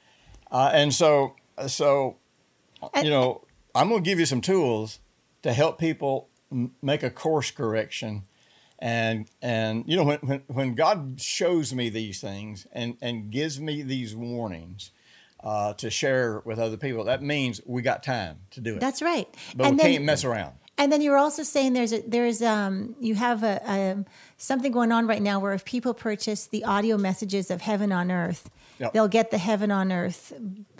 uh, 0.52 0.70
and 0.74 0.94
so 0.94 1.36
so 1.68 2.18
And- 2.94 3.06
you 3.06 3.10
know 3.12 3.44
I'm 3.74 3.90
going 3.90 4.04
to 4.04 4.08
give 4.08 4.20
you 4.20 4.28
some 4.28 4.42
tools 4.42 5.00
to 5.42 5.52
help 5.52 5.80
people 5.80 6.30
m- 6.52 6.74
make 6.84 7.02
a 7.02 7.10
course 7.10 7.50
correction. 7.50 8.24
And 8.84 9.30
and 9.42 9.86
you 9.88 9.96
know 9.96 10.04
when, 10.04 10.20
when 10.20 10.42
when 10.48 10.76
God 10.76 11.22
shows 11.22 11.74
me 11.74 11.88
these 11.88 12.20
things 12.20 12.68
and 12.74 12.98
and 13.02 13.32
gives 13.32 13.58
me 13.62 13.82
these 13.82 14.14
warnings 14.14 14.92
uh, 15.42 15.74
to 15.76 15.90
share 15.90 16.42
with 16.44 16.60
other 16.60 16.76
people, 16.76 17.06
that 17.06 17.24
means 17.24 17.62
we 17.66 17.82
got 17.82 18.04
time 18.04 18.40
to 18.52 18.60
do 18.60 18.76
it. 18.76 18.82
That's 18.82 19.02
right. 19.02 19.28
but 19.56 19.68
and 19.68 19.78
we 19.78 19.84
then, 19.84 19.92
can't 19.94 20.04
mess 20.04 20.26
around. 20.26 20.56
And 20.78 20.92
then 20.92 21.00
you're 21.02 21.16
also 21.18 21.44
saying 21.44 21.72
there's 21.72 21.94
a, 21.94 22.02
there's 22.02 22.42
um 22.42 22.94
you 23.00 23.16
have 23.16 23.42
a, 23.44 23.62
a 23.66 24.06
something 24.36 24.74
going 24.74 24.92
on 24.92 25.08
right 25.08 25.22
now 25.22 25.40
where 25.40 25.54
if 25.54 25.64
people 25.64 25.94
purchase 25.94 26.48
the 26.48 26.66
audio 26.66 26.98
messages 26.98 27.50
of 27.50 27.62
Heaven 27.62 27.94
on 27.94 28.12
Earth, 28.12 28.50
Yep. 28.80 28.92
they'll 28.92 29.08
get 29.08 29.32
the 29.32 29.38
Heaven 29.38 29.72
on 29.72 29.94
Earth 29.94 30.34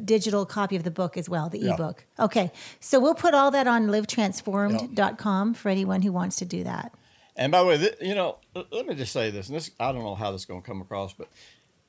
digital 0.04 0.46
copy 0.46 0.76
of 0.76 0.84
the 0.84 0.92
book 0.92 1.16
as 1.16 1.30
well, 1.30 1.48
the 1.48 1.60
Yeah. 1.60 1.76
ebook. 1.76 2.04
Okay, 2.20 2.52
so 2.82 3.00
we'll 3.00 3.16
put 3.16 3.34
all 3.34 3.50
that 3.52 3.66
on 3.68 3.88
livetransformed.com 3.88 5.54
for 5.54 5.70
anyone 5.70 6.02
who 6.02 6.12
wants 6.12 6.36
to 6.38 6.46
do 6.46 6.66
that. 6.66 6.92
And 7.36 7.52
by 7.52 7.62
the 7.62 7.66
way, 7.66 7.78
th- 7.78 7.96
you 8.02 8.16
know, 8.16 8.38
let 8.72 8.86
me 8.86 8.96
just 8.96 9.12
say 9.12 9.32
this, 9.32 9.48
and 9.48 9.56
this 9.56 9.72
I 9.80 9.92
don't 9.92 10.04
know 10.04 10.16
how 10.16 10.32
this 10.32 10.42
is 10.42 10.46
going 10.46 10.62
to 10.62 10.68
come 10.68 10.82
across, 10.82 11.14
but 11.14 11.28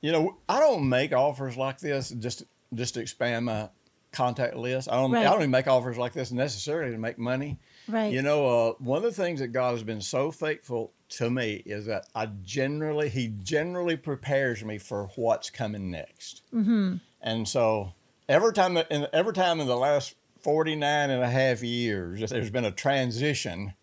you 0.01 0.13
know, 0.13 0.37
I 0.49 0.61
don't 0.61 0.89
make 0.89 1.13
offers 1.13 1.57
like 1.57 1.79
this 1.79 2.11
just 2.11 2.45
just 2.75 2.95
to 2.95 3.01
expand 3.01 3.47
my 3.47 3.69
contact 4.13 4.57
list. 4.57 4.89
I 4.89 4.95
don't 4.95 5.11
Right. 5.11 5.27
I 5.27 5.31
don't 5.31 5.41
even 5.41 5.51
make 5.51 5.67
offers 5.67 5.99
like 5.99 6.13
this 6.13 6.31
necessarily 6.33 6.93
to 6.93 6.99
make 6.99 7.19
money. 7.19 7.59
Right. 7.89 8.13
You 8.13 8.23
know, 8.23 8.47
uh, 8.47 8.73
one 8.79 8.99
of 8.99 9.03
the 9.03 9.13
things 9.13 9.41
that 9.41 9.49
God 9.49 9.73
has 9.73 9.83
been 9.83 10.01
so 10.01 10.31
faithful 10.31 10.93
to 11.11 11.29
me 11.29 11.63
is 11.67 11.87
that 11.87 12.07
I 12.15 12.27
generally 12.45 13.09
He 13.09 13.29
generally 13.43 13.97
prepares 13.97 14.65
me 14.65 14.79
for 14.79 15.09
what's 15.17 15.51
coming 15.51 15.91
next. 15.91 16.43
Mm-hmm. 16.55 16.97
And 17.23 17.49
so 17.49 17.93
every 18.29 18.53
time 18.53 18.75
that- 18.75 18.91
in 18.91 19.07
every 19.13 19.33
time 19.33 19.61
in 19.61 19.67
the 19.67 19.77
last 19.77 20.15
49 20.43 21.11
and 21.11 21.23
a 21.23 21.29
half 21.29 21.63
years 21.63 22.31
there's 22.31 22.51
been 22.51 22.65
a 22.67 22.71
transition, 22.71 23.75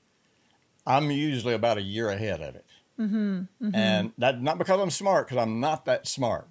I'm 0.92 1.10
usually 1.10 1.54
about 1.54 1.78
a 1.78 1.82
year 1.82 2.10
ahead 2.10 2.42
of 2.42 2.56
it. 2.56 2.66
Mm-hmm, 3.00 3.70
And 3.74 4.12
that 4.18 4.42
not 4.42 4.58
because 4.58 4.80
I'm 4.80 4.90
smart, 4.90 5.28
because 5.28 5.42
I'm 5.42 5.60
not 5.60 5.86
that 5.86 6.08
smart, 6.08 6.48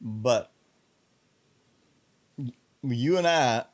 but 0.00 0.50
you 2.82 3.16
and 3.16 3.26
I, 3.26 3.64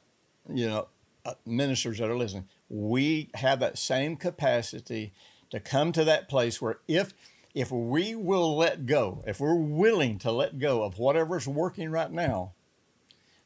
you 0.53 0.69
know, 0.69 0.89
uh, 1.27 1.35
ministers 1.45 1.99
that 1.99 2.09
are 2.09 2.17
listening, 2.17 2.49
we 2.71 3.29
have 3.35 3.61
that 3.61 3.77
same 3.77 4.17
capacity 4.17 5.13
to 5.51 5.61
come 5.61 5.93
to 5.93 6.05
that 6.05 6.29
place 6.29 6.63
where 6.63 6.79
if 6.89 7.13
if 7.55 7.71
we 7.71 8.15
will 8.15 8.57
let 8.57 8.87
go, 8.87 9.23
if 9.27 9.41
we're 9.41 9.55
willing 9.55 10.19
to 10.21 10.33
let 10.33 10.59
go 10.59 10.83
of 10.83 10.99
whatever's 10.99 11.47
working 11.47 11.91
right 11.91 12.11
now, 12.11 12.53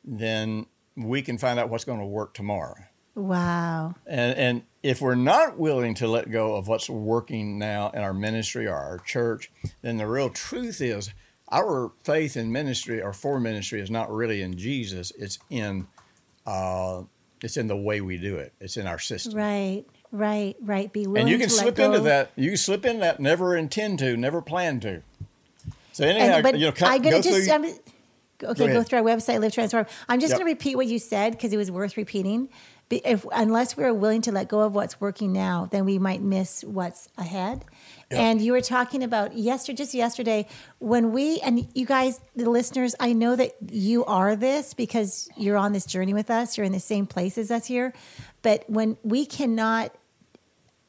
then 0.05 0.67
we 0.97 1.23
can 1.23 1.39
find 1.39 1.59
out 1.59 1.69
what's 1.69 1.85
going 1.85 2.01
to 2.01 2.07
work 2.07 2.33
tomorrow. 2.33 2.77
Wow. 3.15 3.97
And, 4.07 4.39
and 4.39 4.63
if 4.83 5.01
we're 5.01 5.15
not 5.15 5.59
willing 5.59 5.95
to 5.95 6.07
let 6.07 6.31
go 6.31 6.55
of 6.55 6.69
what's 6.69 6.89
working 6.89 7.59
now 7.59 7.91
in 7.91 8.01
our 8.01 8.15
ministry 8.15 8.67
or 8.67 8.75
our 8.75 8.99
church, 8.99 9.51
then 9.83 9.97
the 9.97 10.07
real 10.07 10.31
truth 10.31 10.81
is 10.81 11.11
our 11.51 11.93
faith 12.05 12.37
in 12.37 12.53
ministry 12.53 13.03
or 13.03 13.13
for 13.13 13.41
ministry 13.41 13.81
is 13.81 13.91
not 13.91 14.11
really 14.11 14.43
in 14.43 14.57
Jesus. 14.57 15.13
It's 15.19 15.39
in 15.51 15.87
uh, 16.47 17.03
it's 17.43 17.57
in 17.57 17.67
the 17.67 17.77
way 17.77 18.01
we 18.01 18.17
do 18.17 18.37
it. 18.37 18.53
It's 18.61 18.77
in 18.77 18.87
our 18.87 18.99
system. 18.99 19.35
Right. 19.35 19.85
Right. 20.11 20.57
Right. 20.61 20.93
Be 20.93 21.07
willing 21.07 21.23
and 21.23 21.31
you 21.31 21.39
can 21.39 21.51
slip 21.51 21.77
go. 21.77 21.85
into 21.85 22.01
that. 22.01 22.33
You 22.37 22.57
slip 22.57 22.85
into 22.85 23.01
that. 23.01 23.21
Never 23.21 23.57
intend 23.57 23.99
to. 24.01 24.17
Never 24.17 24.41
plan 24.41 24.81
to. 24.81 25.03
So 25.93 26.05
anyhow, 26.05 26.37
And, 26.37 26.43
but 26.43 26.59
you 26.59 26.67
know, 26.67 26.73
come, 26.73 26.89
gonna 26.99 27.11
go 27.11 27.23
just 27.23 27.47
through. 27.47 27.53
I'm, 27.53 27.65
okay. 28.43 28.55
Go, 28.59 28.65
ahead. 28.67 28.87
through 28.87 28.99
our 28.99 29.05
website, 29.05 29.41
Live 29.41 29.53
Transform. 29.53 29.87
I'm 30.09 30.21
just 30.21 30.31
Yep. 30.33 30.39
going 30.41 30.47
to 30.47 30.53
repeat 30.53 30.77
what 30.77 30.87
you 30.87 30.99
said 30.99 31.33
because 31.33 31.53
it 31.53 31.57
was 31.57 31.71
worth 31.71 31.97
repeating. 31.97 32.49
If 32.91 33.27
unless 33.33 33.77
we're 33.77 33.93
willing 33.93 34.23
to 34.23 34.33
let 34.33 34.49
go 34.49 34.61
of 34.61 34.75
what's 34.75 34.99
working 34.99 35.31
now, 35.31 35.69
then 35.71 35.85
we 35.85 35.99
might 35.99 36.23
miss 36.23 36.65
what's 36.65 37.11
ahead. 37.19 37.67
Yep. 38.11 38.19
And 38.21 38.41
you 38.41 38.53
were 38.53 38.63
talking 38.63 39.03
about 39.03 39.37
yesterday, 39.37 39.77
just 39.77 39.93
yesterday, 39.93 40.47
when 40.79 41.13
we 41.13 41.39
and 41.41 41.69
you 41.75 41.85
guys, 41.85 42.19
the 42.35 42.49
listeners, 42.49 42.95
I 42.99 43.13
know 43.13 43.37
that 43.37 43.53
you 43.71 44.07
are 44.07 44.35
this 44.37 44.73
because 44.73 45.29
you're 45.37 45.59
on 45.59 45.75
this 45.75 45.85
journey 45.85 46.15
with 46.15 46.31
us. 46.31 46.57
You're 46.57 46.65
in 46.65 46.73
the 46.73 46.81
same 46.81 47.07
place 47.07 47.37
as 47.37 47.51
us 47.51 47.67
here. 47.67 47.93
But 48.41 48.65
when 48.71 48.97
we 49.03 49.27
cannot 49.27 49.95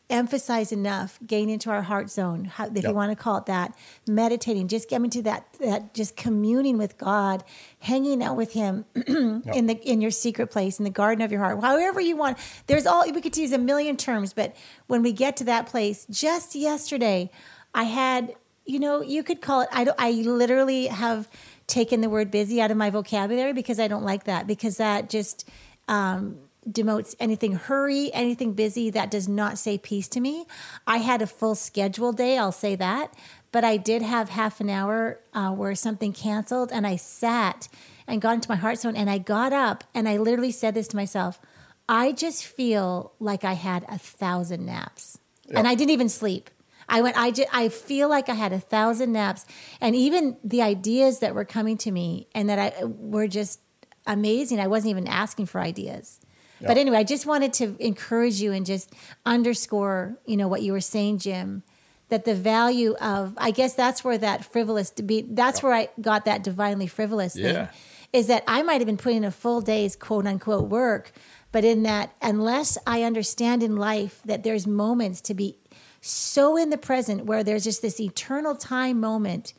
emphasize 0.10 0.72
enough 0.72 1.20
getting 1.26 1.50
into 1.50 1.70
our 1.70 1.84
heart 1.84 2.10
zone 2.10 2.46
how, 2.46 2.66
if 2.74 2.84
you 2.84 2.94
want 2.94 3.12
to 3.12 3.16
call 3.16 3.38
it 3.38 3.46
that 3.46 3.76
meditating 4.08 4.68
just 4.68 4.90
getting 4.90 5.10
to 5.10 5.22
that 5.22 5.46
that 5.60 5.94
just 5.94 6.16
communing 6.18 6.78
with 6.78 6.98
god 6.98 7.44
hanging 7.80 8.24
out 8.24 8.36
with 8.36 8.54
him 8.54 8.86
in 8.96 9.68
the 9.68 9.80
in 9.84 10.02
your 10.02 10.10
secret 10.10 10.48
place 10.48 10.80
in 10.80 10.84
the 10.84 10.90
garden 10.90 11.24
of 11.24 11.32
your 11.32 11.42
heart 11.42 11.62
however 11.62 12.02
you 12.02 12.16
want. 12.16 12.38
There's 12.68 12.86
all 12.86 13.10
we 13.12 13.22
could 13.22 13.38
use 13.38 13.52
a 13.52 13.58
million 13.58 13.98
terms 13.98 14.34
but 14.34 14.56
when 14.88 15.04
we 15.04 15.12
get 15.14 15.38
to 15.38 15.44
that 15.44 15.68
place 15.68 16.08
just 16.10 16.56
yesterday 16.56 17.30
i 17.74 17.84
had 17.84 18.36
you 18.66 18.80
know 18.80 19.02
you 19.02 19.24
could 19.24 19.42
call 19.42 19.62
it 19.62 19.70
i 19.72 19.84
don't 19.84 20.00
i 20.00 20.12
literally 20.12 20.88
have 20.88 21.30
taken 21.68 22.02
the 22.02 22.10
word 22.10 22.32
busy 22.32 22.60
out 22.60 22.72
of 22.72 22.78
my 22.78 22.90
vocabulary 22.90 23.54
because 23.54 23.80
i 23.80 23.88
don't 23.88 24.04
like 24.04 24.24
that 24.24 24.48
because 24.48 24.78
that 24.78 25.10
just 25.10 25.48
um, 25.88 26.38
demotes 26.70 27.16
anything 27.20 27.54
hurry, 27.54 28.12
anything 28.14 28.54
busy. 28.54 28.90
That 28.90 29.12
does 29.12 29.28
not 29.28 29.58
say 29.58 29.78
peace 29.78 30.08
to 30.10 30.20
me. 30.20 30.46
I 30.86 30.98
had 30.98 31.22
a 31.22 31.28
full 31.28 31.56
schedule 31.56 32.12
day, 32.12 32.38
I'll 32.38 32.52
say 32.52 32.76
that. 32.76 33.14
But 33.52 33.64
I 33.64 33.78
did 33.78 34.02
have 34.02 34.30
half 34.30 34.62
an 34.62 34.70
hour 34.70 35.20
uh, 35.34 35.52
where 35.52 35.74
something 35.74 36.14
canceled, 36.14 36.72
and 36.72 36.86
I 36.86 36.98
sat 36.98 37.68
and 38.08 38.22
got 38.22 38.36
into 38.36 38.50
my 38.50 38.56
heart 38.56 38.78
zone. 38.78 38.96
And 38.96 39.10
I 39.10 39.18
got 39.18 39.54
up 39.54 39.84
and 39.94 40.10
I 40.10 40.18
literally 40.18 40.52
said 40.52 40.74
this 40.74 40.88
to 40.90 40.96
myself 40.96 41.40
I 41.88 42.12
just 42.12 42.46
feel 42.46 43.14
like 43.20 43.44
I 43.44 43.54
had 43.54 43.84
a 43.90 43.98
thousand 43.98 44.66
naps. 44.66 45.18
And 45.52 45.68
I 45.68 45.74
didn't 45.74 45.90
even 45.90 46.10
sleep. 46.10 46.52
I 46.88 47.02
went, 47.02 47.18
I, 47.18 47.32
just, 47.32 47.50
I 47.52 47.70
feel 47.70 48.08
like 48.08 48.30
I 48.30 48.36
had 48.36 48.54
a 48.54 48.60
thousand 48.60 49.12
naps. 49.12 49.46
And 49.82 49.96
even 49.96 50.38
the 50.44 50.62
ideas 50.62 51.20
that 51.20 51.34
were 51.34 51.46
coming 51.46 51.78
to 51.78 51.92
me 51.92 52.28
and 52.36 52.48
that 52.48 52.60
I 52.60 52.84
were 52.84 53.28
just 53.28 53.60
amazing. 54.06 54.60
I 54.60 54.68
wasn't 54.68 54.92
even 54.92 55.08
asking 55.08 55.48
for 55.48 55.62
ideas. 55.62 56.20
But 56.62 56.78
anyway, 56.78 56.98
I 56.98 57.04
just 57.04 57.26
wanted 57.26 57.54
to 57.54 57.76
encourage 57.80 58.42
you 58.42 58.52
and 58.52 58.66
just 58.66 58.94
underscore, 59.26 60.18
you 60.26 60.36
know, 60.38 60.48
what 60.48 60.62
you 60.62 60.74
were 60.74 60.82
saying, 60.82 61.20
Jim, 61.20 61.64
that 62.10 62.26
the 62.26 62.36
value 62.36 62.96
of, 62.96 63.34
I 63.38 63.52
guess 63.52 63.74
that's 63.76 64.04
where 64.04 64.18
that 64.18 64.44
frivolous 64.44 64.90
to 64.92 65.04
be, 65.04 65.22
that's 65.22 65.62
where 65.64 65.74
I 65.74 65.90
got 66.02 66.26
that 66.26 66.44
divinely 66.44 66.88
frivolous 66.88 67.34
thing. 67.36 67.68
Is 68.12 68.28
that 68.28 68.44
I 68.48 68.64
might 68.64 68.82
have 68.82 68.88
been 68.88 68.98
putting 68.98 69.24
a 69.24 69.32
full 69.32 69.62
day's 69.62 69.96
quote 69.96 70.26
unquote 70.26 70.68
work, 70.68 71.12
but 71.52 71.64
in 71.64 71.84
that, 71.84 72.14
unless 72.22 72.78
I 72.88 73.04
understand 73.04 73.62
in 73.62 73.78
life 73.78 74.22
that 74.26 74.44
there's 74.44 74.66
moments 74.66 75.22
to 75.22 75.34
be 75.36 75.58
so 76.02 76.58
in 76.58 76.70
the 76.72 76.78
present 76.78 77.26
where 77.26 77.44
there's 77.44 77.66
just 77.66 77.82
this 77.82 78.00
eternal 78.00 78.56
time 78.56 79.00
moment 79.00 79.54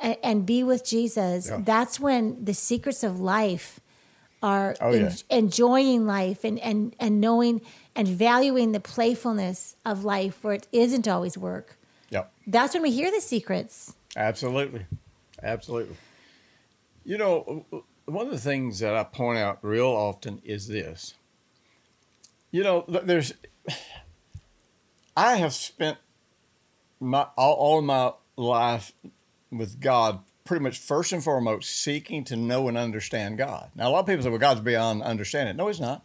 and, 0.00 0.16
and 0.24 0.46
be 0.46 0.64
with 0.64 0.84
Jesus, 0.84 1.48
Yeah. 1.48 1.60
that's 1.64 2.00
when 2.00 2.44
the 2.44 2.54
secrets 2.54 3.04
of 3.04 3.20
life 3.20 3.78
are 4.44 4.76
Oh, 4.80 4.90
en- 4.90 5.02
yeah. 5.04 5.12
enjoying 5.38 6.06
life 6.06 6.44
and, 6.44 6.58
and, 6.60 6.94
and 7.00 7.20
knowing 7.20 7.60
and 7.96 8.06
valuing 8.06 8.72
the 8.72 8.80
playfulness 8.80 9.76
of 9.84 10.04
life 10.04 10.44
where 10.44 10.54
it 10.54 10.68
isn't 10.72 11.08
always 11.08 11.38
work. 11.38 11.78
Yep. 12.10 12.30
That's 12.46 12.74
when 12.74 12.82
we 12.82 12.90
hear 12.90 13.10
the 13.10 13.20
secrets. 13.20 13.94
Absolutely. 14.16 14.84
Absolutely. 15.42 15.96
You 17.04 17.18
know, 17.18 17.64
one 18.04 18.26
of 18.26 18.32
the 18.32 18.38
things 18.38 18.78
that 18.80 18.94
I 18.96 19.04
point 19.04 19.38
out 19.38 19.58
real 19.62 19.86
often 19.88 20.40
is 20.44 20.68
this. 20.68 21.14
You 22.50 22.62
know, 22.62 22.84
there's, 22.88 23.32
I 25.16 25.36
have 25.36 25.54
spent 25.54 25.98
my 27.00 27.26
all, 27.36 27.54
all 27.54 27.78
of 27.78 27.84
my 27.84 28.12
life 28.36 28.92
with 29.50 29.80
God 29.80 30.20
pretty 30.44 30.62
much 30.62 30.78
first 30.78 31.12
and 31.12 31.24
foremost 31.24 31.70
seeking 31.82 32.22
to 32.24 32.36
know 32.36 32.68
and 32.68 32.76
understand 32.76 33.38
God. 33.38 33.70
Now, 33.74 33.88
a 33.88 33.90
lot 33.90 34.00
of 34.00 34.06
people 34.06 34.22
say, 34.22 34.28
well, 34.28 34.38
God's 34.38 34.60
beyond 34.60 35.02
understanding. 35.02 35.56
No, 35.56 35.68
he's 35.68 35.80
not. 35.80 36.04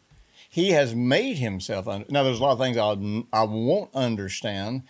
He 0.49 0.71
has 0.71 0.95
made 0.95 1.37
himself. 1.37 1.87
Un- 1.87 2.05
now, 2.09 2.23
there's 2.23 2.39
a 2.39 2.41
lot 2.41 2.53
of 2.53 2.59
things 2.59 2.77
I'll, 2.77 3.25
I 3.33 3.43
won't 3.43 3.93
understand 3.93 4.83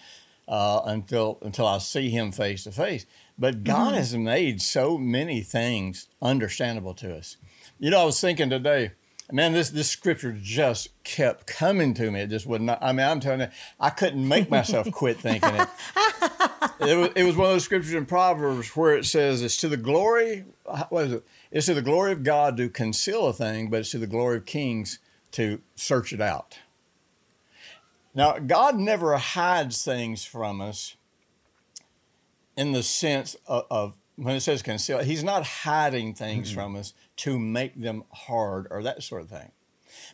uh, 0.47 0.81
until 0.85 1.39
until 1.41 1.67
I 1.67 1.79
see 1.79 2.09
him 2.09 2.31
face 2.31 2.63
to 2.63 2.71
face. 2.71 3.05
But 3.37 3.63
God 3.63 3.95
has 3.95 4.15
made 4.15 4.61
so 4.61 4.97
many 4.97 5.41
things 5.41 6.07
understandable 6.21 6.93
to 6.95 7.15
us. 7.15 7.37
You 7.79 7.89
know, 7.89 8.01
I 8.01 8.05
was 8.05 8.21
thinking 8.21 8.49
today, 8.49 8.91
man, 9.31 9.53
this 9.53 9.69
this 9.69 9.89
scripture 9.89 10.35
just 10.41 10.89
kept 11.03 11.47
coming 11.47 11.93
to 11.95 12.11
me. 12.11 12.21
It 12.21 12.29
just 12.29 12.45
would 12.45 12.61
not. 12.61 12.79
I 12.81 12.91
mean, 12.91 13.05
I'm 13.05 13.19
telling 13.19 13.41
you, 13.41 13.47
I 13.79 13.89
couldn't 13.89 14.27
make 14.27 14.49
myself 14.49 14.91
quit 14.91 15.17
thinking 15.19 15.55
it. 15.55 15.67
it, 16.81 16.97
was, 16.97 17.09
it 17.15 17.23
was 17.23 17.35
one 17.35 17.47
of 17.47 17.53
those 17.53 17.63
scriptures 17.63 17.93
in 17.93 18.05
Proverbs 18.05 18.75
where 18.75 18.95
it 18.95 19.05
says, 19.05 19.41
"It's 19.41 19.57
to 19.57 19.69
the 19.69 19.77
glory." 19.77 20.45
What 20.89 21.05
is 21.05 21.13
it? 21.13 21.23
It's 21.51 21.65
to 21.65 21.73
the 21.73 21.81
glory 21.81 22.11
of 22.11 22.23
God 22.23 22.57
to 22.57 22.69
conceal 22.69 23.27
a 23.27 23.33
thing, 23.33 23.69
but 23.69 23.81
it's 23.81 23.91
to 23.91 23.97
the 23.97 24.07
glory 24.07 24.37
of 24.37 24.45
kings 24.45 24.99
to 25.31 25.61
search 25.75 26.13
it 26.13 26.21
out. 26.21 26.59
Now, 28.13 28.39
God 28.39 28.75
never 28.75 29.15
hides 29.17 29.83
things 29.83 30.25
from 30.25 30.61
us 30.61 30.95
in 32.57 32.71
the 32.71 32.83
sense 32.83 33.35
of, 33.47 33.65
of 33.69 33.97
when 34.15 34.35
it 34.35 34.41
says 34.41 34.61
conceal, 34.61 34.99
He's 34.99 35.23
not 35.23 35.45
hiding 35.45 36.13
things 36.13 36.51
from 36.51 36.75
us 36.75 36.93
to 37.19 37.37
make 37.37 37.79
them 37.79 38.03
hard 38.11 38.67
or 38.71 38.81
that 38.81 39.03
sort 39.03 39.21
of 39.21 39.29
thing. 39.29 39.51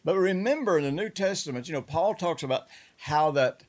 But 0.04 0.16
remember 0.16 0.78
in 0.78 0.84
the 0.84 0.92
New 0.92 1.10
Testament, 1.10 1.68
you 1.68 1.74
know, 1.74 1.82
Paul 1.82 2.16
talks 2.16 2.42
about 2.42 2.64
how 2.98 3.32
that, 3.32 3.62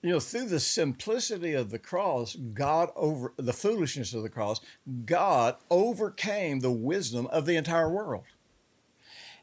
you 0.00 0.10
know, 0.10 0.20
through 0.20 0.46
the 0.46 0.60
simplicity 0.60 1.52
of 1.52 1.70
the 1.70 1.78
cross, 1.78 2.34
God 2.34 2.90
over 2.96 3.34
the 3.36 3.52
foolishness 3.52 4.14
of 4.14 4.22
the 4.22 4.30
cross, 4.30 4.60
God 5.04 5.56
overcame 5.70 6.60
the 6.60 6.72
wisdom 6.72 7.26
of 7.26 7.44
the 7.44 7.56
entire 7.56 7.90
world. 7.90 8.24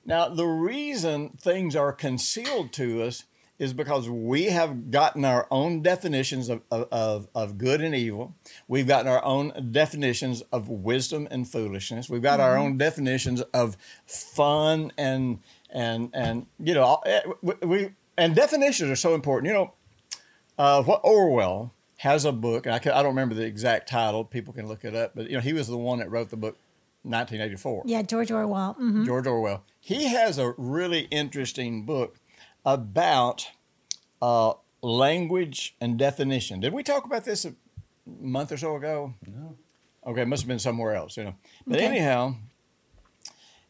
Now, 0.06 0.28
the 0.30 0.48
reason 0.48 1.38
things 1.40 1.76
are 1.76 1.94
concealed 1.94 2.74
to 2.74 3.04
us 3.04 3.26
is 3.60 3.74
because 3.74 4.10
we 4.10 4.46
have 4.46 4.90
gotten 4.92 5.24
our 5.24 5.48
own 5.52 5.82
definitions 5.82 6.50
of, 6.50 6.62
of, 6.72 7.28
of 7.36 7.58
good 7.58 7.82
and 7.82 7.94
evil. 7.94 8.34
We've 8.68 8.88
gotten 8.88 9.08
our 9.08 9.24
own 9.24 9.70
definitions 9.72 10.42
of 10.52 10.70
wisdom 10.70 11.28
and 11.30 11.48
foolishness. 11.48 12.10
We've 12.10 12.22
got 12.22 12.40
our 12.40 12.58
own 12.58 12.78
definitions 12.78 13.42
of 13.54 13.78
fun 14.06 14.92
and 14.98 15.40
and 15.70 16.10
and 16.14 16.46
you 16.60 16.74
know 16.74 17.02
eh, 17.06 17.22
we, 17.42 17.54
we 17.64 17.90
and 18.18 18.36
definitions 18.36 18.90
are 18.92 18.96
so 18.96 19.14
important. 19.14 19.48
You 19.48 19.54
know, 19.54 19.74
uh, 20.58 20.84
what 20.84 21.02
Orwell 21.04 21.74
has 21.98 22.26
a 22.26 22.32
book, 22.32 22.66
and 22.66 22.76
I, 22.76 22.80
can, 22.80 22.92
I 22.92 22.98
don't 22.98 23.12
remember 23.12 23.34
the 23.34 23.46
exact 23.46 23.88
title. 23.88 24.26
People 24.26 24.54
can 24.54 24.68
look 24.68 24.84
it 24.84 24.96
up, 24.96 25.14
but 25.16 25.30
you 25.30 25.36
know 25.36 25.42
he 25.42 25.54
was 25.54 25.68
the 25.68 25.78
one 25.78 26.00
that 26.00 26.12
wrote 26.12 26.30
the 26.30 26.38
book 26.38 26.58
1984. 27.04 27.84
Yeah, 27.86 28.02
George 28.02 28.32
Orwell. 28.32 28.74
hmm 28.74 29.06
George 29.06 29.28
Orwell. 29.28 29.64
He 29.80 30.08
has 30.10 30.38
a 30.38 30.54
really 30.58 31.02
interesting 31.12 31.86
book 31.86 32.18
about 32.66 33.48
uh, 34.22 34.54
language 34.82 35.76
and 35.82 35.98
definition. 35.98 36.60
Did 36.60 36.74
we 36.74 36.84
talk 36.84 37.06
about 37.06 37.26
this 37.26 37.46
a 37.46 37.54
month 38.06 38.52
or 38.52 38.58
so 38.58 38.76
ago? 38.76 39.14
No. 39.28 39.56
Okay, 40.06 40.22
it 40.24 40.28
must 40.28 40.44
have 40.44 40.48
been 40.48 40.60
somewhere 40.60 40.96
else, 40.96 41.16
you 41.18 41.24
know. 41.24 41.36
But 41.66 41.78
Okay. 41.78 41.86
anyhow, 41.88 42.36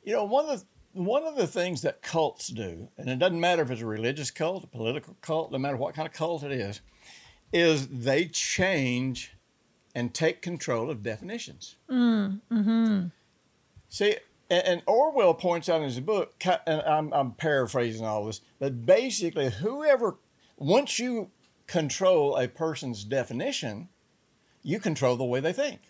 you 0.03 0.13
know, 0.13 0.23
one 0.23 0.45
of 0.49 0.59
the 0.59 0.65
one 0.93 1.23
of 1.23 1.35
the 1.35 1.47
things 1.47 1.81
that 1.81 2.03
cults 2.03 2.49
do, 2.49 2.87
and 2.97 3.09
it 3.09 3.17
doesn't 3.17 3.39
matter 3.39 3.63
if 3.63 3.71
it's 3.71 3.81
a 3.81 3.85
religious 3.85 4.29
cult, 4.29 4.63
a 4.63 4.67
political 4.67 5.17
cult, 5.21 5.51
no 5.51 5.57
matter 5.57 5.75
what 5.75 5.95
kind 5.95 6.07
of 6.07 6.13
cult 6.13 6.43
it 6.43 6.51
is, 6.51 6.81
is 7.51 7.87
they 7.87 8.25
change 8.25 9.35
and 9.95 10.13
take 10.13 10.43
control 10.43 10.91
of 10.91 11.01
definitions. 11.01 11.77
See, 13.89 14.15
and, 14.53 14.81
Orwell 14.87 15.33
points 15.33 15.69
out 15.69 15.77
in 15.81 15.83
his 15.83 15.99
book, 15.99 16.33
and 16.67 16.81
I'm, 16.81 17.13
I'm 17.13 17.31
paraphrasing 17.31 18.05
all 18.05 18.25
this, 18.25 18.41
but 18.59 18.85
basically, 18.85 19.49
whoever, 19.49 20.17
once 20.57 20.99
you 20.99 21.31
control 21.67 22.37
a 22.37 22.47
person's 22.47 23.03
definition, 23.03 23.89
you 24.63 24.79
control 24.79 25.15
the 25.15 25.23
way 25.23 25.39
they 25.39 25.53
think. 25.53 25.81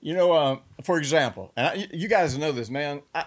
You 0.00 0.14
know, 0.14 0.32
um, 0.32 0.60
for 0.84 0.98
example, 0.98 1.52
and 1.56 1.66
I, 1.66 1.88
you 1.92 2.08
guys 2.08 2.36
know 2.38 2.52
this, 2.52 2.70
man. 2.70 3.02
I, 3.14 3.26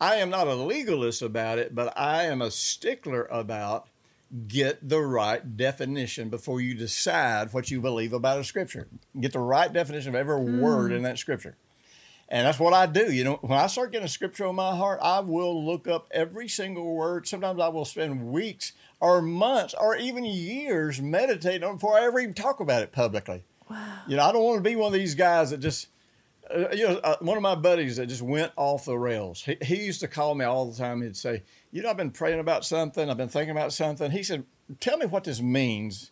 I 0.00 0.16
am 0.16 0.30
not 0.30 0.48
a 0.48 0.54
legalist 0.54 1.22
about 1.22 1.58
it, 1.58 1.74
but 1.74 1.96
I 1.96 2.24
am 2.24 2.42
a 2.42 2.50
stickler 2.50 3.24
about 3.30 3.88
get 4.46 4.86
the 4.86 5.00
right 5.00 5.56
definition 5.56 6.28
before 6.28 6.60
you 6.60 6.74
decide 6.74 7.52
what 7.52 7.70
you 7.70 7.80
believe 7.80 8.12
about 8.12 8.38
a 8.38 8.44
scripture. 8.44 8.88
Get 9.18 9.32
the 9.32 9.38
right 9.38 9.72
definition 9.72 10.10
of 10.10 10.14
every 10.16 10.60
word 10.60 10.92
in 10.92 11.02
that 11.02 11.18
scripture. 11.18 11.56
And 12.30 12.46
that's 12.46 12.58
what 12.58 12.74
I 12.74 12.86
do. 12.86 13.10
You 13.10 13.24
know, 13.24 13.38
when 13.40 13.58
I 13.58 13.68
start 13.68 13.90
getting 13.90 14.04
a 14.04 14.08
scripture 14.08 14.46
on 14.46 14.54
my 14.54 14.76
heart, 14.76 15.00
I 15.02 15.20
will 15.20 15.64
look 15.64 15.88
up 15.88 16.08
every 16.10 16.46
single 16.46 16.94
word. 16.94 17.26
Sometimes 17.26 17.58
I 17.60 17.68
will 17.68 17.86
spend 17.86 18.30
weeks 18.30 18.72
or 19.00 19.22
months 19.22 19.74
or 19.78 19.96
even 19.96 20.24
years 20.24 21.00
meditating 21.00 21.64
on 21.64 21.70
it 21.70 21.74
before 21.74 21.98
I 21.98 22.04
ever 22.04 22.20
even 22.20 22.34
talk 22.34 22.60
about 22.60 22.82
it 22.82 22.92
publicly. 22.92 23.44
Wow. 23.70 24.00
You 24.06 24.16
know, 24.16 24.24
I 24.24 24.32
don't 24.32 24.44
want 24.44 24.62
to 24.62 24.68
be 24.68 24.76
one 24.76 24.88
of 24.88 24.92
these 24.92 25.14
guys 25.14 25.50
that 25.50 25.60
just, 25.60 25.88
uh, 26.54 26.68
you 26.72 26.86
know, 26.86 26.98
uh, 26.98 27.16
one 27.20 27.38
of 27.38 27.42
my 27.42 27.54
buddies 27.54 27.96
that 27.96 28.06
just 28.06 28.22
went 28.22 28.52
off 28.56 28.84
the 28.84 28.98
rails. 28.98 29.42
He, 29.42 29.56
he 29.62 29.86
used 29.86 30.00
to 30.00 30.08
call 30.08 30.34
me 30.34 30.44
all 30.44 30.70
the 30.70 30.76
time. 30.76 31.00
He'd 31.00 31.16
say, 31.16 31.42
You 31.70 31.82
know, 31.82 31.88
I've 31.88 31.96
been 31.96 32.10
praying 32.10 32.40
about 32.40 32.64
something, 32.64 33.08
I've 33.08 33.16
been 33.16 33.28
thinking 33.28 33.52
about 33.52 33.72
something. 33.72 34.10
He 34.10 34.22
said, 34.22 34.44
Tell 34.80 34.98
me 34.98 35.06
what 35.06 35.24
this 35.24 35.40
means, 35.40 36.10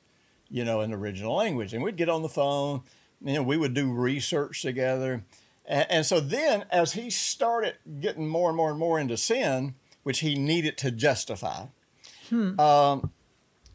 you 0.48 0.64
know, 0.64 0.80
in 0.80 0.90
the 0.90 0.96
original 0.96 1.34
language. 1.34 1.74
And 1.74 1.82
we'd 1.82 1.96
get 1.96 2.08
on 2.08 2.22
the 2.22 2.28
phone, 2.28 2.82
you 3.22 3.34
know, 3.34 3.42
we 3.42 3.58
would 3.58 3.74
do 3.74 3.92
research 3.92 4.62
together. 4.62 5.22
And, 5.66 5.86
and 5.90 6.06
so 6.06 6.20
then, 6.20 6.64
as 6.70 6.92
he 6.92 7.10
started 7.10 7.74
getting 8.00 8.28
more 8.28 8.50
and 8.50 8.56
more 8.56 8.70
and 8.70 8.78
more 8.78 8.98
into 8.98 9.16
sin, 9.16 9.74
which 10.02 10.20
he 10.20 10.36
needed 10.36 10.78
to 10.78 10.90
justify, 10.90 11.66
um, 12.58 13.12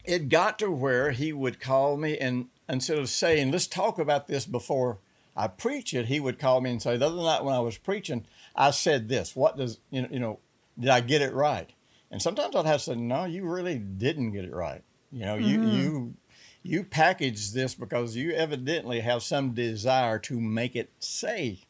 it 0.04 0.28
got 0.28 0.58
to 0.58 0.70
where 0.70 1.10
he 1.10 1.32
would 1.32 1.60
call 1.60 1.96
me 1.96 2.18
and 2.18 2.48
instead 2.68 2.98
of 2.98 3.08
saying, 3.08 3.50
let's 3.50 3.66
talk 3.66 3.98
about 3.98 4.26
this 4.26 4.46
before 4.46 4.98
I 5.36 5.48
preach 5.48 5.94
it, 5.94 6.06
he 6.06 6.20
would 6.20 6.38
call 6.38 6.60
me 6.60 6.70
and 6.70 6.82
say, 6.82 6.96
the 6.96 7.06
other 7.06 7.16
night 7.16 7.44
when 7.44 7.54
I 7.54 7.60
was 7.60 7.78
preaching, 7.78 8.26
I 8.54 8.70
said 8.70 9.08
this. 9.08 9.34
What 9.36 9.56
does, 9.56 9.78
you 9.90 10.02
know, 10.02 10.08
you 10.10 10.18
know 10.18 10.38
did 10.78 10.90
I 10.90 11.00
get 11.00 11.22
it 11.22 11.34
right? 11.34 11.70
And 12.10 12.20
sometimes 12.20 12.54
I'd 12.54 12.66
have 12.66 12.80
to 12.80 12.84
say, 12.84 12.94
no, 12.94 13.24
you 13.24 13.44
really 13.44 13.78
didn't 13.78 14.32
get 14.32 14.44
it 14.44 14.54
right. 14.54 14.82
You 15.10 15.26
know, 15.26 15.34
you, 15.34 15.62
you, 15.62 16.14
you 16.62 16.84
packaged 16.84 17.54
this 17.54 17.74
because 17.74 18.16
you 18.16 18.32
evidently 18.32 19.00
have 19.00 19.22
some 19.22 19.52
desire 19.52 20.18
to 20.20 20.40
make 20.40 20.76
it 20.76 20.90
say 20.98 21.60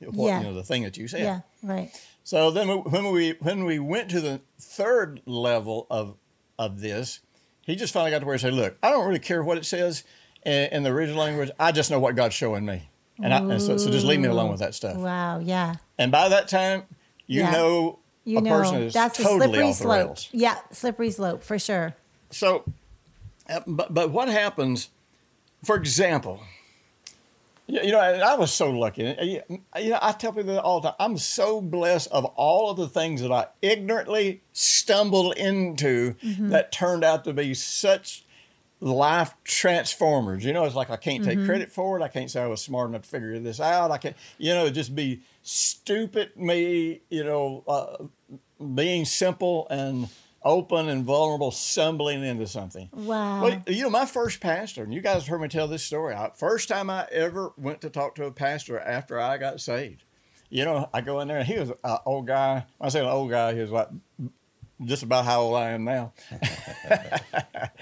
what, 0.00 0.26
Yeah. 0.28 0.38
you 0.40 0.44
know, 0.46 0.54
the 0.54 0.62
thing 0.62 0.82
that 0.82 0.96
you 0.96 1.08
said. 1.08 1.20
Yeah, 1.22 1.40
right. 1.62 1.90
So 2.24 2.50
then, 2.50 2.68
we- 2.68 2.74
when 2.90 3.12
we 3.12 3.30
when 3.40 3.64
we 3.64 3.78
went 3.78 4.10
to 4.10 4.20
the 4.20 4.40
third 4.60 5.20
level 5.26 5.86
of 5.90 6.16
of 6.58 6.80
this, 6.80 7.20
he 7.62 7.76
just 7.76 7.92
finally 7.92 8.10
got 8.10 8.20
to 8.20 8.26
where 8.26 8.34
he 8.34 8.40
said, 8.40 8.54
"Look, 8.54 8.76
I 8.82 8.90
don't 8.90 9.06
really 9.06 9.18
care 9.20 9.42
what 9.42 9.58
it 9.58 9.64
says 9.66 10.04
in, 10.44 10.68
in 10.72 10.82
the 10.82 10.90
original 10.90 11.18
language. 11.22 11.50
I 11.58 11.72
just 11.72 11.90
know 11.90 11.98
what 11.98 12.16
God's 12.16 12.34
showing 12.34 12.64
me, 12.64 12.88
and, 13.22 13.32
I, 13.32 13.38
and 13.38 13.60
so, 13.62 13.76
so 13.76 13.90
just 13.90 14.04
leave 14.06 14.20
me 14.20 14.28
alone 14.28 14.50
with 14.50 14.60
that 14.60 14.74
stuff." 14.74 14.96
Wow, 14.96 15.38
yeah. 15.38 15.74
And 15.98 16.10
by 16.12 16.28
that 16.30 16.48
time, 16.48 16.84
you 17.26 17.40
Yeah. 17.42 17.50
know 17.52 17.98
You 18.24 18.38
a 18.38 18.40
know, 18.40 18.50
person 18.50 18.82
is 18.82 18.92
that's 18.94 19.18
a 19.20 19.22
totally 19.22 19.40
slippery 19.48 19.64
off 19.64 19.78
the 19.78 19.82
slope. 19.84 20.06
rails. 20.06 20.28
Yeah, 20.32 20.56
slippery 20.72 21.10
slope 21.12 21.42
for 21.44 21.58
sure. 21.58 21.94
So, 22.30 22.64
uh, 23.48 23.60
but 23.66 23.94
but 23.94 24.10
what 24.10 24.28
happens? 24.28 24.88
For 25.64 25.76
example, 25.76 26.40
you 27.66 27.80
you 27.82 27.92
know, 27.92 28.00
and 28.00 28.22
I 28.22 28.34
was 28.36 28.52
so 28.52 28.70
lucky. 28.70 29.02
You 29.20 29.42
know, 29.48 29.98
I 30.00 30.12
tell 30.12 30.32
people 30.32 30.54
that 30.54 30.62
all 30.62 30.80
the 30.80 30.88
time. 30.90 30.96
I'm 31.00 31.18
so 31.18 31.60
blessed 31.60 32.08
of 32.12 32.24
all 32.24 32.70
of 32.70 32.76
the 32.76 32.88
things 32.88 33.22
that 33.22 33.32
I 33.32 33.46
ignorantly 33.62 34.42
stumbled 34.52 35.36
into 35.36 36.14
that 36.48 36.72
turned 36.72 37.04
out 37.04 37.24
to 37.24 37.32
be 37.32 37.54
such 37.54 38.24
life 38.80 39.34
transformers. 39.44 40.44
You 40.44 40.52
know, 40.52 40.64
it's 40.64 40.74
like 40.74 40.90
I 40.90 40.96
can't 40.96 41.24
take 41.24 41.44
credit 41.44 41.72
for 41.72 41.98
it. 41.98 42.02
I 42.02 42.08
can't 42.08 42.30
say 42.30 42.42
I 42.42 42.46
was 42.46 42.62
smart 42.62 42.90
enough 42.90 43.02
to 43.02 43.08
figure 43.08 43.38
this 43.38 43.60
out. 43.60 43.90
I 43.90 43.98
can't, 43.98 44.16
you 44.38 44.54
know, 44.54 44.68
just 44.70 44.94
be 44.94 45.22
stupid 45.42 46.36
me. 46.36 47.00
You 47.08 47.24
know, 47.24 47.64
uh, 47.66 48.04
being 48.74 49.04
simple 49.04 49.66
and 49.70 50.08
open 50.46 50.88
and 50.88 51.04
vulnerable, 51.04 51.50
stumbling 51.50 52.24
into 52.24 52.46
something. 52.46 52.88
Wow. 52.92 53.42
Well, 53.42 53.62
you 53.66 53.82
know, 53.82 53.90
my 53.90 54.06
first 54.06 54.40
pastor, 54.40 54.84
and 54.84 54.94
you 54.94 55.00
guys 55.00 55.22
have 55.22 55.26
heard 55.26 55.40
me 55.40 55.48
tell 55.48 55.66
this 55.66 55.82
story. 55.82 56.14
I, 56.14 56.30
first 56.36 56.68
time 56.68 56.88
I 56.88 57.06
ever 57.10 57.52
went 57.56 57.80
to 57.80 57.90
talk 57.90 58.14
to 58.14 58.26
a 58.26 58.30
pastor 58.30 58.78
after 58.78 59.20
I 59.20 59.38
got 59.38 59.60
saved. 59.60 60.04
You 60.48 60.64
know, 60.64 60.88
I 60.94 61.00
go 61.00 61.18
in 61.20 61.26
there 61.26 61.38
and 61.38 61.46
he 61.46 61.58
was 61.58 61.70
an 61.70 61.98
old 62.06 62.28
guy. 62.28 62.64
When 62.78 62.86
I 62.86 62.90
say 62.90 63.00
an 63.00 63.06
old 63.06 63.28
guy, 63.28 63.54
he 63.54 63.60
was 63.60 63.72
like 63.72 63.88
just 64.84 65.02
about 65.02 65.24
how 65.24 65.42
old 65.42 65.56
I 65.56 65.70
am 65.70 65.82
now. 65.82 66.12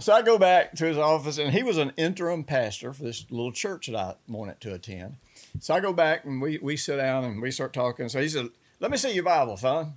so 0.00 0.12
I 0.12 0.22
go 0.22 0.38
back 0.38 0.74
to 0.74 0.84
his 0.84 0.98
office, 0.98 1.38
and 1.38 1.52
he 1.52 1.62
was 1.62 1.78
an 1.78 1.92
interim 1.96 2.42
pastor 2.42 2.92
for 2.92 3.04
this 3.04 3.24
little 3.30 3.52
church 3.52 3.86
that 3.86 3.96
I 3.96 4.14
wanted 4.26 4.60
to 4.62 4.74
attend. 4.74 5.18
So 5.60 5.72
I 5.72 5.78
go 5.78 5.92
back 5.92 6.24
and 6.24 6.42
we, 6.42 6.58
we 6.58 6.76
sit 6.76 6.96
down 6.96 7.24
and 7.24 7.40
we 7.40 7.52
start 7.52 7.72
talking. 7.72 8.08
So 8.08 8.20
he 8.20 8.28
said, 8.28 8.48
Let 8.80 8.90
me 8.90 8.96
see 8.96 9.12
your 9.12 9.22
Bible, 9.22 9.56
son. 9.56 9.94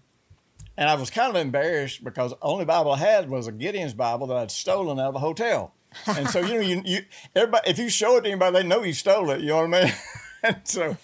And 0.78 0.90
I 0.90 0.96
was 0.96 1.10
kind 1.10 1.30
of 1.30 1.42
embarrassed 1.42 2.04
because 2.04 2.32
the 2.32 2.38
only 2.42 2.66
Bible 2.66 2.92
I 2.92 2.98
had 2.98 3.30
was 3.30 3.48
a 3.48 3.52
Gideon's 3.52 3.94
Bible 3.94 4.28
that 4.28 4.38
I'd 4.38 4.52
stolen 4.52 5.00
out 5.00 5.10
of 5.10 5.16
a 5.16 5.20
hotel. 5.20 5.74
And 6.08 6.30
so, 6.30 6.42
you 6.42 6.56
know, 6.56 6.60
you, 6.60 6.82
you 6.86 7.00
everybody, 7.36 7.70
if 7.70 7.80
you 7.80 7.90
show 7.90 8.18
it 8.18 8.22
to 8.22 8.30
anybody, 8.30 8.58
they 8.58 8.68
know 8.68 8.84
you 8.84 8.94
stole 8.94 9.30
it. 9.32 9.42
You 9.42 9.48
know 9.48 9.68
what 9.68 9.74
I 9.74 9.84
mean? 9.86 9.94
and 10.44 10.62
so, 10.64 10.98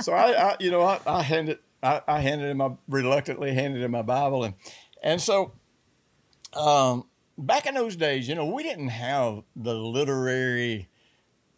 so 0.00 0.12
I, 0.12 0.32
I 0.32 0.56
you 0.58 0.70
know, 0.70 0.82
I, 0.82 1.00
I 1.06 1.22
handed, 1.22 1.58
I, 1.82 2.02
I 2.08 2.20
handed 2.20 2.50
him 2.50 2.56
my 2.56 2.72
reluctantly 2.88 3.54
handed 3.54 3.82
him 3.82 3.92
my 3.92 4.02
Bible, 4.02 4.42
and 4.44 4.54
and 5.02 5.20
so, 5.20 5.52
um, 6.54 7.04
back 7.38 7.66
in 7.66 7.74
those 7.74 7.96
days, 7.96 8.28
you 8.28 8.34
know, 8.34 8.46
we 8.46 8.62
didn't 8.62 8.88
have 8.88 9.42
the 9.54 9.74
literary 9.74 10.88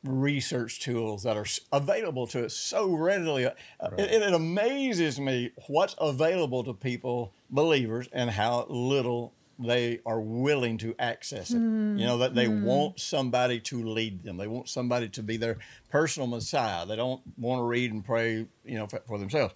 research 0.05 0.81
tools 0.81 1.23
that 1.25 1.37
are 1.37 1.47
available 1.73 2.27
to 2.29 2.45
us 2.47 2.55
so 2.55 2.93
readily. 2.95 3.47
Uh, 3.47 3.51
It, 3.99 4.23
it 4.23 4.33
amazes 4.33 5.19
me 5.19 5.51
what's 5.67 5.95
available 6.01 6.63
to 6.65 6.73
people, 6.75 7.33
believers, 7.51 8.09
and 8.13 8.31
how 8.31 8.67
little 8.69 9.33
they 9.59 9.99
are 10.07 10.21
willing 10.21 10.79
to 10.79 10.95
access 11.01 11.51
it. 11.51 11.57
You 11.59 12.07
know 12.07 12.19
that 12.19 12.35
they 12.37 12.47
want 12.47 13.01
somebody 13.01 13.59
to 13.61 13.83
lead 13.83 14.23
them. 14.23 14.37
They 14.37 14.47
want 14.47 14.69
somebody 14.69 15.09
to 15.09 15.23
be 15.23 15.37
their 15.37 15.59
personal 15.91 16.29
Messiah. 16.29 16.87
They 16.87 16.95
don't 16.95 17.21
want 17.37 17.59
to 17.59 17.65
read 17.65 17.93
and 17.93 18.05
pray, 18.05 18.47
you 18.65 18.79
know, 18.79 18.87
for, 18.87 19.01
for 19.09 19.19
themselves. 19.19 19.55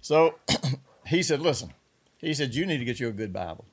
So 0.00 0.34
he 1.06 1.22
said, 1.22 1.40
"Listen," 1.40 1.72
he 2.18 2.34
said, 2.34 2.52
"You 2.52 2.66
need 2.66 2.78
to 2.78 2.84
get 2.84 2.98
you 2.98 3.08
a 3.08 3.12
good 3.12 3.32
Bible." 3.32 3.64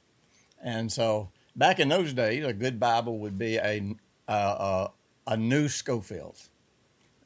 And 0.61 0.91
so 0.91 1.29
back 1.55 1.79
in 1.79 1.89
those 1.89 2.13
days, 2.13 2.45
a 2.45 2.53
good 2.53 2.79
Bible 2.79 3.17
would 3.19 3.39
be 3.39 3.57
a 3.57 3.95
uh, 4.27 4.31
uh, 4.31 4.87
a 5.27 5.37
new 5.37 5.67
Scofield. 5.67 6.37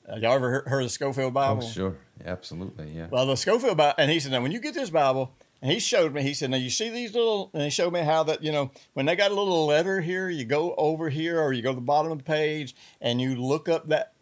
Uh, 0.07 0.15
y'all 0.15 0.33
ever 0.33 0.63
heard, 0.65 0.79
of 0.81 0.85
the 0.85 0.89
Scofield 0.89 1.33
Bible? 1.33 1.63
Oh, 1.63 1.67
sure. 1.67 1.97
Absolutely. 2.25 2.91
Yeah. 2.91 3.07
Well, 3.09 3.25
the 3.25 3.35
Scofield 3.35 3.77
Bible, 3.77 3.95
and 3.97 4.09
he 4.09 4.19
said, 4.19 4.31
now 4.31 4.41
when 4.41 4.51
you 4.51 4.59
get 4.59 4.73
this 4.73 4.89
Bible, 4.89 5.33
and 5.61 5.71
he 5.71 5.79
showed 5.79 6.13
me, 6.13 6.23
he 6.23 6.33
said, 6.33 6.49
now 6.49 6.57
you 6.57 6.69
see 6.69 6.89
these 6.89 7.13
little, 7.13 7.51
and 7.53 7.63
he 7.63 7.69
showed 7.69 7.93
me 7.93 7.99
how 7.99 8.23
that, 8.23 8.43
you 8.43 8.51
know, 8.51 8.71
when 8.93 9.05
they 9.05 9.15
got 9.15 9.31
a 9.31 9.35
little 9.35 9.65
letter 9.65 10.01
here, 10.01 10.29
you 10.29 10.45
go 10.45 10.73
over 10.75 11.09
here 11.09 11.39
or 11.39 11.53
you 11.53 11.61
go 11.61 11.71
to 11.71 11.75
the 11.75 11.81
bottom 11.81 12.11
of 12.11 12.17
the 12.17 12.23
page 12.23 12.75
and 13.01 13.21
you 13.21 13.35
look 13.35 13.69
up 13.69 13.89
that 13.89 14.13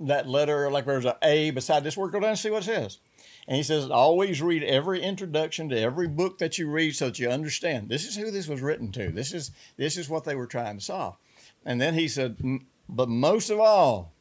that 0.00 0.28
letter, 0.28 0.70
like 0.70 0.84
there's 0.84 1.04
an 1.04 1.14
A 1.22 1.50
beside 1.50 1.84
this 1.84 1.96
word, 1.96 2.12
go 2.12 2.20
down 2.20 2.30
and 2.30 2.38
see 2.38 2.50
what 2.50 2.62
it 2.62 2.66
says. 2.66 2.98
And 3.46 3.56
he 3.56 3.62
says, 3.62 3.90
always 3.90 4.40
read 4.40 4.62
every 4.62 5.02
introduction 5.02 5.68
to 5.68 5.78
every 5.78 6.08
book 6.08 6.38
that 6.38 6.58
you 6.58 6.68
read 6.68 6.94
so 6.94 7.06
that 7.06 7.18
you 7.18 7.28
understand 7.28 7.88
this 7.88 8.06
is 8.06 8.16
who 8.16 8.30
this 8.30 8.48
was 8.48 8.60
written 8.60 8.92
to. 8.92 9.10
This 9.10 9.32
is 9.32 9.50
this 9.76 9.96
is 9.96 10.08
what 10.08 10.24
they 10.24 10.34
were 10.34 10.46
trying 10.46 10.78
to 10.78 10.84
solve. 10.84 11.16
And 11.64 11.80
then 11.80 11.94
he 11.94 12.08
said, 12.08 12.36
"M- 12.42 12.66
but 12.92 13.08
most 13.08 13.50
of 13.50 13.58
all, 13.58 14.12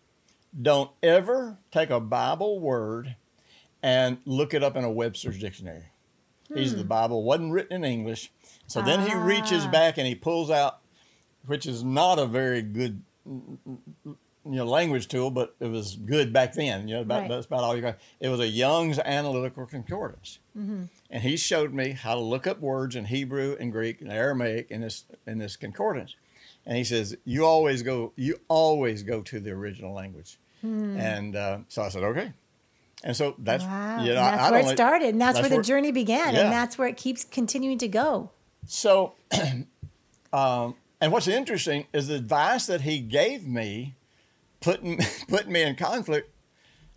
don't 0.60 0.92
ever 1.04 1.58
take 1.72 1.90
a 1.90 2.00
Bible 2.00 2.60
word 2.60 3.16
and 3.84 4.18
look 4.26 4.54
it 4.54 4.64
up 4.64 4.76
in 4.76 4.84
a 4.84 4.92
Webster's 4.92 5.40
dictionary. 5.40 5.86
He 6.54 6.68
said 6.68 6.80
the 6.80 6.84
hmm. 6.84 6.90
Bible 6.90 7.24
wasn't 7.24 7.54
written 7.54 7.78
in 7.78 7.86
English. 7.86 8.32
So 8.68 8.82
then 8.82 9.08
he 9.08 9.16
reaches 9.16 9.66
ah. 9.66 9.72
back 9.72 9.98
and 9.98 10.06
he 10.06 10.16
pulls 10.16 10.52
out, 10.52 10.80
which 11.46 11.66
is 11.66 11.84
not 11.84 12.20
a 12.20 12.26
very 12.26 12.62
good 12.62 13.02
you 13.26 14.18
know 14.46 14.66
language 14.66 15.08
tool, 15.08 15.30
but 15.30 15.56
it 15.60 15.68
was 15.68 15.96
good 15.96 16.34
back 16.34 16.54
then. 16.54 16.88
You 16.88 16.96
know, 16.96 17.02
about, 17.02 17.22
Right. 17.22 17.30
that's 17.30 17.46
about 17.46 17.64
all 17.64 17.76
you 17.76 17.82
got. 17.82 18.00
It 18.20 18.30
was 18.30 18.40
a 18.40 18.48
Young's 18.48 19.00
Analytical 19.00 19.66
Concordance, 19.66 20.40
mm-hmm. 20.58 20.84
and 21.10 21.24
he 21.24 21.38
showed 21.38 21.74
me 21.74 21.92
how 21.92 22.16
to 22.16 22.22
look 22.22 22.48
up 22.48 22.60
words 22.60 22.96
in 22.96 23.06
Hebrew 23.06 23.56
and 23.60 23.72
Greek 23.72 24.02
and 24.02 24.12
Aramaic 24.12 24.72
in 24.72 24.82
this 24.82 25.06
in 25.28 25.38
this 25.38 25.56
concordance. 25.56 26.16
And 26.66 26.78
he 26.78 26.84
says 26.84 27.16
you 27.26 27.46
always 27.46 27.82
go 27.84 28.14
you 28.16 28.40
always 28.48 29.04
go 29.04 29.22
to 29.24 29.40
the 29.40 29.52
original 29.52 29.94
language. 29.94 30.38
And 30.64 31.36
uh, 31.36 31.60
so 31.70 31.82
I 31.82 31.90
said 31.90 32.04
okay. 32.04 32.34
And 33.04 33.18
so 33.18 33.34
that's 33.40 33.64
Wow. 33.64 34.04
you 34.04 34.10
know, 34.10 34.16
that's 34.16 34.42
I, 34.44 34.48
I 34.48 34.52
where 34.52 34.62
don't 34.62 34.72
it 34.72 34.76
started. 34.76 35.10
And 35.10 35.20
that's, 35.22 35.40
where 35.40 35.50
the 35.50 35.56
where- 35.56 35.64
journey 35.64 35.92
began. 35.92 36.36
Yeah. 36.36 36.42
And 36.42 36.52
that's 36.52 36.78
where 36.78 36.88
it 36.88 36.98
keeps 36.98 37.24
continuing 37.24 37.80
to 37.80 37.88
go. 37.88 38.30
So, 38.68 39.16
um, 40.34 40.76
and 41.00 41.12
what's 41.12 41.28
interesting 41.28 41.88
is 41.94 42.08
the 42.10 42.16
advice 42.16 42.68
that 42.68 42.82
he 42.82 43.00
gave 43.00 43.48
me, 43.48 43.96
putting 44.60 45.00
putting 45.28 45.52
me 45.52 45.64
in 45.64 45.76
conflict 45.76 46.30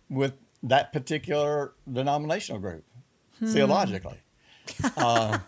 with 0.09 0.33
that 0.61 0.93
particular 0.93 1.73
denominational 1.91 2.59
group 2.61 2.83
theologically. 3.43 4.19
Uh, 4.95 5.39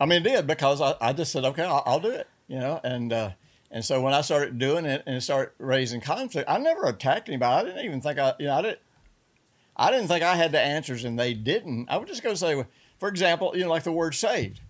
I 0.00 0.06
mean, 0.06 0.22
it 0.24 0.24
did 0.24 0.46
because 0.46 0.80
I, 0.80 0.94
I 1.00 1.12
just 1.12 1.32
said, 1.32 1.44
okay, 1.44 1.64
I'll, 1.64 1.82
I'll 1.86 2.00
do 2.00 2.10
it, 2.10 2.28
you 2.48 2.58
know, 2.58 2.80
and 2.84 3.12
uh, 3.12 3.30
and 3.70 3.84
so 3.84 4.00
when 4.00 4.14
I 4.14 4.20
started 4.20 4.58
doing 4.58 4.84
it 4.84 5.02
and 5.06 5.16
it 5.16 5.20
started 5.22 5.52
raising 5.58 6.00
conflict, 6.00 6.48
I 6.48 6.58
never 6.58 6.84
attacked 6.86 7.28
anybody. 7.28 7.54
I 7.54 7.64
didn't 7.64 7.84
even 7.84 8.00
think 8.00 8.18
I, 8.18 8.34
you 8.38 8.46
know, 8.46 8.54
I 8.54 8.62
didn't. 8.62 8.78
I 9.76 9.90
didn't 9.90 10.06
think 10.06 10.22
I 10.22 10.36
had 10.36 10.52
the 10.52 10.60
answers, 10.60 11.04
and 11.04 11.18
they 11.18 11.34
didn't. 11.34 11.88
I 11.88 11.96
would 11.96 12.06
just 12.06 12.22
go 12.22 12.34
say, 12.34 12.64
for 12.98 13.08
example, 13.08 13.52
you 13.54 13.64
know, 13.64 13.70
like 13.70 13.82
the 13.82 13.90
word 13.90 14.14
saved. 14.14 14.60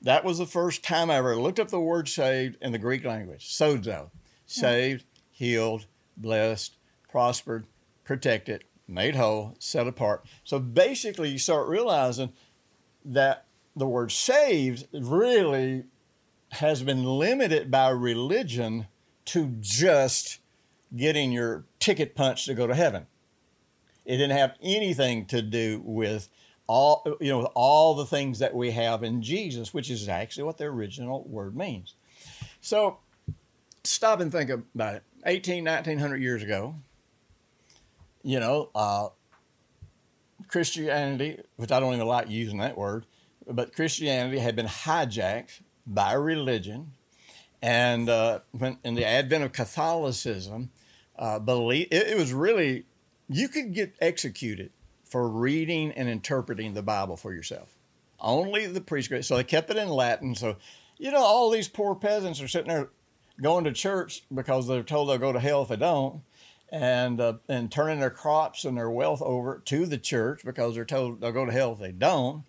That 0.00 0.24
was 0.24 0.38
the 0.38 0.46
first 0.46 0.82
time 0.82 1.10
I 1.10 1.16
ever 1.16 1.36
looked 1.36 1.60
up 1.60 1.68
the 1.68 1.80
word 1.80 2.08
saved 2.08 2.56
in 2.62 2.72
the 2.72 2.78
Greek 2.78 3.04
language. 3.04 3.46
Sozo. 3.46 4.10
Saved, 4.46 5.04
healed, 5.30 5.86
blessed, 6.16 6.76
prospered, 7.10 7.66
protected, 8.04 8.64
made 8.86 9.16
whole, 9.16 9.56
set 9.58 9.86
apart. 9.86 10.24
So 10.44 10.58
basically, 10.58 11.30
you 11.30 11.38
start 11.38 11.68
realizing 11.68 12.32
that 13.04 13.46
the 13.74 13.86
word 13.86 14.12
saved 14.12 14.86
really 14.92 15.84
has 16.56 16.82
been 16.82 17.04
limited 17.04 17.70
by 17.70 17.88
religion 17.90 18.86
to 19.26 19.54
just 19.60 20.40
getting 20.94 21.32
your 21.32 21.64
ticket 21.78 22.14
punched 22.14 22.46
to 22.46 22.54
go 22.54 22.66
to 22.66 22.74
heaven. 22.74 23.06
It 24.04 24.18
didn't 24.18 24.36
have 24.36 24.56
anything 24.62 25.26
to 25.26 25.42
do 25.42 25.82
with 25.84 26.28
all 26.68 27.04
you 27.20 27.30
know 27.30 27.44
all 27.54 27.94
the 27.94 28.06
things 28.06 28.38
that 28.40 28.54
we 28.54 28.70
have 28.72 29.02
in 29.02 29.22
Jesus, 29.22 29.72
which 29.74 29.90
is 29.90 30.08
actually 30.08 30.44
what 30.44 30.58
the 30.58 30.64
original 30.64 31.24
word 31.24 31.56
means. 31.56 31.94
So 32.60 32.98
stop 33.84 34.20
and 34.20 34.30
think 34.30 34.50
about 34.50 34.96
it. 34.96 35.02
18, 35.24 35.64
1900 35.64 36.22
years 36.22 36.42
ago, 36.42 36.76
you 38.22 38.38
know, 38.38 38.70
uh, 38.74 39.08
Christianity, 40.48 41.40
which 41.56 41.72
I 41.72 41.80
don't 41.80 41.94
even 41.94 42.06
like 42.06 42.30
using 42.30 42.58
that 42.58 42.78
word, 42.78 43.06
but 43.46 43.74
Christianity 43.74 44.38
had 44.38 44.54
been 44.54 44.66
hijacked 44.66 45.60
by 45.86 46.12
religion. 46.12 46.92
And 47.62 48.08
uh, 48.08 48.40
when 48.52 48.78
in 48.84 48.94
the 48.94 49.06
advent 49.06 49.44
of 49.44 49.52
Catholicism, 49.52 50.70
uh, 51.18 51.40
it, 51.46 51.88
it 51.92 52.16
was 52.16 52.32
really 52.32 52.84
you 53.28 53.48
could 53.48 53.74
get 53.74 53.94
executed 54.00 54.70
for 55.04 55.28
reading 55.28 55.92
and 55.92 56.08
interpreting 56.08 56.74
the 56.74 56.82
Bible 56.82 57.16
for 57.16 57.32
yourself. 57.32 57.74
Only 58.20 58.66
the 58.66 58.80
priest 58.80 59.08
could. 59.08 59.24
So 59.24 59.36
they 59.36 59.44
kept 59.44 59.70
it 59.70 59.76
in 59.76 59.88
Latin. 59.88 60.34
So, 60.34 60.56
you 60.98 61.10
know, 61.10 61.22
all 61.22 61.50
these 61.50 61.68
poor 61.68 61.94
peasants 61.94 62.40
are 62.40 62.48
sitting 62.48 62.68
there 62.68 62.88
going 63.40 63.64
to 63.64 63.72
church 63.72 64.22
because 64.34 64.66
they're 64.66 64.82
told 64.82 65.08
they'll 65.08 65.18
go 65.18 65.32
to 65.32 65.40
hell 65.40 65.62
if 65.62 65.68
they 65.68 65.76
don't, 65.76 66.22
and 66.70 67.20
uh, 67.20 67.34
and 67.48 67.70
turning 67.70 68.00
their 68.00 68.10
crops 68.10 68.64
and 68.64 68.76
their 68.76 68.90
wealth 68.90 69.22
over 69.22 69.62
to 69.66 69.86
the 69.86 69.98
church 69.98 70.42
because 70.44 70.74
they're 70.74 70.84
told 70.84 71.20
they'll 71.20 71.32
go 71.32 71.44
to 71.44 71.52
hell 71.52 71.72
if 71.72 71.78
they 71.78 71.92
don't, 71.92 72.44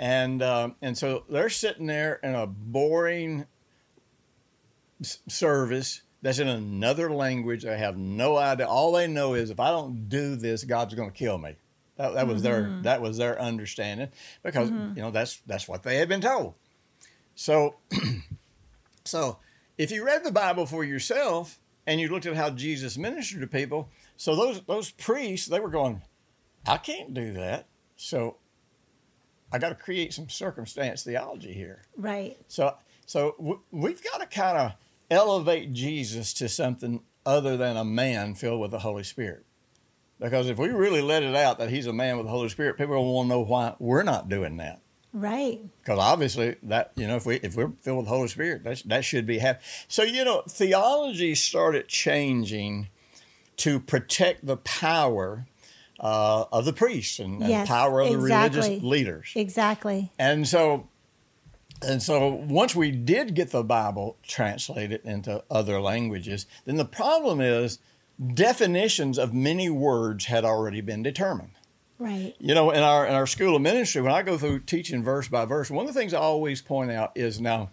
and 0.00 0.40
uh, 0.40 0.70
and 0.80 0.96
so 0.96 1.24
they're 1.28 1.50
sitting 1.50 1.86
there 1.86 2.18
in 2.22 2.34
a 2.34 2.46
boring 2.46 3.46
s- 5.02 5.18
service 5.28 6.00
that's 6.22 6.38
in 6.38 6.48
another 6.48 7.12
language. 7.12 7.64
They 7.64 7.76
have 7.76 7.98
no 7.98 8.36
idea. 8.38 8.66
All 8.66 8.92
they 8.92 9.06
know 9.06 9.34
is 9.34 9.50
if 9.50 9.60
I 9.60 9.70
don't 9.70 10.08
do 10.08 10.36
this, 10.36 10.64
God's 10.64 10.94
going 10.94 11.10
to 11.10 11.16
kill 11.16 11.36
me. 11.36 11.56
That, 11.98 12.14
that 12.14 12.26
was 12.26 12.42
their 12.42 12.62
that 12.82 13.02
was 13.02 13.18
their 13.18 13.38
understanding 13.38 14.08
because 14.42 14.70
you 14.96 15.02
know 15.02 15.10
that's 15.10 15.42
that's 15.46 15.68
what 15.68 15.82
they 15.82 15.96
had 15.96 16.08
been 16.08 16.22
told. 16.22 16.54
So, 17.34 17.76
so 19.04 19.38
if 19.76 19.90
you 19.90 20.04
read 20.04 20.24
the 20.24 20.32
Bible 20.32 20.64
for 20.64 20.82
yourself 20.82 21.58
and 21.86 22.00
you 22.00 22.08
looked 22.08 22.24
at 22.24 22.36
how 22.36 22.48
Jesus 22.48 22.96
ministered 22.96 23.42
to 23.42 23.46
people, 23.46 23.90
so 24.16 24.34
those 24.34 24.62
those 24.62 24.90
priests 24.92 25.46
they 25.46 25.60
were 25.60 25.68
going, 25.68 26.00
I 26.66 26.78
can't 26.78 27.12
do 27.12 27.34
that. 27.34 27.66
So 27.96 28.36
I 29.52 29.58
got 29.58 29.70
to 29.70 29.74
create 29.74 30.12
some 30.12 30.28
circumstance 30.28 31.02
theology 31.02 31.52
here. 31.52 31.82
Right. 31.96 32.36
So, 32.48 32.74
so 33.06 33.34
w- 33.38 33.60
we've 33.70 34.02
got 34.02 34.20
to 34.20 34.26
kind 34.26 34.58
of 34.58 34.72
elevate 35.10 35.72
Jesus 35.72 36.32
to 36.34 36.48
something 36.48 37.00
other 37.26 37.56
than 37.56 37.76
a 37.76 37.84
man 37.84 38.34
filled 38.34 38.60
with 38.60 38.70
the 38.70 38.78
Holy 38.78 39.02
Spirit. 39.02 39.44
Because 40.18 40.48
if 40.48 40.58
we 40.58 40.68
really 40.68 41.00
let 41.00 41.22
it 41.22 41.34
out 41.34 41.58
that 41.58 41.70
he's 41.70 41.86
a 41.86 41.92
man 41.92 42.16
with 42.16 42.26
the 42.26 42.32
Holy 42.32 42.48
Spirit, 42.48 42.76
people 42.76 42.94
will 42.94 43.14
want 43.14 43.26
to 43.26 43.30
know 43.30 43.40
why 43.40 43.74
we're 43.78 44.02
not 44.02 44.28
doing 44.28 44.58
that. 44.58 44.80
Right. 45.12 45.60
Because 45.78 45.98
obviously, 45.98 46.56
that 46.64 46.92
you 46.94 47.08
know, 47.08 47.16
if 47.16 47.26
we 47.26 47.36
if 47.36 47.56
we're 47.56 47.72
filled 47.80 47.98
with 47.98 48.06
the 48.06 48.14
Holy 48.14 48.28
Spirit, 48.28 48.62
that 48.64 48.82
that 48.86 49.04
should 49.04 49.26
be 49.26 49.38
happening. 49.38 49.66
So 49.88 50.02
you 50.02 50.24
know, 50.24 50.42
theology 50.48 51.34
started 51.34 51.88
changing 51.88 52.88
to 53.56 53.80
protect 53.80 54.46
the 54.46 54.56
power 54.58 55.46
uh, 56.00 56.46
of 56.50 56.64
the 56.64 56.72
priests 56.72 57.18
and, 57.18 57.42
and 57.42 57.50
Yes, 57.50 57.68
power 57.68 58.00
of 58.00 58.10
the 58.10 58.18
religious 58.18 58.82
leaders. 58.82 59.32
Exactly. 59.36 60.10
And 60.18 60.48
so, 60.48 60.88
and 61.82 62.02
so 62.02 62.28
once 62.28 62.74
we 62.74 62.90
did 62.90 63.34
get 63.34 63.50
the 63.50 63.62
Bible 63.62 64.16
translated 64.22 65.02
into 65.04 65.44
other 65.50 65.80
languages, 65.80 66.46
then 66.64 66.76
the 66.76 66.86
problem 66.86 67.40
is 67.40 67.78
definitions 68.34 69.18
of 69.18 69.34
many 69.34 69.68
words 69.68 70.24
had 70.24 70.44
already 70.44 70.80
been 70.80 71.02
determined. 71.02 71.52
Right. 71.98 72.34
You 72.38 72.54
know, 72.54 72.70
in 72.70 72.82
our 72.82 73.06
in 73.06 73.12
our 73.12 73.26
school 73.26 73.54
of 73.54 73.60
ministry, 73.60 74.00
when 74.00 74.12
I 74.12 74.22
go 74.22 74.38
through 74.38 74.60
teaching 74.60 75.02
verse 75.02 75.28
by 75.28 75.44
verse, 75.44 75.70
one 75.70 75.86
of 75.86 75.92
the 75.92 76.00
things 76.00 76.14
I 76.14 76.18
always 76.18 76.62
point 76.62 76.90
out 76.90 77.12
is 77.14 77.42
now 77.42 77.70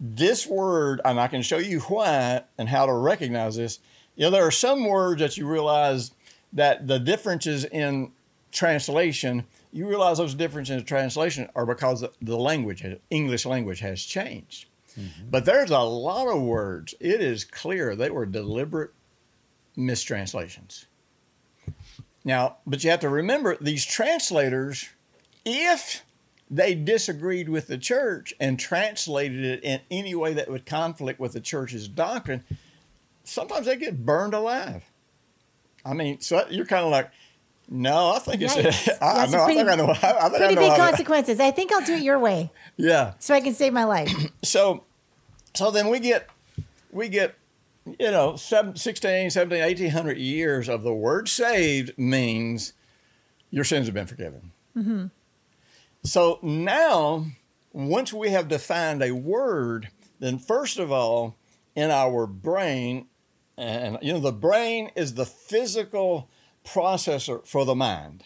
this 0.00 0.44
word, 0.44 1.00
and 1.04 1.20
I 1.20 1.28
can 1.28 1.42
show 1.42 1.58
you 1.58 1.78
why 1.80 2.42
and 2.58 2.68
how 2.68 2.86
to 2.86 2.92
recognize 2.92 3.54
this. 3.54 3.78
You 4.16 4.24
know, 4.24 4.30
there 4.30 4.44
are 4.44 4.50
some 4.50 4.88
words 4.88 5.20
that 5.20 5.36
you 5.36 5.46
realize 5.46 6.10
that 6.54 6.86
the 6.86 6.98
differences 6.98 7.64
in 7.64 8.12
translation, 8.52 9.44
you 9.72 9.86
realize 9.88 10.18
those 10.18 10.34
differences 10.34 10.76
in 10.76 10.84
translation 10.84 11.48
are 11.54 11.66
because 11.66 12.00
the- 12.00 12.12
the 12.22 12.36
language, 12.36 12.84
English 13.10 13.44
language, 13.44 13.80
has 13.80 14.02
changed. 14.02 14.66
Mm-hmm. 14.98 15.30
But 15.30 15.44
there's 15.44 15.70
a 15.70 15.80
lot 15.80 16.28
of 16.28 16.40
words. 16.40 16.94
It 17.00 17.20
is 17.20 17.44
clear 17.44 17.96
they 17.96 18.10
were 18.10 18.26
deliberate 18.26 18.92
mistranslations. 19.76 20.86
Now, 22.24 22.58
but 22.66 22.82
you 22.84 22.90
have 22.90 23.00
to 23.00 23.08
remember 23.08 23.56
these 23.60 23.84
translators, 23.84 24.88
if 25.44 26.04
they 26.50 26.74
disagreed 26.74 27.48
with 27.48 27.66
the 27.66 27.76
church 27.76 28.32
and 28.38 28.58
translated 28.58 29.44
it 29.44 29.64
in 29.64 29.80
any 29.90 30.14
way 30.14 30.32
that 30.34 30.48
would 30.48 30.64
conflict 30.64 31.18
with 31.18 31.32
the 31.32 31.40
church's 31.40 31.88
doctrine, 31.88 32.44
sometimes 33.24 33.66
they 33.66 33.76
get 33.76 34.06
burned 34.06 34.34
alive. 34.34 34.84
I 35.84 35.94
mean, 35.94 36.20
so 36.20 36.44
you're 36.50 36.66
kind 36.66 36.84
of 36.84 36.90
like, 36.90 37.10
no, 37.68 38.12
I 38.14 38.18
think 38.18 38.42
it's. 38.42 38.56
I, 39.02 39.26
no, 39.26 39.44
pretty- 39.44 39.60
I 39.60 39.64
think 39.64 39.68
I 39.68 39.74
know. 39.76 39.86
I, 39.86 40.26
I 40.26 40.28
think 40.28 40.42
I 40.42 40.54
know 40.54 40.60
big 40.60 40.76
consequences. 40.76 41.40
I 41.40 41.50
think 41.50 41.72
I'll 41.72 41.84
do 41.84 41.94
it 41.94 42.02
your 42.02 42.18
way 42.18 42.52
Yeah. 42.76 43.14
so 43.18 43.34
I 43.34 43.40
can 43.40 43.54
save 43.54 43.72
my 43.72 43.84
life. 43.84 44.10
So, 44.44 44.84
so 45.54 45.70
then 45.70 45.88
we 45.88 46.00
get, 46.00 46.28
we 46.92 47.08
get, 47.08 47.34
you 47.86 48.10
know, 48.10 48.36
seven, 48.36 48.76
16, 48.76 49.30
17, 49.30 49.60
1800 49.62 50.18
years 50.18 50.68
of 50.68 50.82
the 50.82 50.92
word 50.92 51.28
saved 51.28 51.96
means 51.98 52.74
your 53.50 53.64
sins 53.64 53.86
have 53.86 53.94
been 53.94 54.06
forgiven. 54.06 54.52
Mm-hmm. 54.76 55.06
So 56.02 56.38
now, 56.42 57.26
once 57.72 58.12
we 58.12 58.30
have 58.30 58.48
defined 58.48 59.02
a 59.02 59.12
word, 59.12 59.88
then 60.20 60.38
first 60.38 60.78
of 60.78 60.92
all, 60.92 61.34
in 61.74 61.90
our 61.90 62.26
brain, 62.26 63.06
and 63.56 63.98
you 64.02 64.12
know, 64.12 64.20
the 64.20 64.32
brain 64.32 64.90
is 64.96 65.14
the 65.14 65.26
physical 65.26 66.28
processor 66.64 67.46
for 67.46 67.64
the 67.64 67.74
mind. 67.74 68.24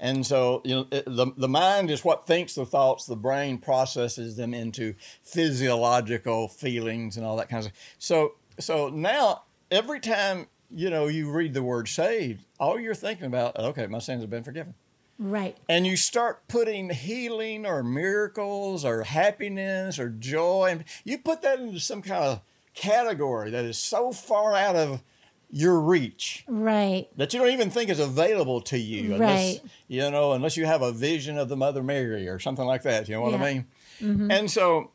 And 0.00 0.26
so, 0.26 0.60
you 0.64 0.74
know, 0.74 0.86
it- 0.90 1.04
the, 1.06 1.32
the 1.36 1.48
mind 1.48 1.90
is 1.90 2.04
what 2.04 2.26
thinks 2.26 2.54
the 2.54 2.66
thoughts, 2.66 3.06
the 3.06 3.16
brain 3.16 3.58
processes 3.58 4.36
them 4.36 4.52
into 4.52 4.94
physiological 5.22 6.48
feelings 6.48 7.16
and 7.16 7.24
all 7.24 7.36
that 7.36 7.48
kind 7.48 7.64
of 7.64 7.72
stuff. 7.72 7.94
So, 7.98 8.34
so 8.58 8.88
now 8.88 9.42
every 9.70 10.00
time, 10.00 10.48
you 10.70 10.90
know, 10.90 11.06
you 11.06 11.30
read 11.30 11.54
the 11.54 11.62
word 11.62 11.88
saved, 11.88 12.44
all 12.58 12.78
you're 12.78 12.94
thinking 12.94 13.26
about, 13.26 13.56
okay, 13.58 13.86
my 13.86 13.98
sins 14.00 14.22
have 14.22 14.30
been 14.30 14.42
forgiven 14.42 14.74
Right. 15.18 15.56
and 15.68 15.86
you 15.86 15.96
start 15.96 16.46
putting 16.48 16.90
healing 16.90 17.64
or 17.64 17.84
miracles 17.84 18.84
or 18.84 19.04
happiness 19.04 19.98
or 20.00 20.08
joy 20.10 20.68
and 20.72 20.84
you 21.04 21.18
put 21.18 21.40
that 21.42 21.60
into 21.60 21.78
some 21.78 22.02
kind 22.02 22.24
of 22.24 22.40
category 22.74 23.50
that 23.50 23.64
is 23.64 23.78
so 23.78 24.12
far 24.12 24.54
out 24.54 24.76
of 24.76 25.02
your 25.50 25.80
reach 25.80 26.44
Right. 26.48 27.06
that 27.16 27.32
you 27.32 27.38
don't 27.38 27.50
even 27.50 27.70
think 27.70 27.88
is 27.88 28.00
available 28.00 28.60
to 28.62 28.78
you 28.78 29.14
unless 29.14 29.58
Right. 29.58 29.60
you 29.86 30.10
know 30.10 30.32
unless 30.32 30.56
you 30.56 30.66
have 30.66 30.82
a 30.82 30.90
vision 30.90 31.38
of 31.38 31.48
the 31.48 31.56
mother 31.56 31.82
mary 31.82 32.26
or 32.28 32.38
something 32.40 32.64
like 32.66 32.82
that 32.82 33.08
you 33.08 33.14
know 33.14 33.20
what 33.20 33.32
Yeah. 33.32 33.42
i 33.44 33.52
mean 33.54 33.66
mm-hmm. 34.00 34.30
and 34.32 34.50
so 34.50 34.90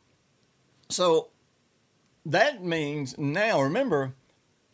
so 0.90 1.28
that 2.26 2.62
means 2.62 3.16
now 3.16 3.62
remember 3.62 4.14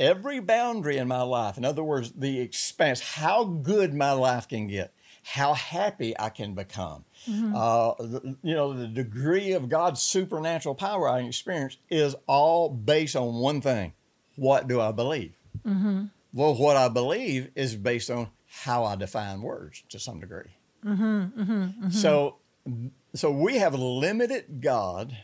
every 0.00 0.40
boundary 0.40 0.96
in 0.98 1.06
my 1.08 1.22
life 1.22 1.56
in 1.56 1.64
other 1.64 1.84
words 1.84 2.12
the 2.16 2.40
expanse 2.40 3.00
how 3.00 3.44
good 3.44 3.94
my 3.94 4.12
life 4.12 4.48
can 4.48 4.66
get 4.66 4.92
how 5.22 5.54
happy 5.54 6.18
i 6.18 6.28
can 6.28 6.54
become 6.54 7.04
Mm-hmm. 7.28 7.54
uh, 7.56 7.94
the, 7.98 8.36
you 8.42 8.54
know 8.54 8.72
the 8.72 8.86
degree 8.86 9.52
of 9.52 9.68
god's 9.68 10.00
supernatural 10.00 10.74
power 10.74 11.08
i 11.08 11.20
experience 11.20 11.76
is 11.90 12.14
all 12.26 12.68
based 12.68 13.16
on 13.16 13.34
one 13.34 13.60
thing. 13.60 13.92
What 14.36 14.68
do 14.68 14.80
i 14.80 14.92
believe? 14.92 15.32
Mm-hmm. 15.66 16.04
Well, 16.36 16.54
what 16.54 16.76
I 16.76 16.88
believe 16.88 17.50
is 17.54 17.74
based 17.76 18.10
on 18.10 18.28
how 18.46 18.84
I 18.84 18.94
define 18.94 19.40
words 19.40 19.82
to 19.88 19.98
some 19.98 20.20
degree. 20.20 20.54
Mm-hmm. 20.84 21.88
So, 21.88 22.36
so 23.14 23.30
we 23.30 23.56
have 23.56 23.74
limited 23.74 24.60
God, 24.60 25.16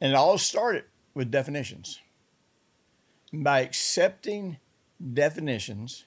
and 0.00 0.12
it 0.12 0.16
all 0.16 0.38
started 0.38 0.86
with 1.14 1.30
definitions. 1.30 2.00
By 3.32 3.60
accepting 3.60 4.58
definitions, 5.14 6.04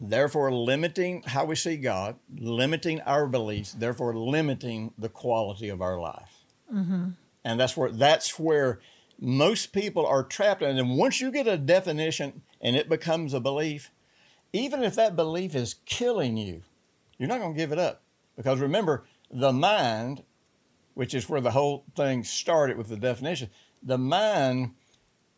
therefore 0.00 0.52
limiting 0.52 1.22
how 1.22 1.44
we 1.44 1.54
see 1.56 1.76
God, 1.76 2.16
limiting 2.38 3.00
our 3.02 3.26
beliefs, 3.26 3.72
therefore 3.72 4.14
limiting 4.16 4.92
the 4.98 5.08
quality 5.08 5.68
of 5.68 5.82
our 5.82 5.98
life. 5.98 6.44
And 7.44 7.58
that's 7.58 7.76
where 7.76 7.90
that's 7.90 8.38
where 8.38 8.80
most 9.20 9.72
people 9.72 10.06
are 10.06 10.22
trapped. 10.22 10.62
And 10.62 10.78
then 10.78 10.90
once 10.90 11.20
you 11.20 11.30
get 11.30 11.48
a 11.48 11.56
definition 11.56 12.42
and 12.60 12.76
it 12.76 12.88
becomes 12.88 13.34
a 13.34 13.40
belief, 13.40 13.90
even 14.52 14.82
if 14.82 14.94
that 14.94 15.16
belief 15.16 15.54
is 15.54 15.76
killing 15.86 16.36
you, 16.36 16.62
you're 17.18 17.28
not 17.28 17.40
going 17.40 17.54
to 17.54 17.58
give 17.58 17.72
it 17.72 17.78
up. 17.78 18.02
Because 18.36 18.60
remember, 18.60 19.04
the 19.30 19.52
mind, 19.52 20.22
which 20.94 21.14
is 21.14 21.28
where 21.28 21.40
the 21.40 21.50
whole 21.50 21.84
thing 21.96 22.22
started 22.22 22.76
with 22.76 22.88
the 22.88 22.96
definition, 22.96 23.50
the 23.82 23.98
mind 23.98 24.74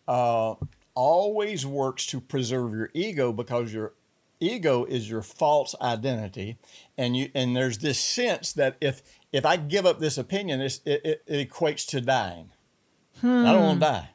uh, 0.06 0.54
always 0.94 1.64
works 1.64 2.06
to 2.06 2.20
preserve 2.20 2.72
your 2.72 2.90
ego 2.92 3.32
because 3.32 3.72
your 3.72 3.94
ego 4.40 4.84
is 4.84 5.08
your 5.08 5.22
false 5.22 5.74
identity 5.80 6.58
and 6.98 7.16
you 7.16 7.30
and 7.34 7.54
there's 7.54 7.78
this 7.78 7.98
sense 7.98 8.52
that 8.54 8.76
if 8.80 9.02
if 9.32 9.46
i 9.46 9.56
give 9.56 9.86
up 9.86 9.98
this 9.98 10.18
opinion 10.18 10.60
it's, 10.60 10.80
it, 10.84 11.00
it, 11.04 11.22
it 11.26 11.50
equates 11.50 11.86
to 11.86 12.00
dying. 12.00 12.50
I 13.22 13.52
don't 13.52 13.62
want 13.62 13.80
to 13.80 13.86
hmm. 13.86 13.94
die. 13.94 14.10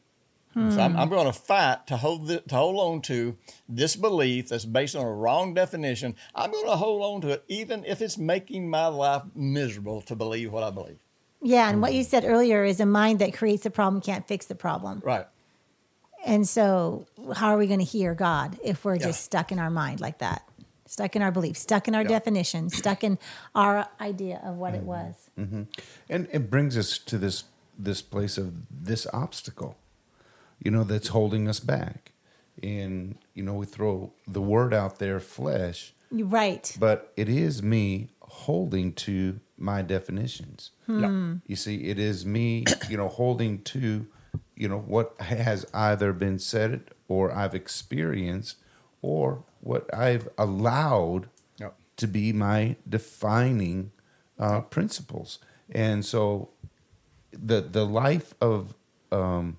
So 0.55 0.81
i'm, 0.81 0.93
hmm. 0.93 0.99
I'm 0.99 1.09
going 1.09 1.25
to 1.25 1.33
fight 1.33 1.85
to 1.87 1.97
hold 1.97 2.27
the, 2.27 2.39
to 2.39 2.55
hold 2.55 2.77
on 2.77 3.01
to 3.03 3.37
this 3.67 3.95
belief 3.95 4.49
that's 4.49 4.65
based 4.65 4.95
on 4.95 5.05
a 5.05 5.11
wrong 5.11 5.53
definition. 5.53 6.15
I'm 6.33 6.51
going 6.51 6.65
to 6.65 6.77
hold 6.77 7.03
on 7.03 7.21
to 7.21 7.33
it 7.33 7.43
even 7.47 7.83
if 7.85 8.01
it's 8.01 8.17
making 8.17 8.69
my 8.69 8.87
life 8.87 9.23
miserable 9.35 10.01
to 10.03 10.15
believe 10.15 10.51
what 10.51 10.63
i 10.63 10.71
believe. 10.71 10.99
Yeah. 11.41 11.69
And 11.69 11.81
what 11.81 11.93
you 11.93 12.03
hmm. 12.03 12.09
said 12.09 12.25
earlier 12.25 12.63
is 12.63 12.79
a 12.79 12.85
mind 12.85 13.19
that 13.19 13.33
creates 13.33 13.65
a 13.65 13.69
problem 13.69 14.01
can't 14.01 14.27
fix 14.27 14.45
the 14.45 14.55
problem. 14.55 15.01
right 15.05 15.27
And 16.25 16.49
so, 16.49 17.05
how 17.35 17.49
are 17.49 17.57
we 17.57 17.67
going 17.67 17.79
to 17.79 17.85
hear 17.85 18.15
God 18.15 18.57
if 18.63 18.83
we're 18.83 18.95
Yeah. 18.95 19.07
just 19.07 19.23
stuck 19.23 19.51
in 19.51 19.59
our 19.59 19.69
mind 19.69 20.01
like 20.01 20.17
that? 20.17 20.41
Stuck 20.87 21.15
in 21.15 21.21
our 21.21 21.31
beliefs, 21.31 21.59
stuck 21.59 21.87
in 21.87 21.95
our 21.95 22.01
Yeah. 22.01 22.09
definition, 22.09 22.69
stuck 22.69 23.03
in 23.03 23.19
our 23.53 23.87
idea 24.01 24.41
of 24.43 24.57
what 24.57 24.73
it 24.73 24.79
mm-hmm. 24.79 24.87
was. 24.87 25.29
Mm-hmm. 25.39 25.63
And 26.09 26.27
it 26.31 26.49
brings 26.49 26.77
us 26.77 26.97
to 26.97 27.17
this 27.17 27.45
this 27.77 28.01
place 28.01 28.37
of 28.37 28.53
this 28.71 29.05
obstacle, 29.11 29.77
you 30.63 30.71
know, 30.71 30.85
that's 30.85 31.09
holding 31.09 31.49
us 31.49 31.59
back. 31.59 32.13
And 32.63 33.17
you 33.33 33.43
know, 33.43 33.53
we 33.53 33.65
throw 33.65 34.13
the 34.27 34.41
word 34.41 34.73
out 34.73 34.97
there, 34.97 35.19
flesh, 35.19 35.93
right. 36.09 36.75
but 36.79 37.11
it 37.17 37.27
is 37.27 37.61
me 37.61 38.09
holding 38.21 38.93
to 38.93 39.39
my 39.57 39.81
definitions. 39.81 40.71
Hmm. 40.85 40.99
Yeah. 40.99 41.35
You 41.47 41.55
see, 41.55 41.85
it 41.85 41.99
is 41.99 42.25
me, 42.25 42.65
you 42.89 42.97
know, 42.97 43.07
holding 43.09 43.61
to, 43.63 44.07
you 44.55 44.67
know, 44.67 44.79
what 44.79 45.19
has 45.21 45.65
either 45.73 46.13
been 46.13 46.39
said 46.39 46.91
or 47.07 47.31
I've 47.31 47.55
experienced 47.55 48.57
or 49.01 49.43
what 49.61 49.91
I've 49.93 50.27
allowed 50.37 51.29
Yeah. 51.59 51.71
to 51.97 52.07
be 52.07 52.33
my 52.33 52.75
defining 52.87 53.91
uh, 54.39 54.61
principles. 54.61 55.39
And 55.71 56.05
so 56.05 56.49
the 57.31 57.61
the 57.61 57.85
life 57.85 58.33
of 58.41 58.73
um, 59.11 59.57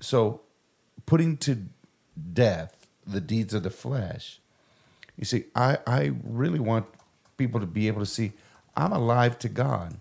so 0.00 0.40
putting 1.06 1.36
to 1.38 1.66
death 2.32 2.86
the 3.06 3.20
deeds 3.20 3.54
of 3.54 3.62
the 3.62 3.70
flesh. 3.70 4.40
You 5.16 5.24
see, 5.24 5.44
I, 5.54 5.78
I 5.86 6.12
really 6.24 6.58
want 6.60 6.86
people 7.36 7.60
to 7.60 7.66
be 7.66 7.86
able 7.88 8.00
to 8.00 8.06
see 8.06 8.32
I'm 8.76 8.92
alive 8.92 9.38
to 9.40 9.48
God. 9.48 9.98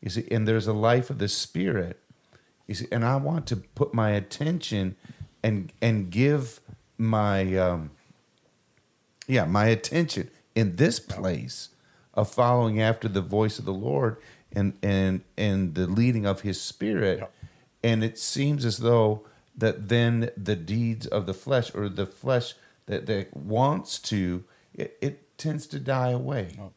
You 0.00 0.10
see, 0.10 0.26
and 0.30 0.46
there's 0.48 0.66
a 0.66 0.72
life 0.72 1.10
of 1.10 1.18
the 1.18 1.28
spirit. 1.28 2.00
You 2.66 2.74
see, 2.74 2.86
and 2.92 3.04
I 3.04 3.16
want 3.16 3.46
to 3.48 3.56
put 3.56 3.92
my 3.92 4.10
attention 4.10 4.96
and 5.42 5.72
and 5.80 6.10
give 6.10 6.60
my 6.98 7.56
um, 7.56 7.90
yeah 9.26 9.44
my 9.44 9.66
attention 9.66 10.30
in 10.54 10.76
this 10.76 11.00
place 11.00 11.70
of 12.14 12.30
following 12.32 12.80
after 12.80 13.08
the 13.08 13.20
voice 13.20 13.58
of 13.58 13.64
the 13.64 13.72
Lord 13.72 14.16
and 14.52 14.74
and 14.82 15.22
and 15.36 15.74
the 15.74 15.86
leading 15.86 16.26
of 16.26 16.42
His 16.42 16.60
Spirit. 16.60 17.18
Yeah. 17.20 17.26
And 17.84 18.04
it 18.04 18.18
seems 18.18 18.64
as 18.64 18.78
though 18.78 19.26
that 19.56 19.88
then 19.88 20.30
the 20.36 20.56
deeds 20.56 21.06
of 21.06 21.26
the 21.26 21.34
flesh 21.34 21.74
or 21.74 21.88
the 21.88 22.06
flesh 22.06 22.54
that 22.86 23.06
that 23.06 23.36
wants 23.36 23.98
to 23.98 24.44
it, 24.74 24.96
it 25.00 25.38
tends 25.38 25.66
to 25.68 25.78
die 25.78 26.10
away. 26.10 26.56
Oh. 26.60 26.72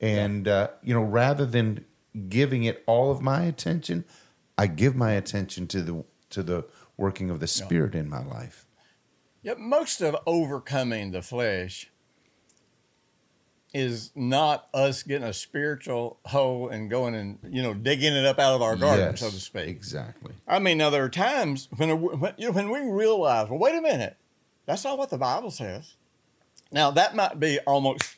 And 0.00 0.48
uh, 0.48 0.68
you 0.82 0.94
know, 0.94 1.02
rather 1.02 1.46
than 1.46 1.84
giving 2.28 2.64
it 2.64 2.82
all 2.86 3.10
of 3.10 3.22
my 3.22 3.42
attention, 3.42 4.04
I 4.56 4.66
give 4.66 4.94
my 4.94 5.12
attention 5.12 5.66
to 5.68 5.82
the 5.82 6.04
to 6.30 6.42
the 6.42 6.66
working 6.96 7.30
of 7.30 7.40
the 7.40 7.46
Spirit 7.46 7.94
in 7.94 8.08
my 8.08 8.22
life. 8.22 8.66
Yeah, 9.42 9.54
most 9.58 10.00
of 10.00 10.16
overcoming 10.24 11.10
the 11.10 11.22
flesh 11.22 11.90
is 13.74 14.10
not 14.14 14.68
us 14.74 15.02
getting 15.02 15.26
a 15.26 15.32
spiritual 15.32 16.18
hole 16.26 16.68
and 16.68 16.90
going 16.90 17.14
and 17.14 17.38
you 17.48 17.62
know 17.62 17.74
digging 17.74 18.12
it 18.12 18.26
up 18.26 18.38
out 18.38 18.54
of 18.54 18.62
our 18.62 18.76
garden, 18.76 19.10
Yes, 19.10 19.20
so 19.20 19.30
to 19.30 19.36
speak. 19.36 19.68
Exactly. 19.68 20.32
I 20.46 20.58
mean, 20.58 20.78
now 20.78 20.90
there 20.90 21.04
are 21.04 21.08
times 21.08 21.68
when, 21.76 21.90
uh, 21.90 21.96
when 21.96 22.34
you 22.36 22.46
know 22.46 22.52
when 22.52 22.70
we 22.70 22.80
realize, 22.80 23.48
well, 23.48 23.58
wait 23.58 23.74
a 23.74 23.80
minute, 23.80 24.16
that's 24.66 24.84
not 24.84 24.98
what 24.98 25.10
the 25.10 25.18
Bible 25.18 25.50
says. 25.50 25.96
Now 26.70 26.90
that 26.92 27.16
might 27.16 27.40
be 27.40 27.58
almost 27.60 28.16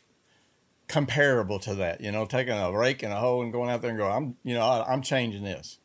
comparable 0.89 1.59
to 1.61 1.75
that, 1.77 2.01
you 2.01 2.13
know, 2.13 2.27
taking 2.27 2.55
a 2.55 2.73
rake 2.73 3.03
and 3.03 3.13
a 3.13 3.17
hoe 3.17 3.43
and 3.43 3.53
going 3.53 3.71
out 3.71 3.81
there 3.81 3.91
and 3.91 3.99
going, 3.99 4.13
I'm, 4.13 4.37
you 4.43 4.55
know, 4.55 4.63
I, 4.63 4.93
I'm 4.93 5.03
changing 5.03 5.45
this. 5.45 5.79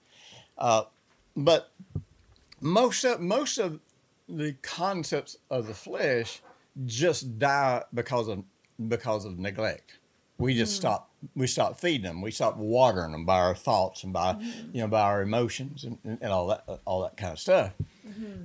Uh, 0.60 0.84
but 1.36 1.72
most 2.62 3.04
of 3.06 3.20
most 3.20 3.58
of 3.58 3.80
the 4.28 4.54
concepts 4.62 5.38
of 5.50 5.66
the 5.66 5.74
flesh 5.74 6.42
just 6.86 7.40
die 7.40 7.84
because 7.94 8.28
of 8.28 8.44
because 8.88 9.26
of 9.26 9.40
neglect. 9.40 10.00
We 10.38 10.56
just 10.56 10.76
stop. 10.76 11.12
We 11.36 11.48
stop 11.48 11.78
feeding 11.78 12.04
them. 12.04 12.22
We 12.22 12.32
stop 12.32 12.56
watering 12.56 13.12
them 13.12 13.26
by 13.26 13.40
our 13.40 13.56
thoughts 13.56 14.06
and 14.06 14.14
by, 14.14 14.38
you 14.72 14.80
know, 14.80 14.88
by 14.88 15.02
our 15.02 15.22
emotions 15.22 15.84
and, 15.84 15.98
and, 16.06 16.32
all 16.32 16.48
that, 16.48 16.64
all 16.86 17.02
that 17.02 17.18
kind 17.18 17.34
of 17.34 17.40
stuff. 17.40 17.74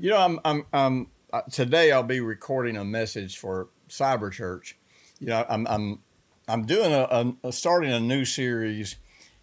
You 0.00 0.10
know, 0.10 0.18
I'm, 0.18 0.40
I'm, 0.44 0.66
I'm 0.72 1.06
uh, 1.32 1.42
today 1.52 1.92
I'll 1.92 2.02
be 2.02 2.18
recording 2.18 2.76
a 2.76 2.84
message 2.84 3.38
for 3.38 3.68
Cyber 3.88 4.32
Church. 4.32 4.76
You 5.20 5.28
know, 5.28 5.46
I'm, 5.48 5.68
I'm, 5.68 6.00
I'm 6.48 6.66
doing 6.66 6.92
a, 6.92 7.06
a, 7.10 7.48
a 7.48 7.52
starting 7.52 7.92
a 7.92 8.00
new 8.00 8.24
series, 8.24 8.96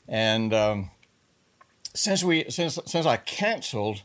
and 0.10 0.54
um, 0.54 0.92
since 1.94 2.24
we, 2.24 2.46
since, 2.50 2.80
since 2.86 3.06
I 3.06 3.18
canceled 3.18 4.04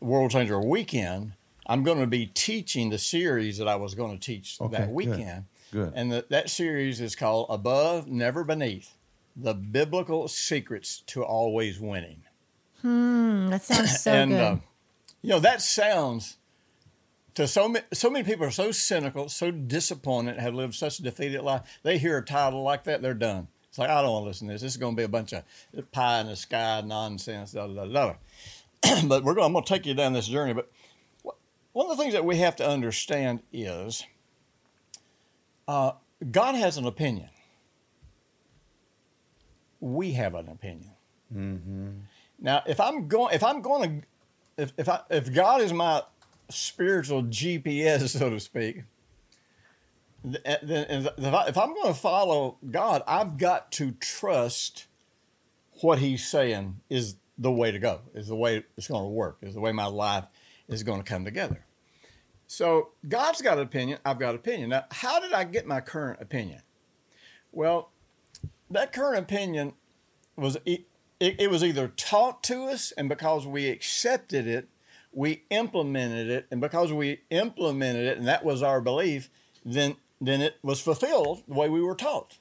World 0.00 0.30
Changer 0.30 0.60
Weekend, 0.60 1.32
I'm 1.66 1.84
going 1.84 2.00
to 2.00 2.06
be 2.06 2.26
teaching 2.26 2.90
the 2.90 2.98
series 2.98 3.58
that 3.58 3.68
I 3.68 3.76
was 3.76 3.94
going 3.94 4.18
to 4.18 4.20
teach 4.24 4.56
Okay, 4.60 4.76
that 4.76 4.90
weekend. 4.90 5.44
Good. 5.72 5.92
And 5.94 6.10
the, 6.10 6.26
that 6.30 6.50
series 6.50 7.00
is 7.00 7.14
called 7.14 7.46
Above, 7.48 8.08
Never 8.08 8.42
Beneath 8.42 8.96
The 9.36 9.54
Biblical 9.54 10.26
Secrets 10.26 11.02
to 11.06 11.22
Always 11.22 11.78
Winning. 11.78 12.22
Mm, 12.84 13.50
that 13.50 13.62
sounds 13.62 14.00
so 14.00 14.12
and, 14.14 14.30
good. 14.32 14.40
uh, 14.40 14.56
you 15.22 15.30
know, 15.30 15.38
that 15.40 15.62
sounds 15.62 16.38
to 17.34 17.46
so 17.46 17.68
many, 17.68 17.84
so 17.92 18.10
many 18.10 18.24
people 18.24 18.46
are 18.46 18.50
so 18.50 18.72
cynical, 18.72 19.28
so 19.28 19.50
disappointed, 19.50 20.38
have 20.38 20.54
lived 20.54 20.74
such 20.74 20.98
a 20.98 21.02
defeated 21.02 21.42
life. 21.42 21.62
They 21.84 21.98
hear 21.98 22.18
a 22.18 22.24
title 22.24 22.62
like 22.62 22.84
that, 22.84 23.02
they're 23.02 23.14
done. 23.14 23.46
It's 23.70 23.78
like, 23.78 23.88
I 23.88 24.02
don't 24.02 24.12
want 24.12 24.24
to 24.24 24.28
listen 24.28 24.48
to 24.48 24.54
this. 24.54 24.62
This 24.62 24.72
is 24.72 24.76
going 24.76 24.94
to 24.94 25.00
be 25.00 25.04
a 25.04 25.08
bunch 25.08 25.32
of 25.32 25.44
pie 25.92 26.20
in 26.20 26.26
the 26.26 26.36
sky 26.36 26.82
nonsense, 26.84 27.52
da, 27.52 27.68
da, 27.68 27.86
da, 27.86 28.14
da. 28.82 29.02
but 29.06 29.22
we're 29.22 29.34
going, 29.34 29.46
I'm 29.46 29.52
going 29.52 29.64
to 29.64 29.68
take 29.68 29.86
you 29.86 29.94
down 29.94 30.12
this 30.12 30.26
journey. 30.26 30.54
But 30.54 30.70
one 31.72 31.88
of 31.88 31.96
the 31.96 32.02
things 32.02 32.14
that 32.14 32.24
we 32.24 32.38
have 32.38 32.56
to 32.56 32.68
understand 32.68 33.42
is 33.52 34.04
uh, 35.68 35.92
God 36.32 36.56
has 36.56 36.76
an 36.76 36.86
opinion. 36.86 37.28
We 39.78 40.12
have 40.12 40.34
an 40.34 40.48
opinion. 40.48 40.90
Now, 42.40 42.62
if 42.66 42.80
I'm 42.80 43.06
going, 43.06 43.34
if 43.34 43.44
I'm 43.44 43.62
going 43.62 44.00
to, 44.00 44.62
if 44.62 44.72
if 44.76 44.88
I, 44.88 45.00
if 45.10 45.32
God 45.32 45.60
is 45.60 45.72
my 45.72 46.02
spiritual 46.48 47.22
GPS, 47.22 48.08
so 48.18 48.30
to 48.30 48.40
speak, 48.40 48.82
Eh, 50.24 50.56
if 50.62 51.34
I- 51.34 51.48
if 51.48 51.56
I'm 51.56 51.74
going 51.74 51.94
to 51.94 51.98
follow 51.98 52.58
God, 52.70 53.02
I've 53.06 53.38
got 53.38 53.72
to 53.72 53.92
trust 53.92 54.86
what 55.80 55.98
He's 55.98 56.26
saying 56.26 56.80
is 56.90 57.16
the 57.38 57.50
way 57.50 57.70
to 57.70 57.78
go, 57.78 58.02
is 58.14 58.28
the 58.28 58.36
way 58.36 58.64
it's 58.76 58.88
going 58.88 59.04
to 59.04 59.08
work, 59.08 59.38
is 59.40 59.54
the 59.54 59.60
way 59.60 59.72
my 59.72 59.86
life 59.86 60.24
is 60.68 60.82
going 60.82 61.02
to 61.02 61.08
come 61.08 61.24
together. 61.24 61.64
So 62.46 62.90
God's 63.08 63.40
got 63.40 63.56
an 63.56 63.62
opinion. 63.62 63.98
I've 64.04 64.18
got 64.18 64.30
an 64.30 64.36
opinion. 64.36 64.70
Now, 64.70 64.84
how 64.90 65.20
did 65.20 65.32
I 65.32 65.44
get 65.44 65.66
my 65.66 65.80
current 65.80 66.20
opinion? 66.20 66.62
Well, 67.52 67.90
that 68.70 68.92
current 68.92 69.22
opinion 69.22 69.72
was 70.36 70.58
it, 70.66 70.84
it 71.18 71.50
was 71.50 71.64
either 71.64 71.88
taught 71.88 72.42
to 72.44 72.64
us, 72.64 72.92
and 72.92 73.08
because 73.08 73.46
we 73.46 73.68
accepted 73.68 74.46
it, 74.46 74.68
we 75.12 75.44
implemented 75.50 76.28
it, 76.30 76.46
and 76.50 76.60
because 76.60 76.92
we 76.92 77.20
implemented 77.30 78.06
it, 78.06 78.18
and 78.18 78.26
that 78.26 78.44
was 78.44 78.62
our 78.62 78.80
belief, 78.80 79.28
then 79.64 79.96
then 80.20 80.40
it 80.40 80.56
was 80.62 80.80
fulfilled 80.80 81.42
the 81.48 81.54
way 81.54 81.68
we 81.68 81.82
were 81.82 81.94
taught. 81.94 82.38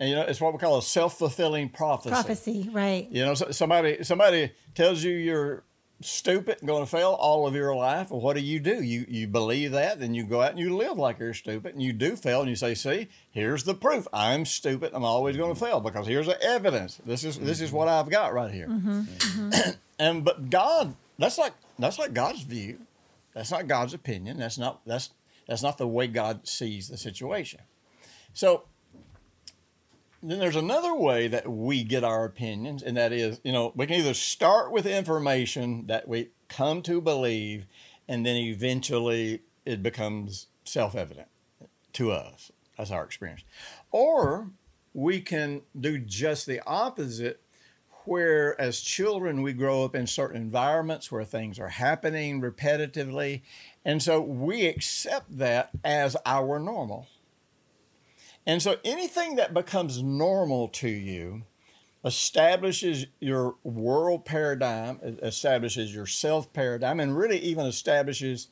And 0.00 0.10
you 0.10 0.16
know, 0.16 0.22
it's 0.22 0.40
what 0.40 0.52
we 0.52 0.58
call 0.58 0.78
a 0.78 0.82
self 0.82 1.18
fulfilling 1.18 1.68
prophecy. 1.68 2.10
Prophecy, 2.10 2.68
right? 2.72 3.08
You 3.10 3.24
know, 3.24 3.34
so- 3.34 3.50
somebody 3.50 4.02
somebody 4.02 4.52
tells 4.74 5.04
you 5.04 5.12
you're 5.12 5.62
stupid 6.00 6.58
and 6.60 6.66
going 6.68 6.84
to 6.84 6.90
fail 6.90 7.10
all 7.10 7.46
of 7.46 7.54
your 7.54 7.74
life. 7.74 8.10
Well, 8.10 8.20
what 8.20 8.36
do 8.36 8.42
you 8.42 8.58
do? 8.58 8.82
You 8.82 9.04
you 9.08 9.28
believe 9.28 9.72
that, 9.72 10.00
then 10.00 10.14
you 10.14 10.24
go 10.24 10.42
out 10.42 10.50
and 10.50 10.58
you 10.58 10.76
live 10.76 10.98
like 10.98 11.18
you're 11.18 11.34
stupid, 11.34 11.74
and 11.74 11.82
you 11.82 11.92
do 11.92 12.16
fail, 12.16 12.40
and 12.40 12.50
you 12.50 12.56
say, 12.56 12.74
"See, 12.74 13.08
here's 13.30 13.64
the 13.64 13.74
proof. 13.74 14.08
I'm 14.12 14.44
stupid. 14.44 14.90
I'm 14.92 15.04
always 15.04 15.36
going 15.36 15.54
to 15.54 15.60
fail 15.60 15.80
because 15.80 16.06
here's 16.06 16.26
the 16.26 16.42
evidence. 16.42 17.00
This 17.06 17.24
is 17.24 17.38
this 17.38 17.60
is 17.60 17.72
what 17.72 17.88
I've 17.88 18.10
got 18.10 18.32
right 18.34 18.52
here." 18.52 18.66
Mm-hmm, 18.68 19.00
mm-hmm. 19.02 19.70
and 19.98 20.24
but 20.24 20.50
God, 20.50 20.94
that's 21.18 21.38
like 21.38 21.52
that's 21.78 21.98
like 21.98 22.12
God's 22.12 22.42
view. 22.42 22.78
That's 23.34 23.50
not 23.50 23.68
God's 23.68 23.94
opinion. 23.94 24.38
That's 24.38 24.58
not 24.58 24.80
that's 24.84 25.10
that's 25.52 25.62
not 25.62 25.76
the 25.76 25.86
way 25.86 26.06
God 26.06 26.48
sees 26.48 26.88
the 26.88 26.96
situation. 26.96 27.60
So 28.32 28.64
then 30.22 30.38
there's 30.38 30.56
another 30.56 30.94
way 30.94 31.28
that 31.28 31.46
we 31.46 31.84
get 31.84 32.04
our 32.04 32.24
opinions, 32.24 32.82
and 32.82 32.96
that 32.96 33.12
is, 33.12 33.38
you 33.44 33.52
know, 33.52 33.70
we 33.76 33.86
can 33.86 33.96
either 33.96 34.14
start 34.14 34.72
with 34.72 34.86
information 34.86 35.88
that 35.88 36.08
we 36.08 36.30
come 36.48 36.80
to 36.84 37.02
believe, 37.02 37.66
and 38.08 38.24
then 38.24 38.36
eventually 38.36 39.42
it 39.66 39.82
becomes 39.82 40.46
self 40.64 40.94
evident 40.94 41.28
to 41.92 42.12
us. 42.12 42.50
That's 42.78 42.90
our 42.90 43.04
experience. 43.04 43.44
Or 43.90 44.48
we 44.94 45.20
can 45.20 45.60
do 45.78 45.98
just 45.98 46.46
the 46.46 46.62
opposite, 46.66 47.42
where 48.06 48.58
as 48.58 48.80
children 48.80 49.42
we 49.42 49.52
grow 49.52 49.84
up 49.84 49.94
in 49.94 50.06
certain 50.06 50.40
environments 50.40 51.12
where 51.12 51.24
things 51.24 51.58
are 51.58 51.68
happening 51.68 52.40
repetitively, 52.40 53.42
and 53.84 54.02
so 54.02 54.20
we 54.20 54.66
accept 54.66 55.38
that 55.38 55.70
as 55.84 56.16
our 56.24 56.58
normal. 56.58 57.08
And 58.46 58.62
so 58.62 58.76
anything 58.84 59.36
that 59.36 59.54
becomes 59.54 60.02
normal 60.02 60.68
to 60.68 60.88
you 60.88 61.42
establishes 62.04 63.06
your 63.20 63.56
world 63.62 64.24
paradigm, 64.24 64.98
establishes 65.22 65.94
your 65.94 66.06
self 66.06 66.52
paradigm, 66.52 67.00
and 67.00 67.16
really 67.16 67.38
even 67.38 67.66
establishes 67.66 68.48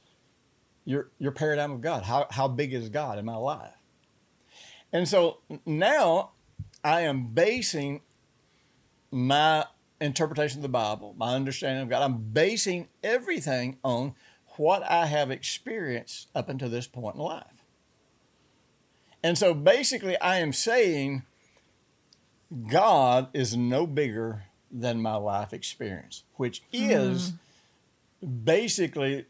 your 0.84 1.10
your 1.18 1.32
paradigm 1.32 1.72
of 1.72 1.80
God. 1.80 2.04
How 2.04 2.26
how 2.30 2.48
big 2.48 2.72
is 2.72 2.88
God 2.88 3.18
in 3.18 3.24
my 3.24 3.36
life? 3.36 3.74
And 4.92 5.08
so 5.08 5.38
now 5.64 6.32
I 6.82 7.02
am 7.02 7.28
basing 7.28 8.00
my 9.10 9.64
interpretation 10.00 10.58
of 10.58 10.62
the 10.62 10.68
Bible, 10.68 11.14
my 11.16 11.34
understanding 11.34 11.82
of 11.82 11.88
God, 11.88 12.02
I'm 12.02 12.18
basing 12.18 12.88
everything 13.02 13.78
on 13.84 14.14
what 14.60 14.82
I 14.82 15.06
have 15.06 15.30
experienced 15.30 16.28
up 16.34 16.50
until 16.50 16.68
this 16.68 16.86
point 16.86 17.16
in 17.16 17.22
life. 17.22 17.64
And 19.22 19.38
so 19.38 19.54
basically, 19.54 20.18
I 20.18 20.36
am 20.40 20.52
saying 20.52 21.22
God 22.68 23.28
is 23.32 23.56
no 23.56 23.86
bigger 23.86 24.44
than 24.70 25.00
my 25.00 25.14
life 25.14 25.54
experience, 25.54 26.24
which 26.34 26.62
is 26.74 27.32
mm. 28.22 28.44
basically 28.44 29.24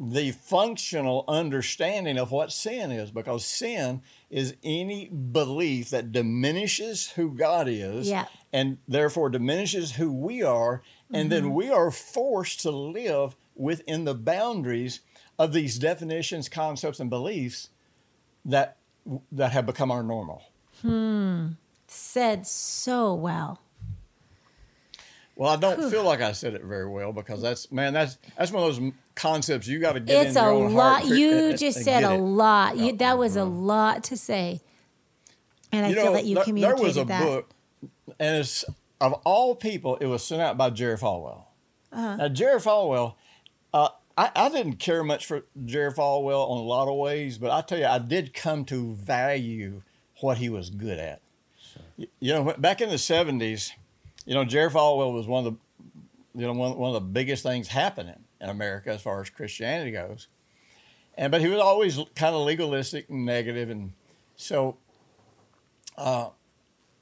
the 0.00 0.30
functional 0.30 1.26
understanding 1.28 2.16
of 2.16 2.30
what 2.32 2.50
sin 2.50 2.90
is, 2.90 3.10
because 3.10 3.44
sin 3.44 4.00
is 4.30 4.56
any 4.64 5.10
belief 5.10 5.90
that 5.90 6.10
diminishes 6.10 7.10
who 7.10 7.30
God 7.34 7.68
is 7.68 8.08
Yeah. 8.08 8.24
and 8.50 8.78
therefore 8.88 9.28
diminishes 9.28 9.92
who 9.92 10.10
we 10.10 10.42
are. 10.42 10.82
And 11.12 11.30
then 11.30 11.44
mm-hmm. 11.44 11.54
we 11.54 11.68
are 11.68 11.90
forced 11.90 12.60
to 12.60 12.70
live 12.70 13.36
within 13.56 14.04
the 14.04 14.14
boundaries 14.14 15.00
of 15.38 15.52
these 15.52 15.78
definitions, 15.78 16.48
concepts, 16.48 17.00
and 17.00 17.10
beliefs 17.10 17.68
that 18.44 18.76
that 19.32 19.52
have 19.52 19.66
become 19.66 19.90
our 19.90 20.02
normal. 20.02 20.42
Said 21.86 22.46
so 22.46 23.14
well. 23.14 23.60
Well, 25.36 25.50
I 25.50 25.56
don't 25.56 25.90
feel 25.90 26.04
like 26.04 26.20
I 26.20 26.30
said 26.32 26.54
it 26.54 26.62
very 26.62 26.88
well 26.88 27.12
because 27.12 27.42
that's 27.42 27.70
man, 27.72 27.92
that's 27.92 28.18
that's 28.38 28.52
one 28.52 28.62
of 28.68 28.76
those 28.76 28.92
concepts 29.16 29.66
you 29.66 29.80
got 29.80 29.94
to 29.94 30.00
get 30.00 30.28
It's 30.28 30.36
a 30.36 30.50
lot. 30.52 31.06
You 31.06 31.48
and- 31.50 31.58
just 31.58 31.76
and 31.78 31.84
said 31.84 32.04
a 32.04 32.14
it. 32.14 32.18
lot. 32.18 32.76
You, 32.76 32.92
that 32.96 33.18
was 33.18 33.36
a 33.36 33.44
lot 33.44 34.04
to 34.04 34.16
say. 34.16 34.60
And 35.72 35.84
I 35.86 35.88
You 35.88 35.94
feel 35.96 36.04
know, 36.06 36.12
that 36.12 36.24
you 36.24 36.34
there- 36.36 36.44
communicated 36.44 36.78
there 36.78 36.86
was 36.86 36.96
a 36.96 37.04
that. 37.06 37.22
book, 37.24 37.50
and 38.20 38.36
it's 38.36 38.64
of 39.00 39.12
all 39.24 39.56
people, 39.56 39.96
it 39.96 40.06
was 40.06 40.22
sent 40.24 40.40
out 40.40 40.56
by 40.56 40.70
Jerry 40.70 40.96
Falwell. 40.96 41.44
Uh-huh. 41.92 42.16
Now, 42.16 42.28
Jerry 42.28 42.60
Falwell, 42.60 43.14
uh, 43.74 43.88
I, 44.16 44.30
I 44.34 44.48
didn't 44.48 44.76
care 44.76 45.04
much 45.04 45.26
for 45.26 45.44
Jerry 45.66 45.92
Falwell 45.92 46.48
on 46.48 46.58
a 46.58 46.62
lot 46.62 46.88
of 46.88 46.96
ways, 46.96 47.36
but 47.36 47.50
I 47.50 47.60
tell 47.60 47.78
you, 47.78 47.86
I 47.86 47.98
did 47.98 48.32
come 48.32 48.64
to 48.66 48.94
value 48.94 49.82
what 50.20 50.38
he 50.38 50.48
was 50.48 50.70
good 50.70 50.98
at. 50.98 51.20
Y- 51.98 52.06
You 52.20 52.32
know, 52.32 52.54
back 52.56 52.80
in 52.80 52.88
the 52.88 52.98
seventies, 52.98 53.72
you 54.24 54.34
know, 54.34 54.44
Jerry 54.44 54.70
Falwell 54.70 55.12
was 55.12 55.26
one 55.26 55.46
of 55.46 55.52
the, 55.52 56.40
you 56.40 56.46
know, 56.46 56.52
one, 56.54 56.78
one 56.78 56.94
of 56.94 57.02
the 57.02 57.08
biggest 57.08 57.42
things 57.42 57.68
happening 57.68 58.18
in 58.40 58.48
America 58.48 58.90
as 58.90 59.02
far 59.02 59.20
as 59.20 59.28
Christianity 59.28 59.90
goes, 59.90 60.28
and 61.18 61.30
but 61.30 61.40
he 61.40 61.48
was 61.48 61.60
always 61.60 61.96
kind 62.14 62.34
of 62.34 62.42
legalistic 62.46 63.10
and 63.10 63.26
negative, 63.26 63.68
and 63.70 63.92
so 64.36 64.76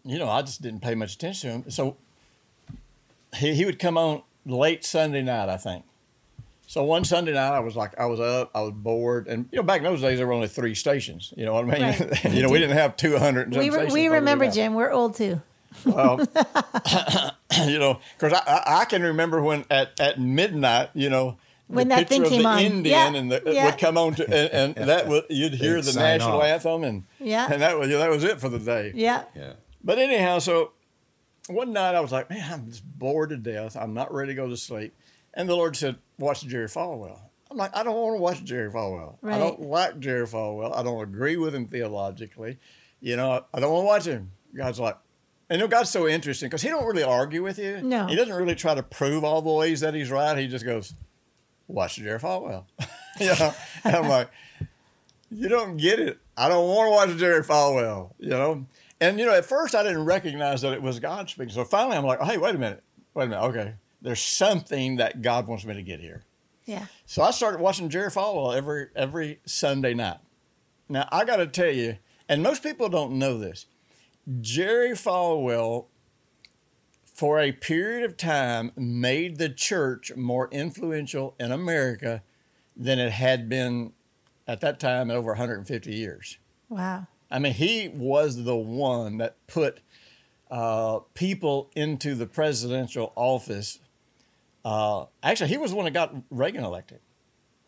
you 0.05 0.19
know, 0.19 0.29
I 0.29 0.43
just 0.43 0.63
didn't 0.63 0.81
pay 0.81 0.95
much 0.95 1.15
attention 1.15 1.51
to 1.51 1.57
him. 1.57 1.71
So 1.71 1.97
he, 3.37 3.55
he 3.55 3.65
would 3.65 3.79
come 3.79 3.97
on 3.97 4.23
late 4.45 4.85
Sunday 4.85 5.23
night, 5.23 5.49
I 5.49 5.57
think. 5.57 5.85
So 6.73 6.83
one 6.85 7.05
Sunday 7.05 7.35
night, 7.35 7.51
I 7.55 7.61
was 7.61 7.77
like, 7.77 8.01
I 8.01 8.07
was 8.07 8.19
up, 8.19 8.51
I 8.55 8.63
was 8.63 8.73
bored, 8.73 9.29
and 9.29 9.47
you 9.53 9.59
know, 9.59 9.63
back 9.63 9.77
in 9.81 9.85
those 9.85 10.01
days, 10.01 10.17
there 10.17 10.27
were 10.27 10.33
only 10.33 10.49
three 10.49 10.75
stations. 10.75 11.31
You 11.37 11.45
know 11.45 11.53
what 11.53 11.67
I 11.67 11.69
mean? 11.69 11.83
Right. 11.83 12.25
you 12.33 12.41
know, 12.41 12.49
we 12.49 12.59
didn't 12.61 12.79
have 12.79 12.97
two 12.97 13.19
hundred. 13.19 13.55
we 13.55 13.69
re- 13.69 13.91
we 13.93 14.09
remember, 14.09 14.51
Jim. 14.51 14.73
We're 14.73 14.91
old 14.91 15.15
too. 15.15 15.43
Well, 15.85 16.21
you 17.67 17.79
know, 17.79 18.01
because 18.19 18.33
I, 18.33 18.39
I, 18.47 18.81
I 18.81 18.85
can 18.87 19.03
remember 19.03 19.43
when 19.43 19.67
at, 19.71 20.01
at 20.01 20.19
midnight, 20.19 20.89
you 20.95 21.11
know, 21.11 21.37
When 21.67 21.89
the 21.89 21.97
that 21.97 22.09
thing 22.09 22.23
picture 22.23 22.37
came 22.37 22.43
the 22.45 22.49
on. 22.49 22.59
Indian 22.61 22.85
Yeah. 23.15 23.21
and 23.21 23.31
the, 23.33 23.47
uh, 23.47 23.53
Yeah. 23.53 23.65
would 23.67 23.77
come 23.79 23.99
on 23.99 24.15
to 24.15 24.25
and, 24.25 24.75
and 24.79 24.89
that 24.89 25.09
would 25.09 25.25
you'd 25.29 25.53
hear 25.53 25.75
They'd 25.75 25.93
the 25.93 26.01
national 26.01 26.39
off. 26.39 26.45
anthem 26.45 26.85
and 26.85 27.05
Yeah. 27.21 27.49
and 27.53 27.61
that 27.61 27.79
was 27.79 27.91
that 27.91 28.09
was 28.09 28.25
it 28.25 28.41
for 28.41 28.49
the 28.49 28.59
day. 28.59 28.93
Yeah. 28.95 29.25
Yeah. 29.37 29.53
But 29.85 29.99
anyhow, 29.99 30.39
so 30.39 30.73
one 31.49 31.75
night 31.75 31.95
I 31.95 32.01
was 32.01 32.13
like, 32.13 32.31
man, 32.31 32.51
I'm 32.51 32.71
just 32.71 32.83
bored 32.99 33.29
to 33.29 33.37
death. 33.37 33.77
I'm 33.77 33.93
not 33.93 34.11
ready 34.15 34.33
to 34.33 34.37
go 34.37 34.49
to 34.49 34.57
sleep. 34.57 34.95
And 35.35 35.49
the 35.49 35.57
Lord 35.57 35.77
said, 35.77 35.97
watch 36.19 36.43
Jerry 36.43 36.69
Falwell. 36.69 37.19
I'm 37.51 37.57
like, 37.57 37.77
I 37.77 37.83
don't 37.83 37.95
want 37.95 38.17
to 38.17 38.23
watch 38.23 38.45
Jerry 38.45 38.71
Falwell. 38.71 39.17
I 39.23 39.39
don't 39.39 39.61
like 39.61 39.99
Jerry 40.01 40.27
Falwell. 40.27 40.75
I 40.75 40.83
don't 40.83 41.03
agree 41.03 41.37
with 41.37 41.55
him 41.55 41.67
theologically. 41.67 42.59
You 43.01 43.17
know, 43.17 43.33
I, 43.33 43.41
I 43.55 43.61
don't 43.61 43.73
want 43.73 43.83
to 43.83 43.87
watch 43.87 44.05
him. 44.07 44.31
God's 44.57 44.81
like, 44.81 44.97
and 45.51 45.61
you 45.61 45.67
know, 45.67 45.69
God's 45.69 45.91
so 45.91 46.09
interesting 46.09 46.49
because 46.49 46.63
he 46.63 46.71
don't 46.71 46.87
really 46.87 47.03
argue 47.03 47.43
with 47.43 47.59
you. 47.59 47.83
No. 47.83 48.07
He 48.07 48.17
doesn't 48.17 48.35
really 48.35 48.55
try 48.55 48.75
to 48.75 48.83
prove 48.83 49.23
all 49.23 49.43
the 49.43 49.51
ways 49.51 49.81
that 49.81 49.93
he's 49.93 50.11
right. 50.11 50.37
He 50.39 50.47
just 50.49 50.65
goes, 50.65 50.95
watch 51.69 51.97
Jerry 51.97 52.19
Falwell. 52.19 52.65
you 53.21 53.27
know, 53.27 53.53
and 53.85 53.97
I'm 53.97 54.09
like, 54.09 54.31
you 55.31 55.49
don't 55.49 55.77
get 55.77 55.99
it. 55.99 56.19
I 56.37 56.49
don't 56.49 56.67
want 56.67 56.87
to 56.87 56.91
watch 56.91 57.21
Jerry 57.21 57.43
Falwell, 57.43 58.13
you 58.19 58.31
know? 58.31 58.67
And, 59.01 59.19
you 59.19 59.27
know, 59.27 59.35
at 59.35 59.45
first 59.45 59.75
I 59.75 59.83
didn't 59.83 60.05
recognize 60.05 60.63
that 60.63 60.73
it 60.73 60.81
was 60.81 61.01
God 61.01 61.29
speaking. 61.29 61.53
So 61.53 61.65
finally 61.65 61.97
I'm 61.97 62.05
like, 62.05 62.23
hey, 62.23 62.39
wait 62.39 62.55
a 62.55 62.59
minute. 62.59 62.83
Wait 63.15 63.25
a 63.25 63.29
minute. 63.29 63.43
Okay. 63.47 63.75
There's 64.03 64.23
something 64.23 64.97
that 64.97 65.23
God 65.23 65.47
wants 65.47 65.65
me 65.65 65.75
to 65.75 65.83
get 65.83 66.01
here. 66.01 66.25
Yeah. 66.67 66.87
So 67.07 67.23
I 67.23 67.31
started 67.31 67.61
watching 67.61 67.89
Jerry 67.89 68.11
Falwell 68.11 68.57
every 68.57 68.89
every 68.95 69.41
Sunday 69.47 69.95
night. 69.95 70.19
Now 70.89 71.09
I 71.11 71.25
got 71.25 71.37
to 71.37 71.47
tell 71.47 71.71
you, 71.71 71.99
and 72.29 72.43
most 72.43 72.63
people 72.63 72.89
don't 72.89 73.13
know 73.13 73.39
this. 73.39 73.67
Jerry 74.41 74.91
Falwell, 74.91 75.87
for 77.05 77.41
a 77.41 77.53
period 77.53 78.05
of 78.05 78.17
time, 78.17 78.73
made 78.77 79.39
the 79.39 79.49
church 79.49 80.15
more 80.17 80.49
influential 80.53 81.35
in 81.41 81.51
America 81.51 82.23
than 82.77 82.99
it 82.99 83.13
had 83.13 83.49
been 83.49 83.93
at 84.47 84.61
that 84.61 84.81
time 84.81 85.11
in 85.11 85.17
over 85.17 85.33
150 85.33 85.95
years. 85.95 86.39
Wow. 86.69 87.07
I 87.31 87.39
mean, 87.39 87.55
he 87.55 87.89
was 87.89 88.45
the 88.45 88.57
one 88.57 89.19
that 89.19 89.37
put 89.47 89.81
uh, 90.51 91.01
people 91.15 91.71
into 91.75 92.15
the 92.15 92.27
presidential 92.27 93.13
office. 93.17 93.79
Uh, 94.65 95.07
actually, 95.23 95.49
he 95.49 95.59
was 95.59 95.71
the 95.71 95.77
one 95.77 95.85
that 95.87 95.93
got 95.93 96.15
Reagan 96.31 96.65
elected. 96.65 97.01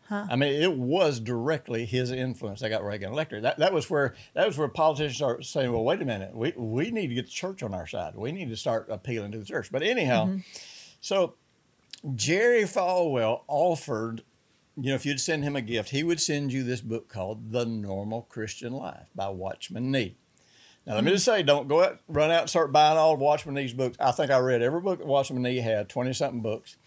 Huh. 0.07 0.27
I 0.29 0.35
mean, 0.35 0.61
it 0.61 0.71
was 0.71 1.19
directly 1.19 1.83
his 1.85 2.11
influence 2.11 2.59
that 2.59 2.69
got 2.69 2.83
Reagan 2.83 3.11
elected. 3.11 3.43
That, 3.43 3.57
that 3.57 3.73
was 3.73 3.89
where 3.89 4.13
that 4.35 4.45
was 4.45 4.55
where 4.57 4.67
politicians 4.67 5.15
start 5.15 5.43
saying, 5.45 5.71
"Well, 5.71 5.83
wait 5.83 6.01
a 6.01 6.05
minute, 6.05 6.35
we 6.35 6.53
we 6.55 6.91
need 6.91 7.07
to 7.07 7.15
get 7.15 7.25
the 7.25 7.31
church 7.31 7.63
on 7.63 7.73
our 7.73 7.87
side. 7.87 8.15
We 8.15 8.31
need 8.31 8.49
to 8.49 8.55
start 8.55 8.87
appealing 8.89 9.31
to 9.31 9.39
the 9.39 9.45
church." 9.45 9.71
But 9.71 9.81
anyhow, 9.81 10.25
so 11.01 11.33
Jerry 12.13 12.63
Falwell 12.63 13.41
offered, 13.47 14.21
you 14.77 14.89
know, 14.89 14.95
if 14.95 15.07
you'd 15.07 15.19
send 15.19 15.43
him 15.43 15.55
a 15.55 15.61
gift, 15.61 15.89
he 15.89 16.03
would 16.03 16.21
send 16.21 16.53
you 16.53 16.63
this 16.63 16.81
book 16.81 17.09
called 17.09 17.51
The 17.51 17.65
Normal 17.65 18.23
Christian 18.29 18.73
Life 18.73 19.09
by 19.15 19.29
Watchman 19.29 19.91
Nee. 19.91 20.17
Now, 20.85 20.93
let 20.93 21.03
me 21.03 21.11
just 21.11 21.25
say, 21.25 21.41
don't 21.41 21.67
go 21.67 21.83
out, 21.83 21.99
run 22.07 22.29
out 22.29 22.41
and 22.41 22.49
start 22.49 22.71
buying 22.71 22.95
all 22.95 23.15
of 23.15 23.19
Watchman 23.19 23.55
Nee's 23.55 23.73
books. 23.73 23.97
I 23.99 24.11
think 24.11 24.29
I 24.29 24.37
read 24.37 24.61
every 24.61 24.81
book 24.81 24.99
that 24.99 25.07
Watchman 25.07 25.41
Nee 25.41 25.57
had, 25.57 25.89
20 25.89 26.13
something 26.13 26.41
books. 26.41 26.77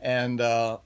And 0.00 0.40
uh, 0.40 0.78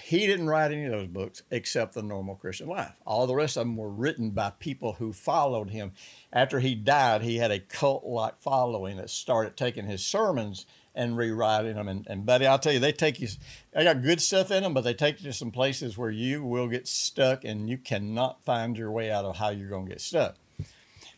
he 0.00 0.26
didn't 0.26 0.48
write 0.48 0.72
any 0.72 0.84
of 0.84 0.92
those 0.92 1.08
books 1.08 1.42
except 1.50 1.94
The 1.94 2.02
Normal 2.02 2.36
Christian 2.36 2.68
Life. 2.68 2.94
All 3.06 3.26
the 3.26 3.34
rest 3.34 3.56
of 3.56 3.62
them 3.62 3.76
were 3.76 3.90
written 3.90 4.30
by 4.30 4.50
people 4.58 4.94
who 4.94 5.12
followed 5.12 5.70
him. 5.70 5.92
After 6.32 6.60
he 6.60 6.74
died, 6.74 7.22
he 7.22 7.36
had 7.36 7.50
a 7.50 7.60
cult 7.60 8.04
like 8.04 8.40
following 8.40 8.96
that 8.96 9.10
started 9.10 9.56
taking 9.56 9.86
his 9.86 10.04
sermons 10.04 10.66
and 10.94 11.16
rewriting 11.16 11.76
them. 11.76 11.88
And, 11.88 12.06
and 12.08 12.26
buddy, 12.26 12.46
I'll 12.46 12.58
tell 12.58 12.72
you, 12.72 12.80
they 12.80 12.92
take 12.92 13.20
you, 13.20 13.28
they 13.72 13.84
got 13.84 14.02
good 14.02 14.20
stuff 14.20 14.50
in 14.50 14.62
them, 14.62 14.74
but 14.74 14.82
they 14.82 14.94
take 14.94 15.20
you 15.20 15.30
to 15.30 15.32
some 15.32 15.50
places 15.50 15.96
where 15.96 16.10
you 16.10 16.44
will 16.44 16.68
get 16.68 16.88
stuck 16.88 17.44
and 17.44 17.68
you 17.68 17.78
cannot 17.78 18.44
find 18.44 18.76
your 18.76 18.90
way 18.90 19.10
out 19.10 19.24
of 19.24 19.36
how 19.36 19.50
you're 19.50 19.68
going 19.68 19.86
to 19.86 19.92
get 19.92 20.00
stuck. 20.00 20.36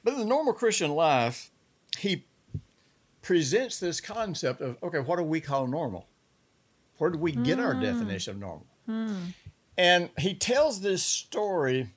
But 0.05 0.15
in 0.15 0.21
the 0.21 0.27
normal 0.27 0.53
Christian 0.53 0.93
life, 0.93 1.51
he 1.99 2.25
presents 3.23 3.79
this 3.81 4.01
concept 4.01 4.61
of 4.61 4.77
okay, 4.83 5.01
what 5.01 5.17
do 5.17 5.23
we 5.23 5.41
call 5.41 5.67
normal? 5.67 6.07
Where 7.01 7.09
do 7.09 7.19
we 7.19 7.33
get 7.33 7.59
our 7.59 7.75
mm. 7.75 7.81
definition 7.81 8.35
of 8.35 8.41
normal? 8.41 8.67
Hmm. 8.85 9.17
And 9.79 10.11
he 10.19 10.35
tells 10.35 10.83
this 10.83 11.03
story 11.03 11.89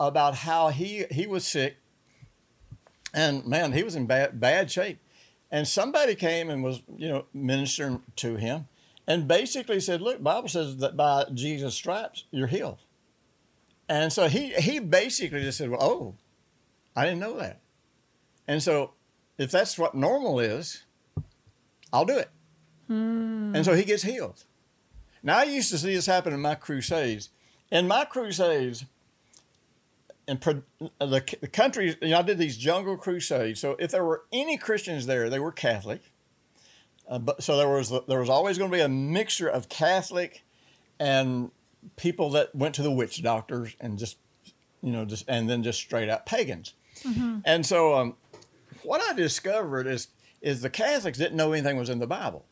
about 0.00 0.34
how 0.34 0.70
he 0.70 1.04
he 1.12 1.28
was 1.28 1.46
sick, 1.46 1.76
and 3.14 3.46
man, 3.46 3.72
he 3.72 3.84
was 3.84 3.94
in 3.94 4.06
bad 4.06 4.40
bad 4.40 4.68
shape, 4.68 4.98
and 5.52 5.66
somebody 5.68 6.16
came 6.16 6.50
and 6.50 6.64
was 6.64 6.82
you 6.96 7.08
know 7.08 7.26
ministering 7.32 8.02
to 8.16 8.34
him, 8.34 8.66
and 9.06 9.28
basically 9.28 9.78
said, 9.78 10.00
"Look, 10.00 10.20
Bible 10.20 10.48
says 10.48 10.78
that 10.78 10.96
by 10.96 11.26
Jesus' 11.32 11.76
stripes 11.76 12.24
you're 12.32 12.48
healed." 12.48 12.78
And 13.88 14.12
so 14.12 14.26
he 14.26 14.54
he 14.54 14.80
basically 14.80 15.42
just 15.42 15.58
said, 15.58 15.70
"Well, 15.70 15.80
oh, 15.80 16.14
I 16.96 17.04
didn't 17.04 17.20
know 17.20 17.36
that." 17.38 17.60
And 18.48 18.60
so, 18.60 18.94
if 19.38 19.52
that's 19.52 19.78
what 19.78 19.94
normal 19.94 20.40
is, 20.40 20.82
I'll 21.92 22.04
do 22.04 22.18
it. 22.18 22.30
Hmm. 22.88 23.54
And 23.54 23.64
so 23.64 23.74
he 23.74 23.84
gets 23.84 24.02
healed. 24.02 24.42
Now, 25.22 25.38
I 25.38 25.44
used 25.44 25.70
to 25.70 25.78
see 25.78 25.94
this 25.94 26.06
happen 26.06 26.32
in 26.32 26.40
my 26.40 26.54
crusades. 26.54 27.30
In 27.70 27.86
my 27.86 28.04
crusades, 28.04 28.84
in 30.26 30.38
pro- 30.38 30.62
the, 31.00 31.36
the 31.40 31.48
country, 31.48 31.96
you 32.00 32.08
know, 32.08 32.18
I 32.18 32.22
did 32.22 32.38
these 32.38 32.56
jungle 32.56 32.96
crusades. 32.96 33.60
So 33.60 33.76
if 33.78 33.90
there 33.90 34.04
were 34.04 34.22
any 34.32 34.56
Christians 34.56 35.06
there, 35.06 35.28
they 35.28 35.38
were 35.38 35.52
Catholic. 35.52 36.02
Uh, 37.08 37.18
but 37.18 37.42
so 37.42 37.56
there 37.56 37.68
was 37.68 37.90
there 38.06 38.20
was 38.20 38.28
always 38.28 38.58
going 38.58 38.70
to 38.70 38.76
be 38.76 38.82
a 38.82 38.88
mixture 38.88 39.48
of 39.48 39.68
Catholic 39.70 40.42
and 41.00 41.50
people 41.96 42.30
that 42.30 42.54
went 42.54 42.74
to 42.74 42.82
the 42.82 42.90
witch 42.90 43.22
doctors 43.22 43.74
and 43.80 43.98
just 43.98 44.18
you 44.82 44.92
know 44.92 45.06
just 45.06 45.24
and 45.26 45.48
then 45.48 45.62
just 45.62 45.78
straight 45.78 46.10
out 46.10 46.26
pagans. 46.26 46.74
And 47.46 47.64
so 47.64 47.94
um, 47.94 48.14
what 48.82 49.00
I 49.08 49.14
discovered 49.14 49.86
is 49.86 50.08
is 50.42 50.60
the 50.60 50.68
Catholics 50.68 51.16
didn't 51.16 51.36
know 51.36 51.52
anything 51.52 51.78
was 51.78 51.88
in 51.88 51.98
the 51.98 52.06
Bible, 52.06 52.44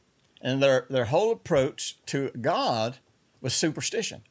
and 0.46 0.62
their 0.62 0.86
their 0.88 1.06
whole 1.06 1.32
approach 1.32 1.98
to 2.06 2.30
God 2.40 2.98
was 3.42 3.52
superstition. 3.52 4.22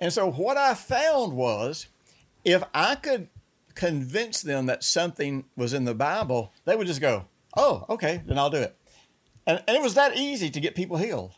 And 0.00 0.12
so 0.12 0.30
what 0.30 0.56
I 0.56 0.74
found 0.74 1.34
was, 1.34 1.88
if 2.44 2.62
I 2.72 2.94
could 2.94 3.28
convince 3.74 4.42
them 4.42 4.66
that 4.66 4.84
something 4.84 5.44
was 5.56 5.72
in 5.72 5.84
the 5.84 5.94
Bible, 5.94 6.52
they 6.64 6.76
would 6.76 6.86
just 6.86 7.00
go, 7.00 7.26
"Oh, 7.56 7.84
okay, 7.88 8.22
then 8.24 8.38
I'll 8.38 8.48
do 8.48 8.58
it." 8.58 8.76
And, 9.44 9.62
and 9.66 9.76
it 9.76 9.82
was 9.82 9.94
that 9.94 10.16
easy 10.16 10.50
to 10.50 10.60
get 10.60 10.76
people 10.76 10.96
healed. 10.98 11.34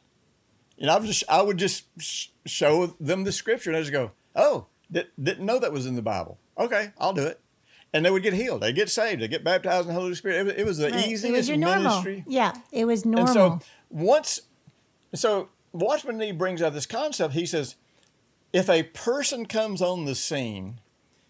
You 0.76 0.86
know, 0.86 0.96
I 0.96 1.00
just 1.00 1.24
I 1.26 1.40
would 1.40 1.56
just 1.56 1.84
sh- 1.98 2.28
show 2.44 2.88
them 3.00 3.24
the 3.24 3.32
scripture, 3.32 3.70
and 3.70 3.78
they 3.78 3.82
just 3.82 3.92
go, 3.92 4.10
"Oh, 4.36 4.66
di- 4.92 5.08
didn't 5.20 5.46
know 5.46 5.58
that 5.58 5.72
was 5.72 5.86
in 5.86 5.96
the 5.96 6.02
Bible. 6.02 6.38
Okay, 6.58 6.92
I'll 6.98 7.14
do 7.14 7.24
it." 7.24 7.40
And 7.94 8.04
they 8.04 8.10
would 8.10 8.22
get 8.24 8.32
healed. 8.34 8.60
They 8.60 8.72
get 8.72 8.90
saved. 8.90 9.22
They 9.22 9.28
get 9.28 9.44
baptized 9.44 9.88
in 9.88 9.94
the 9.94 10.00
Holy 10.00 10.14
Spirit. 10.16 10.40
It 10.40 10.44
was, 10.44 10.54
it 10.56 10.66
was 10.66 10.78
the 10.78 10.90
Right. 10.90 11.06
easiest 11.06 11.24
It 11.24 11.32
was 11.32 11.48
your 11.48 11.56
normal. 11.56 11.82
ministry. 11.84 12.24
Yeah, 12.26 12.52
it 12.72 12.84
was 12.86 13.06
normal. 13.06 13.20
And 13.20 13.32
so 13.32 13.60
once, 13.88 14.40
so 15.14 15.48
Watchman 15.72 16.18
Nee 16.18 16.32
brings 16.32 16.60
out 16.60 16.74
this 16.74 16.86
concept. 16.86 17.34
He 17.34 17.46
says, 17.46 17.76
if 18.52 18.68
a 18.68 18.82
person 18.82 19.46
comes 19.46 19.80
on 19.80 20.04
the 20.04 20.14
scene 20.16 20.80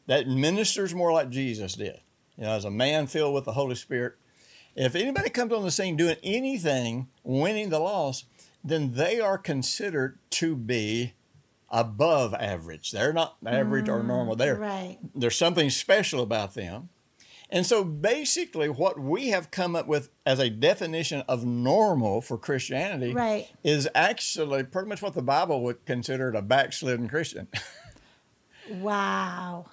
that 0.07 0.27
ministers 0.27 0.95
more 0.95 1.13
like 1.13 1.29
Jesus 1.31 1.75
did, 1.75 2.01
you 2.37 2.45
know, 2.45 2.53
as 2.53 2.65
a 2.65 2.71
man 2.71 3.07
filled 3.07 3.35
with 3.35 3.45
the 3.45 3.53
Holy 3.53 3.75
Spirit, 3.75 4.15
if 4.75 4.95
anybody 4.97 5.29
comes 5.31 5.53
on 5.53 5.63
the 5.63 5.71
scene 5.71 5.97
doing 5.97 6.17
anything, 6.23 7.09
winning 7.23 7.69
the 7.69 7.79
loss, 7.79 8.25
then 8.65 8.93
they 8.93 9.21
are 9.21 9.37
considered 9.39 10.19
to 10.31 10.57
be 10.57 11.13
above 11.75 12.33
average. 12.35 12.93
They're 12.93 13.13
not 13.13 13.37
average 13.45 13.89
or 13.89 14.01
mm, 14.01 14.07
normal. 14.07 14.37
They're 14.37 14.55
right. 14.55 14.97
there's 15.15 15.37
something 15.37 15.69
special 15.69 16.23
about 16.23 16.55
them. 16.55 16.89
And 17.51 17.67
so 17.67 17.85
basically, 17.85 18.69
what 18.69 18.99
we 18.99 19.29
have 19.29 19.51
come 19.51 19.77
up 19.77 19.87
with 19.87 20.09
as 20.25 20.39
a 20.39 20.49
definition 20.49 21.25
of 21.29 21.45
normal 21.45 22.21
for 22.21 22.39
Christianity 22.39 23.13
Right. 23.13 23.49
is 23.63 23.89
actually 23.95 24.63
pretty 24.65 24.89
much 24.89 25.03
what 25.03 25.15
the 25.15 25.23
Bible 25.23 25.63
would 25.65 25.85
consider 25.85 26.31
a 26.31 26.43
backslidden 26.43 27.09
Christian. 27.09 27.49
Wow. 28.71 29.67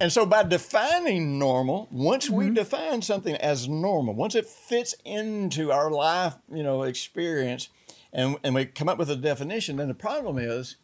and 0.00 0.10
so, 0.10 0.26
by 0.26 0.42
defining 0.42 1.38
normal, 1.38 1.86
once 1.92 2.28
we 2.28 2.46
mm-hmm. 2.46 2.54
define 2.54 3.00
something 3.00 3.36
as 3.36 3.68
normal, 3.68 4.12
once 4.12 4.34
it 4.34 4.44
fits 4.44 4.96
into 5.04 5.70
our 5.70 5.88
life, 5.88 6.34
you 6.52 6.64
know, 6.64 6.82
experience, 6.82 7.68
and, 8.12 8.36
and 8.42 8.56
we 8.56 8.66
come 8.66 8.88
up 8.88 8.98
with 8.98 9.08
a 9.08 9.14
definition, 9.14 9.76
then 9.76 9.86
the 9.86 9.94
problem 9.94 10.36
is 10.36 10.74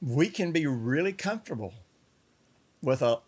we 0.00 0.28
can 0.28 0.52
be 0.52 0.66
really 0.66 1.12
comfortable 1.12 1.74
with 2.82 3.02
a 3.02 3.20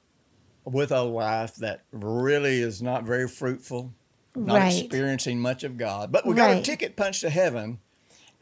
with 0.65 0.93
a 0.93 1.03
life 1.03 1.57
that 1.57 1.83
really 1.91 2.61
is 2.61 2.83
not 2.83 3.05
very 3.05 3.27
fruitful, 3.27 3.93
not 4.37 4.59
Right. 4.61 4.79
experiencing 4.85 5.41
much 5.41 5.65
of 5.65 5.79
God. 5.79 6.13
But 6.13 6.27
we 6.27 6.35
got 6.35 6.57
a 6.57 6.63
ticket 6.63 6.97
punched 6.97 7.23
to 7.23 7.31
heaven. 7.31 7.79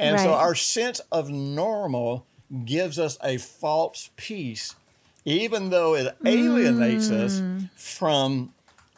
And 0.01 0.19
so 0.21 0.35
our 0.35 0.55
sense 0.55 1.01
of 1.13 1.31
normal 1.31 2.27
gives 2.65 2.99
us 2.99 3.19
a 3.23 3.37
false 3.39 4.11
peace, 4.17 4.75
even 5.25 5.71
though 5.71 5.95
it 5.95 6.17
alienates 6.27 7.11
us 7.11 7.41
Mm. 7.41 7.71
from 7.77 8.53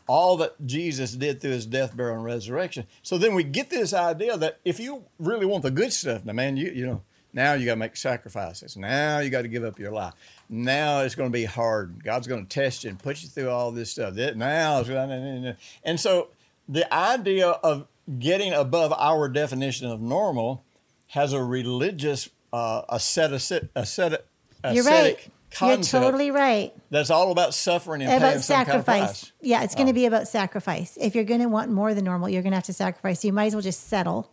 all 0.09 0.37
that 0.39 0.55
Jesus 0.67 1.13
did 1.13 1.41
through 1.41 1.53
his 1.53 1.67
death, 1.67 1.97
burial, 1.97 2.17
and 2.17 2.25
resurrection. 2.25 2.87
So 3.03 3.17
then 3.19 3.35
we 3.35 3.45
get 3.45 3.71
this 3.71 3.93
idea 3.93 4.37
that 4.39 4.59
if 4.65 4.81
you 4.81 5.05
really 5.19 5.47
want 5.47 5.63
the 5.63 5.71
good 5.71 5.93
stuff, 5.93 6.25
now 6.25 6.33
man, 6.33 6.57
you 6.57 6.71
you 6.73 6.87
know, 6.87 7.03
Now 7.33 7.53
you 7.55 7.65
got 7.67 7.73
to 7.73 7.79
make 7.79 7.97
sacrifices. 7.97 8.77
Now 8.77 9.21
you 9.21 9.31
got 9.31 9.43
to 9.43 9.49
give 9.49 9.65
up 9.65 9.79
your 9.79 9.93
life. 9.93 10.15
Now 10.49 11.01
it's 11.01 11.15
going 11.15 11.29
to 11.29 11.33
be 11.33 11.45
hard. 11.45 12.03
God's 12.03 12.27
going 12.27 12.45
to 12.45 12.49
test 12.49 12.85
you 12.85 12.91
and 12.91 12.99
put 12.99 13.23
you 13.23 13.29
through 13.29 13.51
all 13.51 13.71
this 13.71 13.91
stuff. 13.93 14.15
Now, 14.15 14.81
it's- 14.81 15.57
and 15.85 15.99
so 16.01 16.29
the 16.69 16.93
idea 16.93 17.49
of 17.49 17.87
getting 18.19 18.53
above 18.53 18.93
our 18.93 19.29
definition 19.29 19.89
of 19.89 20.01
normal 20.01 20.65
has 21.09 21.33
a 21.33 21.43
religious, 21.43 22.29
uh, 22.53 22.83
ascetic, 22.89 23.69
ascetic, 23.77 24.25
You're 24.73 24.85
right. 24.85 25.19
You're 25.61 25.79
totally 25.79 26.31
right. 26.31 26.73
that's 26.91 27.11
all 27.11 27.33
about 27.33 27.55
suffering 27.55 28.03
and 28.03 28.13
About 28.13 28.41
some 28.41 28.65
kind 28.65 28.79
of 28.79 28.85
sacrifice. 28.85 29.33
yeah, 29.41 29.65
it's 29.65 29.75
going 29.75 29.89
to 29.89 29.93
be 29.93 30.07
about 30.07 30.29
sacrifice. 30.29 30.97
If 31.01 31.17
you're 31.17 31.25
going 31.25 31.41
to 31.41 31.49
want 31.49 31.73
more 31.73 31.93
than 31.93 32.05
normal, 32.05 32.29
you're 32.29 32.43
going 32.43 32.53
to 32.53 32.57
have 32.57 32.65
to 32.67 32.73
sacrifice. 32.73 33.25
You 33.25 33.33
might 33.33 33.47
as 33.47 33.55
well 33.57 33.63
just 33.63 33.89
settle. 33.89 34.31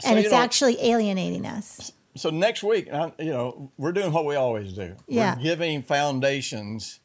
So, 0.00 0.10
And 0.10 0.18
it's 0.18 0.32
actually 0.32 0.76
alienating 0.80 1.44
us. 1.46 1.90
So 2.16 2.30
next 2.30 2.62
week, 2.62 2.92
I- 2.92 3.12
you 3.18 3.30
know, 3.32 3.72
we're 3.76 3.92
doing 3.92 4.12
what 4.12 4.24
we 4.24 4.36
always 4.36 4.72
do. 4.72 4.96
Yeah. 5.08 5.36
We're 5.36 5.42
giving 5.42 5.82
foundations 5.82 7.00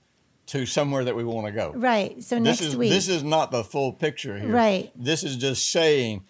to 0.47 0.65
somewhere 0.65 1.03
that 1.03 1.15
we 1.15 1.23
want 1.23 1.47
to 1.47 1.51
go. 1.51 1.71
Right. 1.75 2.21
So 2.23 2.35
This 2.35 2.43
next 2.43 2.61
is 2.61 2.75
week. 2.77 2.89
this 2.91 3.07
is 3.07 3.23
not 3.23 3.51
the 3.51 3.63
full 3.63 3.93
picture 3.93 4.37
here. 4.39 4.49
Right. 4.51 4.91
This 4.95 5.23
is 5.23 5.35
just 5.35 5.71
saying 5.71 6.23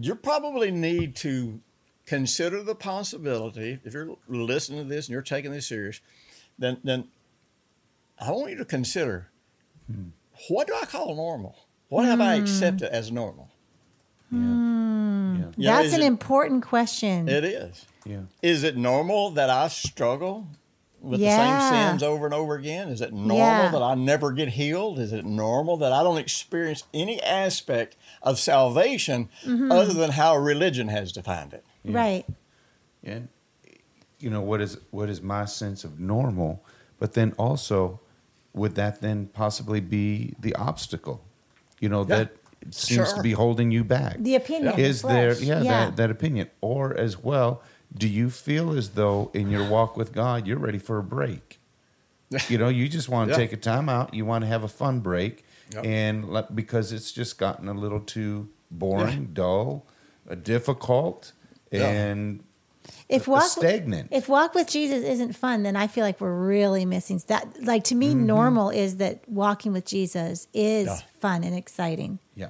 you 0.00 0.14
probably 0.14 0.70
need 0.70 1.16
to 1.16 1.60
consider 2.06 2.62
the 2.62 2.74
possibility 2.74 3.78
if 3.84 3.92
you're 3.94 4.16
listening 4.28 4.82
to 4.82 4.88
this 4.88 5.06
and 5.06 5.12
you're 5.12 5.22
taking 5.22 5.52
this 5.52 5.66
serious, 5.68 6.00
then 6.58 6.78
then 6.84 7.08
I 8.18 8.30
want 8.32 8.50
you 8.50 8.58
to 8.58 8.64
consider 8.64 9.30
what 10.48 10.66
do 10.66 10.74
I 10.80 10.86
call 10.86 11.14
normal? 11.16 11.56
What 11.88 12.04
have 12.06 12.18
Hmm. 12.18 12.22
I 12.22 12.34
accepted 12.36 12.92
as 12.92 13.10
normal? 13.12 13.49
Yeah. 14.30 15.46
Yeah. 15.56 15.82
That's 15.82 15.94
an 15.94 16.02
it- 16.02 16.06
important 16.06 16.62
question. 16.64 17.28
It 17.28 17.44
is. 17.44 17.84
Yeah. 18.04 18.20
Is 18.42 18.64
it 18.64 18.76
normal 18.76 19.30
that 19.32 19.50
I 19.50 19.68
struggle 19.68 20.46
with 21.00 21.20
Yeah. 21.20 21.36
the 21.36 21.70
same 21.70 21.90
sins 21.90 22.02
over 22.02 22.24
and 22.26 22.34
over 22.34 22.54
again? 22.54 22.88
Is 22.88 23.00
it 23.00 23.12
normal 23.12 23.36
Yeah. 23.36 23.70
that 23.70 23.82
I 23.82 23.94
never 23.94 24.32
get 24.32 24.48
healed? 24.48 24.98
Is 24.98 25.12
it 25.12 25.24
normal 25.24 25.76
that 25.78 25.92
I 25.92 26.02
don't 26.02 26.18
experience 26.18 26.84
any 26.94 27.22
aspect 27.22 27.96
of 28.22 28.38
salvation 28.38 29.28
Mm-hmm. 29.44 29.70
other 29.72 29.92
than 29.92 30.12
how 30.12 30.36
religion 30.36 30.88
has 30.88 31.12
defined 31.12 31.52
it? 31.54 31.64
Right. 31.84 32.24
And 33.02 33.28
you 34.18 34.28
know 34.30 34.42
what 34.42 34.60
is 34.60 34.76
what 34.90 35.08
is 35.08 35.22
my 35.22 35.46
sense 35.46 35.82
of 35.84 35.98
normal, 35.98 36.62
but 36.98 37.14
then 37.14 37.32
also 37.38 38.00
would 38.52 38.74
that 38.74 39.00
then 39.00 39.26
possibly 39.26 39.80
be 39.80 40.34
the 40.38 40.54
obstacle? 40.56 41.22
You 41.80 41.88
know 41.88 42.00
Yeah. 42.00 42.16
that 42.16 42.36
seems 42.70 43.08
Sure. 43.08 43.16
to 43.16 43.22
be 43.22 43.32
holding 43.32 43.70
you 43.70 43.82
back. 43.84 44.16
The 44.18 44.34
opinion. 44.34 44.76
the 44.76 44.82
is 44.82 45.02
there 45.02 45.34
flesh. 45.34 45.46
yeah, 45.46 45.62
That, 45.62 45.96
that 45.96 46.10
opinion 46.10 46.50
or 46.60 46.94
as 46.96 47.18
well 47.18 47.62
do 47.96 48.06
you 48.06 48.30
feel 48.30 48.70
as 48.76 48.90
though 48.90 49.30
in 49.34 49.50
your 49.50 49.66
walk 49.68 49.96
with 49.96 50.12
god 50.12 50.46
you're 50.46 50.58
ready 50.58 50.78
for 50.78 50.98
a 50.98 51.02
break 51.02 51.58
you 52.48 52.56
know 52.58 52.68
you 52.68 52.88
just 52.88 53.08
want 53.08 53.28
to 53.30 53.32
Yeah. 53.38 53.38
take 53.38 53.52
a 53.52 53.56
time 53.56 53.88
out 53.88 54.14
you 54.14 54.24
want 54.24 54.42
to 54.44 54.48
have 54.48 54.62
a 54.62 54.68
fun 54.68 55.00
break 55.00 55.44
Yep. 55.74 55.84
and 55.86 56.28
let, 56.28 56.54
because 56.56 56.92
it's 56.92 57.12
just 57.12 57.38
gotten 57.38 57.68
a 57.68 57.74
little 57.74 58.00
too 58.00 58.48
boring 58.70 59.30
dull 59.32 59.86
uh, 60.30 60.34
difficult 60.34 61.32
Yeah. 61.72 61.88
and 61.88 62.42
if 63.08 63.26
walk 63.28 63.44
stagnant 63.44 64.08
if 64.10 64.28
walk 64.28 64.54
with 64.54 64.68
Jesus 64.68 65.04
isn't 65.04 65.34
fun, 65.34 65.62
then 65.62 65.76
I 65.76 65.86
feel 65.86 66.04
like 66.04 66.20
we're 66.20 66.34
really 66.46 66.84
missing 66.84 67.20
that. 67.28 67.62
Like 67.62 67.84
to 67.84 67.94
me, 67.94 68.08
Mm-hmm. 68.14 68.26
normal 68.26 68.70
is 68.70 68.96
that 68.96 69.28
walking 69.28 69.72
with 69.72 69.84
Jesus 69.86 70.48
is 70.54 70.86
Yeah. 70.86 70.98
fun 71.20 71.44
and 71.44 71.54
exciting. 71.56 72.18
yeah 72.36 72.48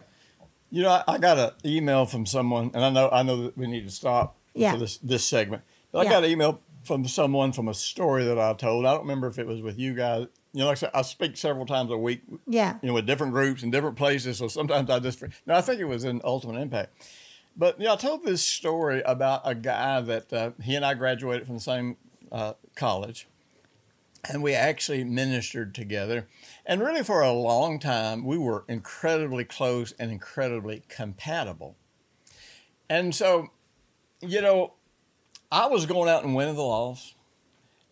You 0.70 0.82
know, 0.84 0.90
I, 0.90 1.02
I 1.14 1.18
got 1.18 1.38
an 1.38 1.50
email 1.64 2.06
from 2.06 2.26
someone, 2.26 2.70
and 2.74 2.84
I 2.84 2.90
know 2.90 3.08
I 3.10 3.22
know 3.22 3.42
that 3.44 3.58
we 3.58 3.66
need 3.66 3.84
to 3.86 3.90
stop 3.90 4.36
Yeah. 4.54 4.72
for 4.72 4.78
this 4.78 4.98
this 4.98 5.24
segment. 5.24 5.62
But 5.92 6.00
I 6.00 6.02
Yeah. 6.04 6.10
got 6.10 6.24
an 6.24 6.30
email 6.30 6.60
from 6.84 7.06
someone 7.06 7.52
from 7.52 7.68
a 7.68 7.74
story 7.74 8.24
that 8.24 8.38
I 8.38 8.54
told. 8.54 8.86
I 8.86 8.92
don't 8.92 9.02
remember 9.02 9.26
if 9.26 9.38
it 9.38 9.46
was 9.46 9.60
with 9.60 9.78
you 9.78 9.94
guys. 9.94 10.26
You 10.52 10.60
know, 10.60 10.66
like 10.66 10.78
I 10.78 10.80
said, 10.80 10.90
I 10.94 11.02
speak 11.02 11.36
several 11.36 11.66
times 11.66 11.90
a 11.92 11.96
week 11.96 12.22
Yeah. 12.46 12.78
you 12.82 12.88
know, 12.88 12.94
with 12.94 13.06
different 13.06 13.32
groups 13.32 13.62
and 13.62 13.70
different 13.70 13.96
places. 13.96 14.38
So 14.38 14.48
sometimes 14.48 14.88
I 14.90 14.98
just, 14.98 15.22
no, 15.46 15.54
I 15.54 15.60
think 15.60 15.78
it 15.80 15.84
was 15.84 16.04
in 16.04 16.20
Ultimate 16.24 16.58
Impact. 16.60 16.90
But, 17.60 17.78
yeah, 17.78 17.92
I 17.92 17.96
told 17.96 18.24
this 18.24 18.42
story 18.42 19.02
about 19.04 19.42
a 19.44 19.54
guy 19.54 20.00
that 20.00 20.32
uh, 20.32 20.52
he 20.62 20.76
and 20.76 20.84
I 20.84 20.94
graduated 20.94 21.46
from 21.46 21.56
the 21.56 21.60
same 21.60 21.98
uh, 22.32 22.54
college. 22.74 23.28
And 24.26 24.42
we 24.42 24.54
actually 24.54 25.04
ministered 25.04 25.74
together. 25.74 26.26
And 26.64 26.80
really, 26.80 27.02
for 27.02 27.20
a 27.20 27.32
long 27.32 27.78
time, 27.78 28.24
we 28.24 28.38
were 28.38 28.64
incredibly 28.66 29.44
close 29.44 29.92
and 29.98 30.10
incredibly 30.10 30.84
compatible. 30.88 31.76
And 32.88 33.14
so, 33.14 33.50
you 34.22 34.40
know, 34.40 34.72
I 35.52 35.66
was 35.66 35.84
going 35.84 36.08
out 36.08 36.24
and 36.24 36.34
winning 36.34 36.54
the 36.56 36.62
loss. 36.62 37.14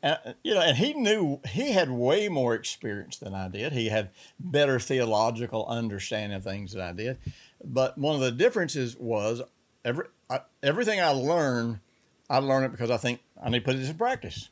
And, 0.02 0.34
you 0.42 0.54
know, 0.54 0.62
and 0.62 0.78
he 0.78 0.94
knew 0.94 1.42
he 1.46 1.72
had 1.72 1.90
way 1.90 2.30
more 2.30 2.54
experience 2.54 3.18
than 3.18 3.34
I 3.34 3.48
did. 3.48 3.74
He 3.74 3.90
had 3.90 4.12
better 4.40 4.80
theological 4.80 5.66
understanding 5.66 6.36
of 6.36 6.44
things 6.44 6.72
than 6.72 6.80
I 6.80 6.92
did. 6.92 7.18
But 7.62 7.98
one 7.98 8.14
of 8.14 8.22
the 8.22 8.32
differences 8.32 8.96
was 8.96 9.42
every 9.84 10.06
I, 10.30 10.40
everything 10.62 11.00
I 11.00 11.10
learn, 11.10 11.80
I 12.28 12.38
learn 12.38 12.64
it 12.64 12.70
because 12.70 12.90
I 12.90 12.96
think 12.96 13.20
I 13.42 13.50
need 13.50 13.60
to 13.60 13.64
put 13.64 13.76
this 13.76 13.88
in 13.88 13.96
practice. 13.96 14.50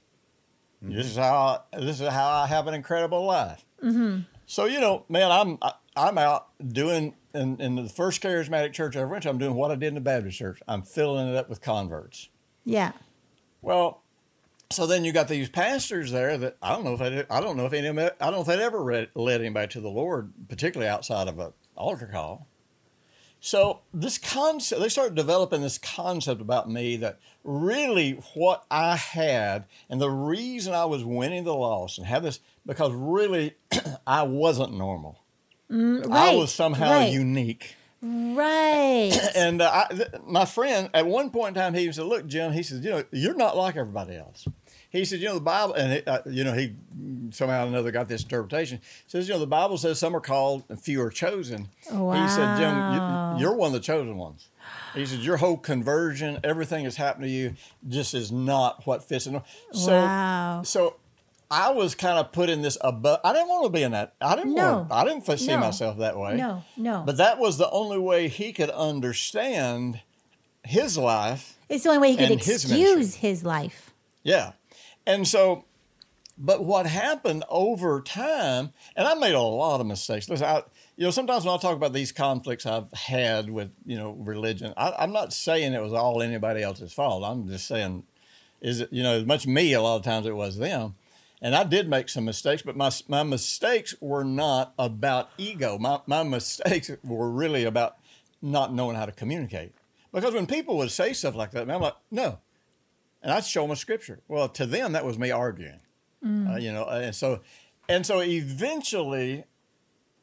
Mm-hmm. 0.85 0.97
This 0.97 1.07
is 1.07 1.17
how 1.17 1.65
I, 1.73 1.81
this 1.81 2.01
is 2.01 2.09
how 2.09 2.29
I 2.29 2.47
have 2.47 2.67
an 2.67 2.75
incredible 2.75 3.25
life. 3.25 3.65
Mm-hmm. 3.83 4.21
So 4.47 4.65
you 4.65 4.81
know, 4.81 5.05
man, 5.09 5.31
I'm 5.31 5.59
I, 5.63 5.73
I'm 5.97 6.19
out 6.19 6.49
doing 6.67 7.15
in, 7.35 7.61
in 7.61 7.75
the 7.77 7.89
first 7.89 8.23
charismatic 8.23 8.73
church 8.73 8.97
I 8.97 9.01
ever 9.01 9.11
went 9.11 9.23
to. 9.25 9.31
I'm 9.31 9.39
doing 9.39 9.55
what 9.55 9.71
I 9.71 9.77
did 9.77 9.89
in 9.89 9.95
the 9.95 10.01
Baptist 10.01 10.39
church. 10.39 10.61
I'm 10.67 10.83
filling 10.83 11.29
it 11.29 11.37
up 11.37 11.49
with 11.49 11.61
converts. 11.61 12.29
Yeah. 12.65 12.93
Well, 13.63 14.03
so 14.71 14.87
then 14.87 15.05
you 15.05 15.13
got 15.13 15.29
these 15.29 15.49
pastors 15.49 16.11
there 16.11 16.37
that 16.39 16.57
I 16.61 16.73
don't 16.73 16.85
know 16.85 16.95
if 16.95 16.99
they, 16.99 17.25
I 17.31 17.41
don't 17.41 17.57
know 17.57 17.67
if 17.67 17.73
any 17.73 17.87
of 17.87 17.97
them, 17.97 18.11
I 18.21 18.25
don't 18.25 18.35
know 18.35 18.41
if 18.41 18.47
they'd 18.47 18.63
ever 18.63 18.83
read, 18.83 19.11
led 19.15 19.41
anybody 19.41 19.69
to 19.69 19.81
the 19.81 19.89
Lord, 19.89 20.33
particularly 20.49 20.89
outside 20.89 21.29
of 21.29 21.39
an 21.39 21.53
altar 21.77 22.07
call. 22.07 22.47
So 23.47 23.83
this 23.95 24.19
concept, 24.19 24.83
they 24.83 24.89
started 24.89 25.15
developing 25.15 25.63
this 25.63 25.79
concept 25.79 26.41
about 26.41 26.69
me 26.69 26.97
that 26.97 27.21
really 27.45 28.15
what 28.35 28.65
I 28.73 28.97
had 28.97 29.67
and 29.89 30.01
the 30.01 30.11
reason 30.11 30.75
I 30.75 30.87
was 30.87 31.05
winning 31.05 31.45
the 31.45 31.55
loss 31.55 31.97
and 31.97 32.05
had 32.05 32.25
this 32.25 32.41
because 32.67 32.93
really 32.93 33.55
I 34.07 34.25
wasn't 34.25 34.77
normal. 34.77 35.21
I 35.71 35.75
right, 35.75 36.37
was 36.37 36.53
somehow 36.53 36.91
right. 36.91 37.13
unique. 37.13 37.77
Right. 38.03 39.17
And 39.37 39.63
uh, 39.63 39.85
I, 39.89 39.95
th- 39.95 40.09
my 40.27 40.45
friend, 40.45 40.91
at 40.93 41.07
one 41.07 41.31
point 41.31 41.57
in 41.57 41.63
time, 41.63 41.75
he 41.75 41.93
said, 41.93 42.07
"Look, 42.07 42.27
Jim," 42.27 42.53
he 42.53 42.65
said, 42.65 42.83
"You 42.83 42.91
know, 42.91 43.05
you're 43.13 43.37
not 43.37 43.57
like 43.57 43.77
everybody 43.77 44.17
else." 44.17 44.49
He 44.91 45.05
said, 45.05 45.21
"You 45.21 45.27
know, 45.29 45.35
the 45.35 45.41
Bible," 45.41 45.75
and 45.75 45.93
he, 45.93 46.03
uh, 46.07 46.19
you 46.27 46.45
know, 46.45 46.53
he 46.55 46.75
somehow 47.31 47.65
or 47.65 47.69
another 47.69 47.91
got 47.91 48.09
this 48.09 48.23
interpretation. 48.23 48.79
He 48.79 49.11
Says, 49.11 49.29
"You 49.29 49.35
know, 49.35 49.41
the 49.41 49.47
Bible 49.47 49.77
says 49.79 49.99
some 49.99 50.15
are 50.17 50.21
called 50.21 50.65
and 50.69 50.81
few 50.81 51.03
are 51.03 51.11
chosen." 51.11 51.69
He 51.83 51.89
said, 52.29 52.57
"Jim, 52.59 52.95
you, 52.95 53.41
you're 53.41 53.55
one 53.57 53.69
of 53.69 53.73
the 53.73 53.81
chosen 53.81 54.17
ones." 54.17 54.49
He 54.95 55.05
said, 55.07 55.21
"Your 55.21 55.37
whole 55.37 55.57
conversion, 55.57 56.41
everything 56.45 56.85
that's 56.85 56.97
happened 56.97 57.25
to 57.25 57.31
you, 57.31 57.55
just 57.89 58.15
is 58.15 58.33
not 58.33 58.87
what 58.87 59.03
fits 59.05 59.27
in." 59.27 59.41
So, 59.73 59.93
Wow. 59.93 60.63
so 60.65 60.97
I 61.51 61.71
was 61.71 61.95
kind 61.95 62.19
of 62.19 62.33
put 62.33 62.49
in 62.49 62.63
this 62.63 62.79
above. 62.81 63.21
I 63.23 63.33
didn't 63.33 63.49
want 63.49 63.65
to 63.67 63.71
be 63.71 63.83
in 63.83 63.93
that. 63.93 64.15
I 64.21 64.35
didn't 64.37 64.55
No. 64.55 64.79
want. 64.79 64.93
I 64.93 65.05
didn't 65.05 65.27
see 65.39 65.47
No. 65.49 65.59
myself 65.59 65.99
that 65.99 66.19
way. 66.19 66.37
No, 66.37 66.65
no. 66.77 67.03
But 67.05 67.19
that 67.19 67.39
was 67.39 67.59
the 67.59 67.71
only 67.71 67.99
way 67.99 68.29
he 68.29 68.53
could 68.53 68.71
understand 68.71 70.01
his 70.65 70.97
life. 70.99 71.57
it's 71.69 71.85
the 71.85 71.91
only 71.91 72.01
way 72.01 72.11
he 72.13 72.17
could 72.17 72.31
and 72.33 72.41
his 72.41 72.65
excuse 72.65 73.15
his 73.17 73.45
life. 73.45 73.93
Yeah. 74.25 74.53
And 75.07 75.27
so, 75.27 75.65
but 76.39 76.65
what 76.65 76.87
happened 76.87 77.45
over 77.49 78.01
time, 78.01 78.73
and 78.97 79.07
I 79.07 79.15
made 79.15 79.35
a 79.35 79.41
lot 79.41 79.81
of 79.81 79.87
mistakes. 79.87 80.29
Listen, 80.29 80.47
I, 80.47 80.63
you 80.97 81.05
know, 81.05 81.11
sometimes 81.11 81.45
when 81.45 81.55
I 81.55 81.59
talk 81.59 81.77
about 81.77 81.93
these 81.93 82.13
conflicts 82.13 82.67
I've 82.67 82.93
had 82.93 83.49
with, 83.49 83.71
you 83.87 83.97
know, 83.97 84.13
religion, 84.13 84.75
I, 84.77 84.95
I'm 84.99 85.13
not 85.13 85.33
saying 85.33 85.73
it 85.73 85.83
was 85.83 85.93
all 85.93 86.23
anybody 86.23 86.63
else's 86.63 86.93
fault. 86.93 87.25
I'm 87.25 87.49
just 87.49 87.67
saying, 87.67 88.03
is 88.61 88.81
it, 88.81 88.93
you 88.93 89.03
know, 89.03 89.13
as 89.13 89.25
much 89.25 89.47
me 89.47 89.73
a 89.73 89.81
lot 89.81 89.97
of 89.97 90.03
times 90.03 90.27
it 90.27 90.35
was 90.35 90.59
them. 90.59 90.97
And 91.43 91.55
I 91.55 91.65
did 91.65 91.89
make 91.89 92.09
some 92.09 92.25
mistakes, 92.25 92.63
but 92.63 92.77
my, 92.77 92.91
my 93.09 93.23
mistakes 93.23 93.95
were 94.01 94.25
not 94.25 94.73
about 94.79 95.31
ego. 95.37 95.79
My, 95.79 96.01
my 96.07 96.23
mistakes 96.23 96.91
were 97.05 97.31
really 97.31 97.65
about 97.65 97.97
not 98.43 98.75
knowing 98.75 98.97
how 98.97 99.07
to 99.07 99.13
communicate. 99.13 99.73
Because 100.13 100.33
when 100.33 100.47
people 100.47 100.79
would 100.79 100.91
say 100.91 101.13
stuff 101.13 101.35
like 101.35 101.51
that, 101.51 101.71
I'm 101.71 101.81
like, 101.81 101.97
no, 102.11 102.39
and 103.27 103.35
I'd 103.35 103.45
show 103.45 103.63
them 103.63 103.73
a 103.73 103.77
scripture. 103.77 104.21
Well, 104.29 104.49
to 104.51 104.67
them, 104.67 104.93
that 104.93 105.05
was 105.05 105.19
me 105.19 105.33
arguing, 105.33 105.81
uh, 106.23 106.29
mm. 106.29 106.63
you 106.63 106.73
know. 106.73 106.85
And 106.87 107.13
so, 107.13 107.41
and 107.89 108.07
so 108.07 108.21
eventually, 108.21 109.43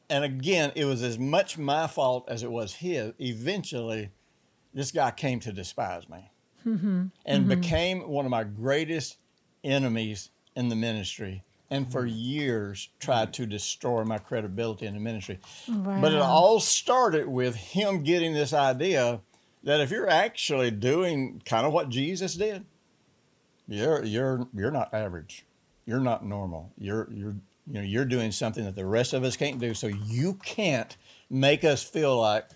and 0.08 0.24
again, 0.24 0.72
it 0.74 0.86
was 0.86 1.02
as 1.02 1.18
much 1.18 1.58
my 1.58 1.86
fault 1.86 2.24
as 2.28 2.42
it 2.42 2.50
was 2.50 2.72
his. 2.72 3.12
Eventually, 3.20 4.10
this 4.72 4.90
guy 4.90 5.10
came 5.10 5.38
to 5.40 5.52
despise 5.52 6.08
me, 6.08 6.30
mm-hmm. 6.66 7.04
and 7.26 7.44
mm-hmm. 7.44 7.60
became 7.60 8.08
one 8.08 8.24
of 8.24 8.30
my 8.30 8.42
greatest 8.42 9.18
enemies 9.62 10.30
in 10.56 10.70
the 10.70 10.76
ministry. 10.76 11.44
And 11.70 11.92
for 11.92 12.06
mm. 12.06 12.12
years, 12.14 12.88
tried 13.00 13.34
to 13.34 13.44
destroy 13.44 14.02
my 14.04 14.16
credibility 14.16 14.86
in 14.86 14.94
the 14.94 15.00
ministry. 15.00 15.40
But 15.68 16.12
it 16.12 16.20
all 16.20 16.58
started 16.58 17.28
with 17.28 17.54
him 17.54 18.02
getting 18.02 18.32
this 18.32 18.54
idea 18.54 19.20
that 19.62 19.80
if 19.80 19.90
you're 19.90 20.08
actually 20.08 20.70
doing 20.70 21.42
kind 21.44 21.66
of 21.66 21.72
what 21.72 21.90
Jesus 21.90 22.34
did, 22.34 22.64
you're 23.68 24.04
you're 24.04 24.46
you're 24.54 24.70
not 24.70 24.92
average. 24.92 25.44
You're 25.86 26.00
not 26.00 26.24
normal. 26.24 26.72
You're 26.78 27.08
you're 27.12 27.36
you 27.66 27.74
know 27.74 27.80
you're 27.82 28.04
doing 28.04 28.30
something 28.32 28.64
that 28.64 28.76
the 28.76 28.84
rest 28.86 29.12
of 29.12 29.24
us 29.24 29.36
can't 29.36 29.58
do. 29.58 29.74
So 29.74 29.86
you 29.86 30.34
can't 30.44 30.96
make 31.30 31.64
us 31.64 31.82
feel 31.82 32.18
like 32.20 32.46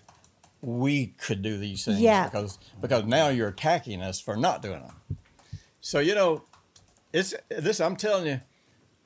we 0.61 1.07
could 1.07 1.41
do 1.43 1.57
these 1.57 1.85
things 1.85 2.01
Yeah. 2.01 2.25
because 2.25 2.59
because 2.81 3.05
now 3.05 3.29
you're 3.29 3.49
attacking 3.49 4.03
us 4.03 4.21
for 4.21 4.37
not 4.37 4.61
doing 4.63 4.83
them. 4.83 5.19
So 5.81 5.99
you 6.01 6.15
know, 6.15 6.43
it's 7.13 7.35
this. 7.49 7.81
I'm 7.81 7.97
telling 7.97 8.27
you, 8.27 8.41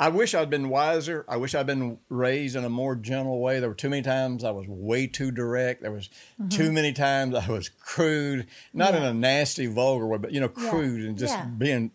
I 0.02 0.08
wish 0.08 0.34
I'd 0.34 0.50
been 0.50 0.68
wiser. 0.68 1.24
I 1.28 1.36
wish 1.36 1.54
I'd 1.54 1.66
been 1.66 1.96
raised 2.08 2.56
in 2.56 2.64
a 2.64 2.68
more 2.68 2.96
gentle 2.96 3.40
way. 3.40 3.60
There 3.60 3.68
were 3.68 3.74
too 3.76 3.88
many 3.88 4.02
times 4.02 4.42
I 4.42 4.50
was 4.50 4.66
way 4.66 5.06
too 5.06 5.30
direct. 5.30 5.82
There 5.82 5.92
was 5.92 6.08
mm-hmm. 6.40 6.48
too 6.48 6.72
many 6.72 6.92
times 6.92 7.36
I 7.36 7.46
was 7.48 7.68
crude, 7.68 8.48
not 8.74 8.96
in 8.96 9.04
a 9.04 9.14
nasty, 9.14 9.66
vulgar 9.66 10.04
way, 10.08 10.18
but 10.18 10.32
you 10.32 10.40
know, 10.40 10.50
Yeah. 10.58 10.70
crude 10.70 11.04
and 11.04 11.16
just 11.16 11.34
Yeah. 11.34 11.44
being 11.44 11.92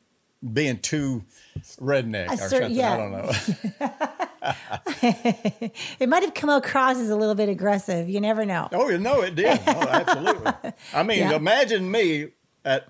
being 0.53 0.79
too 0.79 1.25
redneck 1.81 2.29
or 2.29 2.37
cer- 2.37 2.49
something. 2.49 2.75
yeah. 2.75 2.93
I 2.93 2.97
don't 2.97 3.11
know. 3.11 3.31
It 5.99 6.07
might 6.07 6.23
have 6.23 6.33
come 6.33 6.49
across 6.49 6.95
as 6.97 7.09
a 7.09 7.15
little 7.17 7.35
bit 7.35 7.49
aggressive. 7.49 8.07
You 8.07 8.21
never 8.21 8.45
know. 8.45 8.69
oh, 8.71 8.87
you 8.87 8.99
know 8.99 9.19
it 9.21 9.35
did. 9.35 9.59
Oh, 9.67 9.87
absolutely. 9.89 10.53
I 10.93 11.03
mean, 11.03 11.19
Yeah. 11.31 11.35
imagine 11.35 11.91
me 11.91 12.29
at 12.63 12.87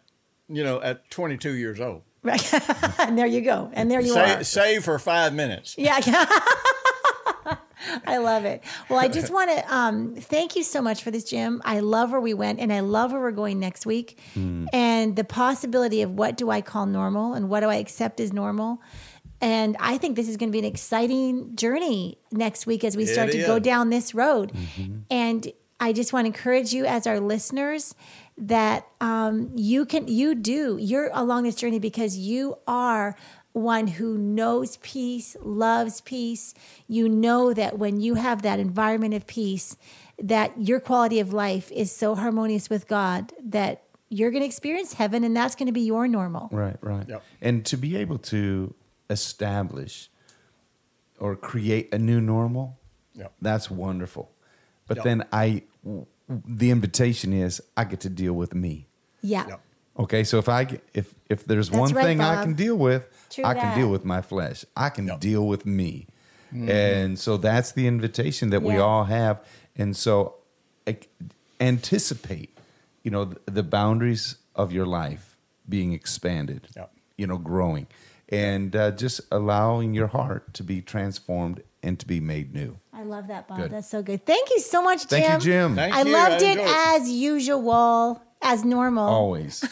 you 0.48 0.64
know 0.64 0.80
at 0.80 1.10
22 1.10 1.54
years 1.54 1.80
old. 1.80 2.04
Right. 2.28 3.00
and 3.00 3.18
there 3.18 3.26
you 3.26 3.42
go. 3.42 3.72
And 3.74 3.90
there 3.90 4.02
you 4.02 4.14
Say, 4.14 4.36
are. 4.36 4.44
save 4.44 4.84
for 4.84 5.00
five 5.00 5.34
minutes. 5.34 5.76
Yeah. 5.78 6.00
I 8.06 8.18
love 8.18 8.44
it. 8.44 8.64
Well, 8.90 9.00
I 9.00 9.08
just 9.08 9.32
want 9.32 9.50
to 9.50 9.74
um, 9.74 10.16
thank 10.16 10.56
you 10.56 10.64
so 10.64 10.82
much 10.82 11.04
for 11.04 11.12
this, 11.12 11.24
Jim. 11.24 11.62
I 11.64 11.80
love 11.80 12.12
where 12.12 12.20
we 12.20 12.34
went, 12.34 12.60
and 12.60 12.74
I 12.74 12.82
love 12.82 13.12
where 13.12 13.22
we're 13.22 13.32
going 13.32 13.60
next 13.60 13.86
week, 13.86 14.20
and 14.36 15.16
the 15.16 15.24
possibility 15.24 16.02
of 16.02 16.12
what 16.12 16.36
do 16.38 16.50
I 16.50 16.62
call 16.62 16.86
normal 16.86 17.34
and 17.34 17.50
what 17.50 17.62
do 17.62 17.68
I 17.68 17.76
accept 17.76 18.20
as 18.20 18.34
normal. 18.34 18.82
And 19.40 19.78
I 19.80 19.98
think 19.98 20.16
this 20.16 20.28
is 20.28 20.36
going 20.36 20.50
to 20.50 20.52
be 20.52 20.60
an 20.60 20.66
exciting 20.66 21.56
journey 21.56 22.18
next 22.32 22.66
week 22.66 22.84
as 22.84 22.98
we 22.98 23.04
It 23.04 23.08
start 23.14 23.32
to 23.32 23.46
go 23.46 23.60
down 23.60 23.90
this 23.90 24.16
road. 24.16 24.52
And 25.12 25.48
I 25.80 25.94
just 25.94 26.12
want 26.12 26.26
to 26.26 26.28
encourage 26.28 26.74
you 26.74 26.86
as 26.86 27.06
our 27.06 27.20
listeners 27.20 27.94
that 28.38 28.88
um, 29.02 29.52
you 29.56 29.86
can, 29.86 30.08
you 30.08 30.36
do, 30.36 30.78
you're 30.80 31.10
along 31.14 31.44
this 31.44 31.56
journey 31.56 31.80
because 31.80 32.18
you 32.18 32.58
are 32.68 33.16
one 33.54 33.88
who 33.88 34.18
knows 34.18 34.78
peace, 34.78 35.36
loves 35.42 36.02
peace. 36.02 36.54
You 36.88 37.10
know 37.10 37.54
that 37.54 37.80
when 37.80 38.00
you 38.00 38.14
have 38.16 38.44
that 38.44 38.60
environment 38.60 39.16
of 39.16 39.26
peace, 39.26 39.76
that 40.22 40.54
your 40.60 40.80
quality 40.80 41.20
of 41.20 41.34
life 41.34 41.72
is 41.72 41.92
so 41.92 42.14
harmonious 42.16 42.70
with 42.70 42.88
God 42.88 43.34
that 43.44 43.84
you're 44.10 44.32
going 44.32 44.42
to 44.42 44.48
experience 44.48 44.94
heaven 44.94 45.24
and 45.24 45.36
that's 45.36 45.56
going 45.56 45.66
to 45.68 45.74
be 45.74 45.82
your 45.82 46.08
normal. 46.08 46.50
Right, 46.52 46.78
right. 46.82 47.08
Yep. 47.10 47.24
And 47.42 47.66
to 47.66 47.78
be 47.78 47.98
able 47.98 48.20
to 48.20 48.74
establish 49.10 50.10
or 51.20 51.36
create 51.36 51.92
a 51.94 51.98
new 51.98 52.22
normal, 52.22 52.78
Yep. 53.16 53.34
that's 53.42 53.72
wonderful. 53.72 54.32
But 54.88 54.98
Yep. 54.98 55.04
then 55.04 55.26
I, 55.34 55.64
the 56.30 56.72
invitation 56.72 57.34
is 57.34 57.62
I 57.76 57.84
get 57.86 58.00
to 58.02 58.10
deal 58.10 58.34
with 58.34 58.54
me. 58.54 58.88
Yeah. 59.22 59.48
Yep. 59.48 59.62
Okay, 60.00 60.24
so 60.24 60.38
if 60.38 60.48
I 60.48 60.68
if 60.94 61.16
if 61.28 61.46
there's 61.46 61.70
That's 61.70 61.80
one 61.80 61.94
right, 61.94 62.06
thing 62.06 62.22
I 62.22 62.44
can 62.44 62.54
deal 62.54 62.76
with, 62.76 63.08
True 63.32 63.44
I 63.44 63.56
can 63.56 63.76
deal 63.78 63.90
with 63.90 64.06
my 64.06 64.22
flesh. 64.22 64.64
I 64.76 64.90
can 64.90 65.08
Yep. 65.08 65.20
deal 65.20 65.48
with 65.48 65.66
me, 65.66 66.08
and 66.54 67.18
so 67.18 67.36
that's 67.38 67.72
the 67.72 67.88
invitation 67.88 68.52
that 68.52 68.62
we 68.62 68.78
all 68.78 69.06
have. 69.06 69.44
And 69.76 69.98
so, 69.98 70.36
anticipate, 71.60 72.58
you 73.04 73.12
know, 73.12 73.26
the, 73.26 73.40
the 73.52 73.64
boundaries 73.64 74.38
of 74.56 74.72
your 74.72 74.86
life 74.86 75.38
being 75.68 75.94
expanded. 75.94 76.68
Yep. 76.76 76.92
You 77.18 77.26
know, 77.28 77.38
growing, 77.38 77.88
and 78.30 78.76
uh, 78.76 78.92
just 78.92 79.22
allowing 79.32 79.96
your 79.96 80.08
heart 80.08 80.54
to 80.54 80.64
be 80.64 80.82
transformed 80.82 81.64
and 81.82 82.00
to 82.00 82.06
be 82.06 82.20
made 82.20 82.54
new. 82.54 82.78
I 82.98 83.04
love 83.04 83.28
that, 83.28 83.48
Bob. 83.48 83.60
Good. 83.60 83.72
That's 83.72 83.88
so 83.88 84.02
good. 84.02 84.26
Thank 84.26 84.50
you 84.50 84.60
so 84.60 84.82
much, 84.82 85.08
Jim. 85.08 85.22
Thank 85.22 85.44
you, 85.46 85.52
Jim. 85.52 85.76
Thank 85.76 85.94
I 85.94 86.02
you. 86.02 86.12
loved 86.12 86.42
I 86.44 86.48
it 86.48 86.58
it. 86.58 86.68
as 86.68 87.10
usual, 87.12 88.24
as 88.42 88.66
normal. 88.66 89.08
Always. 89.08 89.64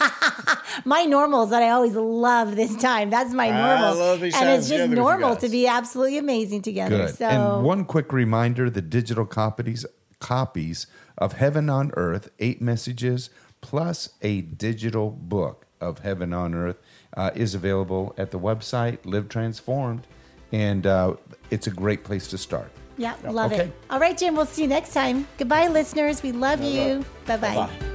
My 0.86 1.06
normals 1.06 1.50
that 1.50 1.64
I 1.64 1.70
always 1.70 1.96
love 1.96 2.56
this 2.56 2.76
time. 2.76 3.10
That's 3.10 3.34
my 3.34 3.48
I 3.50 3.80
normal. 3.80 3.98
love 3.98 4.20
these 4.22 4.36
and 4.36 4.44
times 4.44 4.60
it's 4.60 4.70
just 4.70 4.84
together 4.84 4.90
with 4.90 4.98
you 4.98 5.04
normal 5.04 5.36
to 5.38 5.50
be 5.50 5.66
absolutely 5.68 6.18
amazing 6.18 6.62
together. 6.62 7.08
Good. 7.08 7.16
So 7.16 7.26
And 7.26 7.64
one 7.66 7.86
quick 7.86 8.12
reminder: 8.14 8.70
the 8.70 8.82
digital 8.82 9.26
copies 9.26 9.86
copies 10.20 10.86
of 11.18 11.34
Heaven 11.34 11.70
on 11.70 11.92
Earth, 11.96 12.30
eight 12.40 12.62
messages 12.62 13.30
plus 13.62 14.10
a 14.22 14.42
digital 14.42 15.10
book 15.10 15.66
of 15.82 16.00
Heaven 16.00 16.34
on 16.34 16.54
Earth, 16.54 16.78
uh, 17.16 17.32
is 17.34 17.56
available 17.56 18.14
at 18.18 18.32
the 18.32 18.40
website 18.40 19.00
Live 19.06 19.30
Transformed, 19.30 20.06
and 20.52 20.86
uh, 20.86 21.16
it's 21.50 21.66
a 21.68 21.72
great 21.72 22.04
place 22.04 22.28
to 22.28 22.38
start. 22.38 22.70
Yeah, 22.98 23.16
love 23.24 23.52
Okay. 23.52 23.64
it. 23.66 23.74
All 23.90 24.00
right, 24.00 24.18
Jim. 24.18 24.36
We'll 24.36 24.46
see 24.46 24.64
you 24.64 24.68
next 24.68 24.94
time. 24.94 25.28
Goodbye, 25.38 25.68
listeners. 25.68 26.24
We 26.24 26.32
love 26.32 26.62
you. 26.62 27.04
Bye 27.26 27.38
bye. 27.38 27.56
Bye. 27.56 27.95